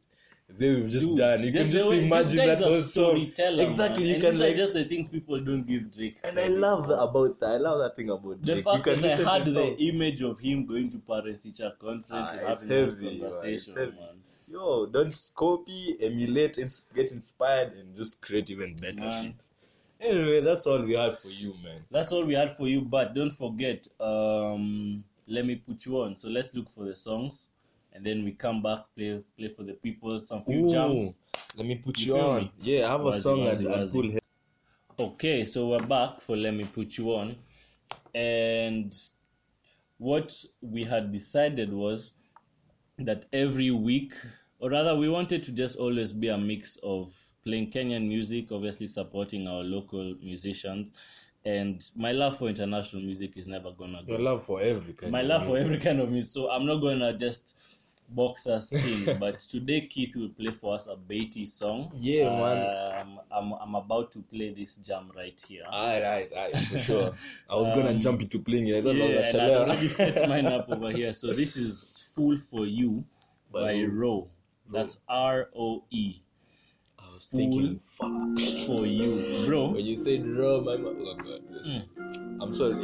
They've 0.51 0.88
just 0.88 1.07
Dude, 1.07 1.18
done. 1.18 1.42
You 1.44 1.53
can 1.53 1.70
just 1.70 1.86
way- 1.88 2.05
imagine 2.05 2.36
that 2.38 2.46
guy's 2.46 2.61
a 2.62 2.64
whole 2.64 2.80
song. 2.80 2.90
storyteller, 2.90 3.70
Exactly. 3.70 4.01
man. 4.01 4.09
You 4.09 4.14
and 4.14 4.22
can 4.22 4.30
these 4.32 4.40
like. 4.40 4.55
are 4.55 4.57
just 4.57 4.72
the 4.72 4.84
things 4.86 5.09
people 5.09 5.40
don't 5.40 5.64
give 5.66 5.92
Drake. 5.94 6.16
and 6.24 6.38
I 6.38 6.46
love 6.49 6.84
for. 6.84 6.88
that 6.88 7.03
about 7.03 7.40
that. 7.40 7.46
I 7.51 7.57
love 7.59 7.78
that 7.80 7.96
thing 7.96 8.09
about 8.11 8.42
The 8.42 8.53
Drake. 8.55 8.64
fact 8.64 8.76
you 8.78 8.82
can 8.94 9.03
that 9.03 9.20
I 9.26 9.34
had 9.38 9.44
the 9.46 9.53
song. 9.53 9.76
image 9.78 10.22
of 10.22 10.38
him 10.38 10.64
going 10.66 10.88
to 10.90 10.99
parents 11.01 11.42
teacher 11.42 11.70
conference 11.78 12.30
Ah, 12.32 12.38
having 12.46 12.68
heavy, 12.68 13.05
man. 13.05 13.20
conversation, 13.20 13.55
It's 13.55 13.74
heavy. 13.74 13.90
man. 13.92 14.22
Yo, 14.51 14.86
don't 14.86 15.30
copy, 15.34 15.96
emulate, 16.01 16.57
ins- 16.57 16.86
get 16.94 17.12
inspired, 17.12 17.74
and 17.74 17.94
just 17.94 18.22
create 18.22 18.49
even 18.51 18.74
better 18.76 19.05
Man. 19.05 19.24
shit. 19.24 19.44
Anyway, 20.01 20.40
that's 20.40 20.66
all 20.66 20.80
we 20.82 20.94
had 20.94 21.18
for 21.18 21.28
you, 21.28 21.55
man. 21.62 21.84
That's 21.90 22.11
all 22.12 22.24
we 22.24 22.32
had 22.32 22.57
for 22.57 22.66
you, 22.66 22.80
but 22.80 23.14
don't 23.14 23.32
forget, 23.32 23.86
um, 24.01 25.05
let 25.26 25.44
me 25.44 25.57
put 25.57 25.84
you 25.84 26.01
on. 26.01 26.16
So 26.16 26.30
let's 26.30 26.55
look 26.55 26.70
for 26.70 26.84
the 26.84 26.96
songs, 26.96 27.49
and 27.99 28.07
then 28.07 28.24
we 28.24 28.30
come 28.32 28.62
back, 28.62 28.78
play 28.96 29.20
play 29.36 29.49
for 29.49 29.64
the 29.64 29.72
people, 29.74 30.20
some 30.20 30.44
few 30.44 30.64
Ooh, 30.64 30.70
jams. 30.70 31.18
Let 31.57 31.66
me 31.66 31.74
put 31.74 31.99
You 31.99 32.14
you, 32.14 32.20
on. 32.20 32.42
me? 32.44 32.53
Yeah, 32.61 32.86
I 32.86 32.90
have 32.92 33.05
a 33.07 33.12
song 33.20 33.46
I'd 33.46 33.59
wazi. 33.59 33.92
pull 33.92 34.03
here. 34.11 34.20
Okay, 35.01 35.44
so 35.44 35.68
we're 35.68 35.78
back 35.86 36.20
for 36.20 36.36
Let 36.36 36.55
Me 36.55 36.64
Put 36.64 36.96
You 36.96 37.14
On. 37.14 37.36
And 38.14 38.94
what 39.99 40.32
we 40.61 40.84
had 40.84 41.12
decided 41.12 41.72
was 41.72 42.12
that 42.99 43.26
every 43.32 43.72
week, 43.72 44.12
or 44.61 44.70
rather, 44.70 44.94
we 44.94 45.09
wanted 45.09 45.42
to 45.44 45.53
just 45.53 45.76
always 45.76 46.12
be 46.12 46.28
a 46.28 46.38
mix 46.38 46.76
of 46.84 47.12
playing 47.44 47.70
Kenyan 47.72 48.07
music, 48.07 48.53
obviously 48.53 48.86
supporting 48.86 49.49
our 49.49 49.62
local 49.62 50.14
musicians. 50.22 50.92
And 51.44 51.84
my 51.96 52.12
love 52.12 52.38
for 52.38 52.49
international 52.49 53.03
music 53.03 53.36
is 53.36 53.46
never 53.49 53.72
gonna 53.72 54.03
go. 54.05 54.12
Your 54.12 54.20
love 54.20 54.44
for 54.44 54.61
every 54.61 54.92
kind 54.92 55.12
my 55.12 55.22
love 55.22 55.46
for 55.46 55.57
every 55.57 55.78
kind 55.78 56.01
of 56.01 56.11
music. 56.11 56.32
So 56.32 56.51
I'm 56.51 56.66
not 56.66 56.80
gonna 56.80 57.16
just 57.16 57.78
box 58.09 58.46
us 58.46 58.72
in. 58.72 59.18
but 59.20 59.38
today 59.38 59.82
Keith 59.82 60.16
will 60.16 60.28
play 60.30 60.52
for 60.52 60.74
us 60.74 60.86
a 60.86 60.96
Beatty 60.96 61.46
song. 61.46 61.90
Yeah, 61.94 62.30
man. 62.30 63.00
Um, 63.00 63.20
I'm 63.30 63.52
I'm 63.61 63.74
about 63.74 64.11
to 64.12 64.20
play 64.20 64.52
this 64.54 64.76
jam 64.76 65.11
right 65.16 65.38
here. 65.48 65.64
Aye, 65.70 66.02
aye, 66.02 66.28
aye, 66.54 66.64
for 66.64 66.78
sure. 66.78 67.12
I 67.50 67.54
was 67.56 67.68
gonna 67.70 67.90
Um, 67.90 67.98
jump 67.98 68.22
into 68.22 68.38
playing 68.38 68.68
it. 68.68 68.76
I 68.78 68.80
don't 68.80 68.96
yeah, 68.96 69.04
know 69.04 69.11
and 69.11 69.22
that's 69.24 69.34
I've 69.34 69.42
allowed. 69.48 69.68
already 69.68 69.88
set 69.88 70.28
mine 70.32 70.46
up 70.46 70.68
over 70.70 70.90
here. 70.90 71.12
So 71.12 71.32
this 71.34 71.56
is 71.56 72.09
"Fool 72.14 72.38
for 72.38 72.66
You" 72.66 73.04
By 73.52 73.61
by 73.62 73.76
who? 73.78 73.88
Ro. 73.88 74.28
That's 74.70 74.98
R 75.09 75.48
O 75.56 75.84
E. 75.90 76.20
I 76.98 77.06
was 77.14 77.24
Fool. 77.26 77.38
thinking, 77.40 77.78
fuck. 77.78 78.66
For 78.66 78.84
you, 78.86 79.46
bro. 79.46 79.70
When 79.70 79.84
you 79.84 79.96
said 79.96 80.26
raw, 80.34 80.61
my 80.61 80.76
mouth. 80.76 80.96
Oh 81.00 81.14
god, 81.16 81.40
yes. 81.50 81.66
Mm. 81.66 82.42
I'm 82.42 82.52
sorry. 82.54 82.74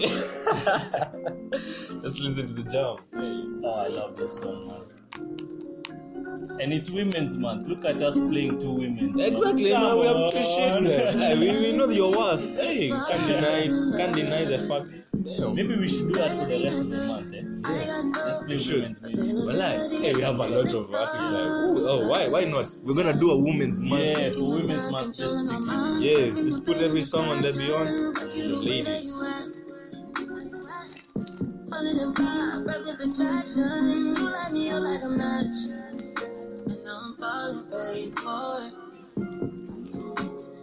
Let's 2.05 2.21
listen 2.21 2.47
to 2.49 2.53
the 2.53 2.65
jam. 2.65 2.99
Hey. 3.15 3.43
Oh, 3.67 3.71
I 3.71 3.89
love 3.89 4.15
this 4.15 4.37
song, 4.37 4.69
man. 4.69 6.61
And 6.61 6.71
it's 6.75 6.91
Women's 6.91 7.39
Month. 7.39 7.67
Look 7.67 7.87
at 7.87 8.03
us 8.03 8.19
playing 8.19 8.59
two 8.59 8.73
women's. 8.75 9.19
songs. 9.19 9.39
Exactly, 9.39 9.73
man. 9.73 9.99
We 9.99 10.07
appreciate 10.07 10.73
that. 10.85 11.39
We, 11.39 11.51
we 11.51 11.73
know 11.75 11.89
your 11.89 12.11
worth. 12.15 12.57
Hey, 12.61 12.91
can't 12.91 13.27
deny 13.27 13.61
it. 13.61 13.97
Can't 13.97 14.15
deny 14.15 14.45
the 14.45 14.59
fact. 14.59 15.07
Damn. 15.25 15.55
Maybe 15.55 15.77
we 15.77 15.89
should 15.89 16.09
do 16.09 16.15
that 16.17 16.39
for 16.39 16.45
the 16.45 16.65
rest 16.65 16.81
of 16.81 16.91
the 16.91 17.07
month, 17.07 17.33
eh? 17.33 17.43
Just 18.27 18.45
play 18.45 18.59
should. 18.59 18.75
women's 18.75 19.01
music. 19.01 19.47
Well, 19.47 19.57
like, 19.57 19.91
hey, 20.03 20.13
we 20.13 20.21
have 20.21 20.35
a 20.35 20.39
lot 20.39 20.51
of 20.51 20.59
artists 20.95 21.33
like, 21.33 21.33
ooh, 21.33 21.89
oh, 21.89 22.09
why, 22.11 22.29
why 22.29 22.45
not? 22.45 22.69
We're 22.85 22.93
gonna 22.93 23.17
do 23.17 23.31
a 23.31 23.43
women's 23.43 23.81
month. 23.81 24.19
Yeah, 24.19 24.33
for 24.33 24.51
women's 24.51 24.91
month, 24.91 25.17
just 25.17 25.47
stick 25.47 25.59
it. 25.59 26.35
Yeah, 26.37 26.43
just 26.43 26.67
put 26.67 26.83
every 26.83 27.03
song 27.03 27.29
on 27.31 27.41
that 27.41 27.57
beyond 27.57 28.15
the 28.15 28.61
ladies. 28.61 29.44
Running 31.95 32.09
in 32.09 32.15
vibe, 32.15 32.67
reckless 32.69 33.01
attraction. 33.01 34.17
You 34.17 34.31
light 34.33 34.53
me 34.53 34.71
up 34.71 34.83
like 34.83 35.03
a 35.05 35.09
match. 35.11 35.55
And 35.71 36.89
I'm 36.89 37.17
falling 37.19 37.67
face 37.69 38.19
forward. 38.19 38.73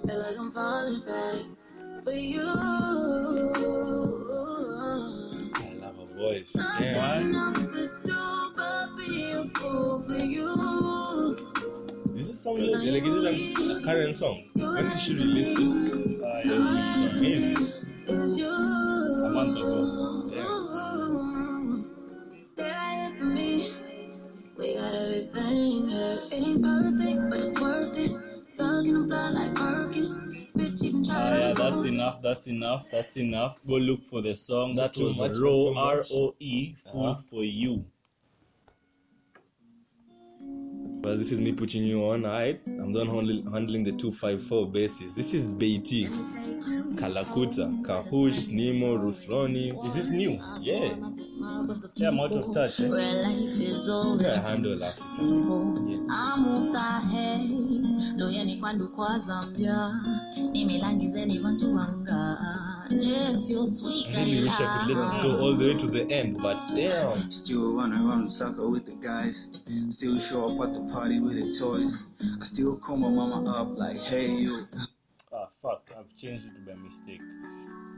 Feel 0.06 0.20
like 0.20 0.38
I'm 0.38 0.52
falling 0.52 1.00
back 1.08 1.46
for 2.04 2.12
you. 2.12 2.42
I 5.56 5.74
love 5.80 5.96
her 5.96 6.06
voice. 6.18 6.56
Nothing 6.56 6.96
Yeah. 6.96 7.32
else 7.34 7.72
to 7.76 7.88
do 8.04 8.52
but 8.58 8.98
be 8.98 9.32
a 9.32 9.34
fool 9.58 10.04
for 10.06 10.18
you. 10.20 10.50
Is 12.20 12.28
this 12.28 12.42
song 12.42 12.56
like, 12.58 12.72
like 12.72 13.04
is 13.06 13.12
it 13.24 13.24
a, 13.24 13.78
a 13.78 13.82
current 13.82 14.16
song? 14.18 14.44
When 14.58 14.90
did 14.90 15.00
she 15.00 15.14
release 15.16 15.58
this? 15.58 16.20
Uh, 16.20 16.42
yeah, 16.44 17.06
it's. 17.22 17.76
It's. 18.12 18.42
A 18.42 19.30
month 19.34 19.58
ago. 19.58 20.28
Stay 20.28 20.71
right 22.64 23.14
for 23.18 23.26
me. 23.26 23.70
We 24.58 24.76
got 24.76 24.94
everything. 24.96 25.90
Yeah. 25.90 26.18
It 26.32 26.48
ain't 26.48 26.62
perfect, 26.64 27.30
but 27.30 27.40
it's 27.40 27.62
worth 27.62 27.98
it. 28.00 28.12
Thugging 28.58 28.96
and 28.96 29.08
fly 29.10 29.30
like 29.32 29.54
Birkin. 29.56 30.08
Bitch, 30.58 30.84
even 30.84 31.04
try 31.04 31.30
to 31.32 31.38
yeah, 31.40 31.54
that's 31.54 31.84
enough. 31.86 32.22
That's 32.22 32.48
enough. 32.48 32.92
That's 32.92 33.18
enough. 33.18 33.60
Go 33.68 33.76
look 33.76 34.02
for 34.04 34.22
the 34.22 34.36
song. 34.36 34.76
That 34.76 34.96
was 34.98 35.18
much, 35.18 35.32
not 35.34 35.42
Ro 35.42 35.60
too 35.62 35.76
R 35.78 35.96
much. 35.98 36.12
O 36.14 36.36
E 36.40 36.76
Fool 36.92 37.08
Uh-huh. 37.08 37.22
for 37.30 37.44
You. 37.44 37.86
Well, 41.02 41.18
this 41.18 41.32
is 41.32 41.42
me 41.42 41.52
putting 41.52 41.84
you 41.84 42.04
on, 42.06 42.26
alright? 42.28 42.62
I'm 42.68 42.94
done 42.94 43.10
handling, 43.10 43.52
handling 43.52 43.84
the 43.84 43.92
254 43.92 44.68
bases. 44.68 45.16
This 45.16 45.34
is 45.34 45.48
Beiti, 45.48 46.08
Kalakuta, 46.96 47.72
Kahush, 47.82 48.50
Nemo, 48.50 48.98
Ruthroni. 48.98 49.84
Is 49.84 49.96
this 49.96 50.12
new? 50.12 50.40
Yeah, 50.60 50.94
Yeah, 51.96 52.10
I'm 52.10 52.20
out 52.20 52.36
of 52.36 52.54
touch. 52.54 52.80
Eh? 52.82 52.86
Yeah, 52.86 53.22
I 53.26 54.48
handle 54.48 54.78
that. 54.78 54.96
yeah, 57.14 57.38
loyeni 58.18 58.58
kwandu 58.58 58.88
kwa 58.88 59.20
zambia 59.20 60.02
nimilangizeni 60.52 61.40
vantu 61.40 61.74
vanga 61.74 62.38
really 62.92 64.44
wish 64.44 64.60
I 64.60 64.86
could 64.86 64.98
let 64.98 65.04
this 65.04 65.22
go 65.22 65.40
all 65.40 65.56
the 65.56 65.66
way 65.68 65.74
to 65.80 65.88
the 65.88 66.04
end, 66.12 66.42
but 66.42 66.58
damn. 66.76 67.32
Still 67.32 67.76
run 67.76 67.94
around 67.94 68.28
sucker 68.28 68.68
with 68.70 68.86
the 68.86 68.96
guys. 68.96 69.48
Still 69.90 70.20
show 70.20 70.50
up 70.50 70.68
at 70.68 70.74
the 70.74 70.82
party 70.92 71.20
with 71.20 71.36
the 71.36 71.58
toys. 71.58 71.98
I 72.40 72.44
still 72.44 72.76
call 72.78 72.98
my 72.98 73.10
mama 73.10 73.50
up 73.52 73.78
like, 73.78 73.98
hey 73.98 74.30
you. 74.32 74.68
Ah, 75.34 75.48
fuck. 75.62 75.90
I've 75.98 76.16
changed 76.16 76.46
it 76.46 76.66
by 76.66 76.74
mistake. 76.76 77.22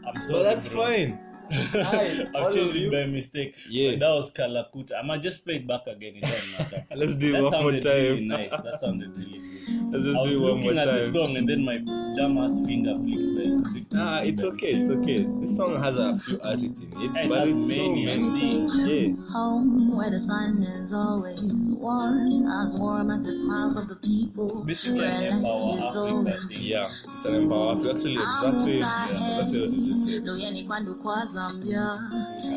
I'm 0.08 0.22
sorry. 0.22 0.40
So 0.40 0.44
that's 0.44 0.68
bro. 0.68 0.84
fine. 0.84 1.20
Aye, 1.52 2.26
all 2.34 2.44
I've 2.44 2.48
of 2.48 2.54
changed 2.54 2.78
it 2.78 2.92
by 2.92 3.06
mistake. 3.06 3.56
Yeah. 3.70 3.92
But 3.92 4.00
that 4.00 4.10
was 4.10 4.32
Kalakuta. 4.32 4.92
I 5.02 5.06
might 5.06 5.22
just 5.22 5.44
play 5.44 5.56
it 5.56 5.68
back 5.68 5.88
again. 5.88 6.14
It 6.16 6.22
doesn't 6.22 6.60
matter. 6.60 6.88
Let's 6.96 7.16
do 7.16 7.30
it 7.30 7.32
that 7.34 7.44
one 7.44 7.52
more 7.52 7.82
sounded 7.82 7.86
really 7.86 8.18
time. 8.20 8.28
nice. 8.28 8.64
That 8.64 8.80
sounded 8.80 9.18
really 9.18 9.40
good. 9.40 9.50
Let's 9.92 10.06
I 10.06 10.10
just 10.10 10.20
was 10.22 10.34
do 10.34 10.40
it 10.40 10.42
one 10.42 10.52
looking 10.56 10.76
more 10.76 10.84
at 10.84 10.90
the 10.90 11.04
song 11.04 11.38
and 11.38 11.48
then 11.50 11.64
my 11.66 11.78
dumbass 12.18 12.66
finger 12.66 12.96
flicked 12.96 13.64
by. 13.64 13.70
flicked 13.72 13.96
Ah, 13.96 14.20
by 14.20 14.24
it's 14.26 14.42
by 14.42 14.48
okay, 14.50 14.72
it's 14.72 14.90
okay. 14.90 15.18
This 15.42 15.56
song 15.56 15.82
has 15.82 15.98
a 15.98 16.18
few 16.20 16.40
artists 16.44 16.82
in 16.82 16.88
it, 16.94 16.98
It 17.16 17.30
but 17.30 17.40
has 17.40 17.52
it's 17.52 17.62
so 17.62 17.68
many, 17.68 18.04
I 18.12 18.18
many. 18.18 18.24
see. 18.24 19.08
Yeah. 19.08 19.30
home 19.32 19.96
where 19.96 20.10
the 20.10 20.20
sun 20.20 20.64
is 20.64 20.94
always 20.94 21.72
warm 21.78 22.48
as 22.48 22.78
warm 22.80 23.12
as 23.12 23.24
the 23.26 23.32
smiles 23.32 23.78
of 23.78 23.88
the 23.88 23.96
people 23.98 24.50
It's 24.50 24.60
basically 24.62 25.06
an 25.06 25.24
Empower 25.24 25.78
life 25.78 25.94
Africa 26.26 26.48
thing. 26.50 26.68
Yeah, 26.72 26.86
it's 27.04 27.26
an 27.26 27.36
empower. 27.36 27.74
Actually, 27.74 28.14
exactly, 28.16 28.78
yeah, 28.80 29.44
exactly 29.44 29.62
what 29.62 29.74
you 29.74 29.92
just 29.92 30.08
said. 30.10 30.26
loyeni 30.26 30.64
kwandu 30.64 30.96
kwa 30.96 31.26
zambia 31.26 32.00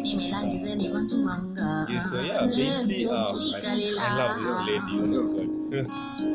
nimilangizeni 0.03 0.89
Yeah, 1.89 2.01
so 2.03 2.21
yeah, 2.21 2.47
Beatty, 2.47 3.07
um, 3.07 3.15
I, 3.17 3.61
I 3.99 4.17
love 4.17 4.41
this 4.41 4.57
lady. 4.67 5.01
Oh 5.01 5.07
my 5.07 5.83
god. 5.83 5.87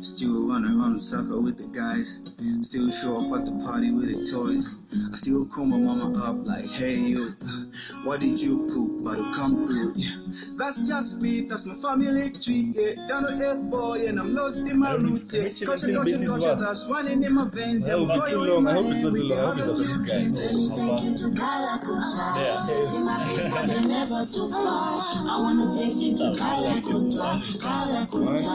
Still 0.00 0.48
run 0.48 0.64
around 0.64 0.94
the 0.94 0.98
sucker 0.98 1.40
with 1.40 1.56
the 1.56 1.66
guys. 1.68 2.18
Still 2.66 2.90
show 2.90 3.16
up 3.18 3.38
at 3.40 3.44
the 3.46 3.52
party 3.64 3.90
with 3.90 4.08
the 4.08 4.30
toys. 4.30 4.68
I 5.12 5.16
still 5.16 5.44
call 5.46 5.66
my 5.66 5.76
mama 5.78 6.12
up 6.24 6.46
like, 6.46 6.66
hey 6.70 6.94
you. 6.96 7.34
What 8.04 8.20
did 8.20 8.40
you 8.40 8.66
poop? 8.72 9.04
But 9.04 9.18
come 9.34 9.66
through. 9.66 9.92
Yeah. 9.96 10.16
That's 10.56 10.80
just 10.88 11.20
me, 11.20 11.42
that's 11.42 11.66
my 11.66 11.74
family 11.76 12.30
tree. 12.32 12.72
Yeah. 12.74 12.94
Down 13.08 13.22
to 13.24 13.32
eight 13.36 13.70
boy 13.70 14.06
and 14.08 14.18
I'm 14.18 14.34
lost 14.34 14.66
in 14.68 14.78
my 14.78 14.92
Let 14.92 15.02
me- 15.02 15.10
roots. 15.12 15.32
let 15.32 15.42
Yeah. 15.42 15.48
me 15.48 15.54
chill 15.54 15.68
Culture, 15.68 15.88
in 15.88 15.94
culture, 15.94 16.10
Beatty's 16.12 16.28
culture 16.28 16.54
verse. 16.56 16.60
that's 16.64 16.90
running 16.90 17.22
in 17.22 17.34
my 17.34 17.48
veins. 17.50 17.86
That 17.86 17.98
will 17.98 18.06
be 18.06 18.14
boy, 18.18 18.26
too 18.30 18.44
you 18.44 18.54
long. 18.54 18.66
I 18.66 18.70
in 18.70 18.76
hope 18.76 18.86
my 18.86 18.92
it's 18.94 19.02
not 19.04 19.12
hand 19.12 19.14
too 19.14 19.22
with 19.22 19.30
long. 19.30 19.38
I 19.38 19.46
hope 19.46 19.56
the 19.56 19.70
it's 19.70 19.78
not 19.78 19.78
other 19.78 19.84
this 19.84 19.96
guy. 19.98 20.18
dreams. 20.18 20.38
Let 20.38 20.54
me 20.54 20.68
take 20.68 21.04
you 21.04 21.12
to 21.18 21.28
Calacuta. 21.38 22.26
Yeah. 22.38 22.60
See 22.88 22.98
my 22.98 23.16
people, 23.28 23.66
they're 23.68 23.88
never 23.88 24.20
too 24.26 24.50
far. 24.50 25.02
I 25.28 25.36
wanna 25.38 25.66
take 25.70 25.98
you 25.98 26.16
to 26.16 26.26
Calacuta, 26.40 27.28
Calacuta, 27.62 28.54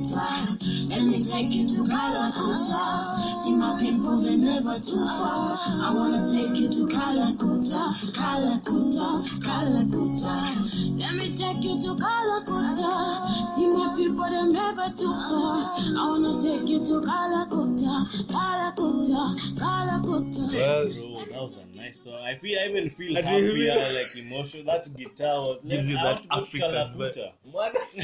Calacuta. 0.00 0.88
Let 0.88 1.02
me 1.04 1.20
take 1.20 1.54
you 1.54 1.68
to 1.68 1.82
Calacuta. 1.82 3.36
See 3.44 3.54
my 3.54 3.78
people, 3.78 4.20
they're 4.22 4.36
never 4.36 4.78
too 4.78 5.04
far. 5.04 5.58
I 5.58 5.92
wanna 5.94 6.24
take 6.24 6.56
you 6.56 6.68
to 6.68 6.86
Calacuta, 6.86 7.94
Calacuta, 8.12 9.22
Calacuta. 9.40 10.98
Let 10.98 11.14
me 11.14 11.36
take 11.36 11.64
you 11.64 11.80
to 11.80 11.94
Calacuta. 11.94 13.48
See 13.48 13.68
my 13.68 13.94
people, 13.96 14.24
they're 14.30 14.46
never 14.50 14.92
too 14.96 15.12
far. 15.12 15.74
I 15.76 16.06
wanna 16.08 16.40
take 16.40 16.68
you 16.68 16.80
to 16.84 17.00
Calacuta, 17.00 18.06
Calacuta, 18.28 19.36
Calacuta. 19.56 20.52
Well, 20.52 21.19
was 21.42 21.56
a 21.58 21.76
nice 21.76 22.00
song. 22.00 22.14
I 22.22 22.34
feel 22.36 22.58
I 22.58 22.68
even 22.68 22.90
feel 22.90 23.16
I 23.18 23.20
happy 23.22 23.68
and 23.68 23.94
like 23.94 24.16
emotional. 24.16 24.64
That 24.64 24.96
guitar 24.96 25.40
was 25.40 25.60
gives 25.66 25.90
you 25.90 25.96
that 25.96 26.26
African 26.30 26.70
vibe. 26.72 27.32
What? 27.44 27.76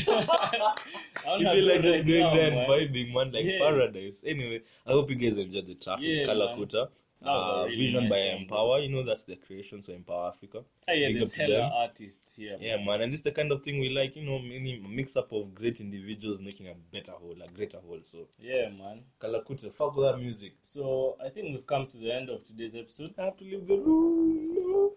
I 1.27 1.37
you 1.39 1.49
feel 1.55 1.67
like 1.67 1.83
just 1.83 2.07
going 2.07 2.07
there 2.07 2.53
and 2.53 2.69
vibing, 2.69 3.13
man, 3.15 3.33
like 3.33 3.45
Yeah. 3.45 3.59
paradise. 3.59 4.25
Anyway, 4.27 4.63
I 4.87 4.91
hope 4.93 5.11
you 5.11 5.17
guys 5.17 5.39
enjoyed 5.39 5.67
the 5.67 5.75
track. 5.75 5.99
it's 6.03 6.21
Kalakuta. 6.29 6.83
A 6.85 6.89
Uh, 7.25 7.65
really 7.65 7.77
Vision 7.77 8.05
nice 8.05 8.11
by 8.11 8.31
song, 8.31 8.41
Empower. 8.43 8.79
You 8.81 8.89
know 8.91 9.03
that's 9.03 9.25
the 9.25 9.37
creation, 9.37 9.83
so 9.83 9.93
Empower 9.93 10.29
Africa. 10.29 10.63
Oh, 10.89 10.93
yeah, 10.93 11.09
Big 11.09 11.17
there's 11.17 11.35
hella 11.35 11.71
artists 11.75 12.37
here. 12.37 12.57
Yeah, 12.61 12.77
man, 12.85 13.01
and 13.01 13.13
this 13.13 13.21
is 13.21 13.25
the 13.25 13.33
kind 13.33 13.51
of 13.53 13.63
thing 13.63 13.81
we 13.81 13.89
like. 13.89 14.17
You 14.17 14.25
know, 14.25 14.39
many 14.39 14.79
mix 14.89 15.17
up 15.17 15.33
of 15.33 15.55
great 15.55 15.81
individuals 15.81 16.41
making 16.41 16.69
a 16.69 16.75
better 16.93 17.13
whole, 17.13 17.37
a 17.43 17.49
greater 17.49 17.79
whole. 17.79 18.01
So 18.03 18.29
Yeah, 18.39 18.69
man. 18.69 19.01
Kalakuta, 19.21 19.73
fuck 19.73 19.97
that 19.97 20.19
music. 20.21 20.53
So 20.63 21.17
I 21.25 21.31
think 21.31 21.55
we've 21.55 21.67
come 21.67 21.87
to 21.87 21.97
the 21.97 22.13
end 22.13 22.29
of 22.29 22.45
today's 22.45 22.77
episode. 22.77 23.15
I 23.19 23.23
have 23.25 23.37
to 23.39 23.45
leave 23.45 23.67
the 23.67 23.77
room. 23.79 24.91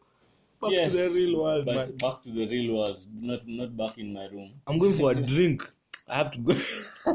Back 0.61 0.71
yes, 0.71 0.91
to 0.91 0.97
the 0.97 1.09
real 1.15 1.41
world, 1.41 1.65
but 1.65 1.75
man. 1.75 1.97
back 1.97 2.21
to 2.23 2.29
the 2.31 2.45
real 2.45 2.75
world, 2.75 2.99
not 3.17 3.47
not 3.47 3.77
back 3.77 3.97
in 3.97 4.13
my 4.13 4.25
room, 4.27 4.51
I'm 4.67 4.77
going 4.77 4.93
for 4.93 5.11
a 5.11 5.15
drink. 5.33 5.65
I 6.05 6.17
have 6.17 6.31
to 6.31 6.39
go. 6.39 6.53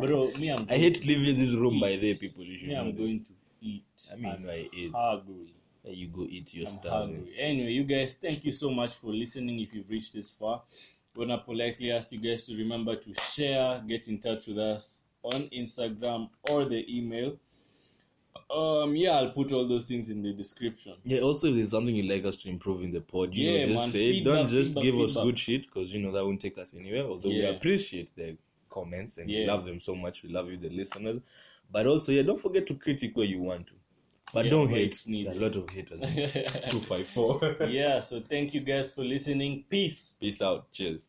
bro. 0.01 0.31
Me, 0.39 0.49
I'm. 0.49 0.67
I 0.71 0.79
hate 0.79 1.05
leaving 1.05 1.37
this 1.39 1.53
room 1.53 1.79
by 1.79 1.91
eat. 1.91 2.01
there, 2.03 2.15
people. 2.15 2.43
You 2.43 2.57
should 2.59 2.69
Me, 2.69 2.75
I'm 2.75 2.87
this. 2.87 2.97
going 2.97 3.19
to 3.21 3.33
eat. 3.65 3.85
I 4.13 4.17
mean, 4.17 4.33
I'm 4.33 4.49
I 4.49 4.69
ate. 4.77 4.93
hungry. 4.95 5.55
You 5.87 6.09
go 6.09 6.27
eat 6.29 6.55
your 6.55 6.69
stuff. 6.69 7.11
Anyway, 7.39 7.73
you 7.73 7.85
guys, 7.85 8.15
thank 8.15 8.45
you 8.45 8.53
so 8.53 8.71
much 8.71 8.93
for 8.95 9.09
listening. 9.09 9.61
If 9.61 9.75
you've 9.75 9.91
reached 9.91 10.15
this 10.15 10.31
far, 10.31 10.63
we're 11.15 11.27
gonna 11.27 11.39
politely 11.39 11.93
ask 11.93 12.13
you 12.13 12.21
guys 12.21 12.45
to 12.47 12.57
remember 12.57 12.97
to 12.97 13.15
share, 13.21 13.83
get 13.87 14.09
in 14.09 14.19
touch 14.19 14.47
with 14.47 14.59
us 14.59 15.05
on 15.23 15.49
Instagram 15.53 16.31
or 16.49 16.65
the 16.65 16.85
email. 16.89 17.37
Um, 18.51 18.95
yeah, 18.97 19.13
I'll 19.19 19.31
put 19.31 19.53
all 19.53 19.67
those 19.67 19.87
things 19.89 20.11
in 20.11 20.23
the 20.23 20.33
description. 20.33 20.95
Yeah, 21.05 21.21
also 21.21 21.49
if 21.49 21.57
there's 21.57 21.71
something 21.71 21.95
you'd 21.95 22.11
like 22.11 22.25
us 22.25 22.37
to 22.39 22.49
improve 22.49 22.83
in 22.83 22.91
the 22.93 23.01
pod, 23.01 23.33
you 23.35 23.51
Yeah, 23.51 23.59
know, 23.59 23.65
just 23.67 23.83
man, 23.83 23.89
say 23.91 24.11
it. 24.19 24.25
Don't 24.25 24.49
just 24.49 24.75
feedback, 24.75 24.83
give 24.85 25.01
us 25.01 25.15
good 25.15 25.39
shit 25.39 25.63
because 25.67 25.95
you 25.95 26.01
know 26.01 26.13
that 26.13 26.25
won't 26.25 26.41
take 26.41 26.59
us 26.59 26.75
anywhere. 26.75 27.05
Although 27.05 27.29
we 27.31 27.45
appreciate 27.45 28.15
the 28.17 28.37
comments 28.71 29.19
and 29.19 29.29
we 29.29 29.45
love 29.47 29.65
them 29.65 29.81
so 29.81 29.95
much. 29.95 30.23
We 30.23 30.31
love 30.31 30.51
you, 30.51 30.57
the 30.57 30.69
listeners. 30.69 31.21
But 31.71 31.87
also, 31.87 32.13
yeah, 32.13 32.23
don't 32.23 32.41
forget 32.41 32.67
to 32.69 32.75
critique 32.75 33.17
where 33.17 33.27
you 33.27 33.41
want 33.41 33.67
to. 33.69 33.75
But 34.33 34.47
Yeah, 34.47 34.51
don't 34.53 34.69
hate. 34.69 35.01
There 35.07 35.33
a 35.33 35.35
lot 35.35 35.57
of 35.57 35.71
haters. 35.71 36.01
Two 36.71 36.81
five 36.81 37.07
four. 37.07 37.57
yeah, 37.69 38.01
so 38.01 38.21
thank 38.21 38.55
you 38.55 38.61
guys 38.61 38.91
for 38.91 39.05
listening. 39.05 39.65
Peace. 39.69 40.13
Peace 40.21 40.43
out. 40.43 40.71
Cheers. 40.73 41.07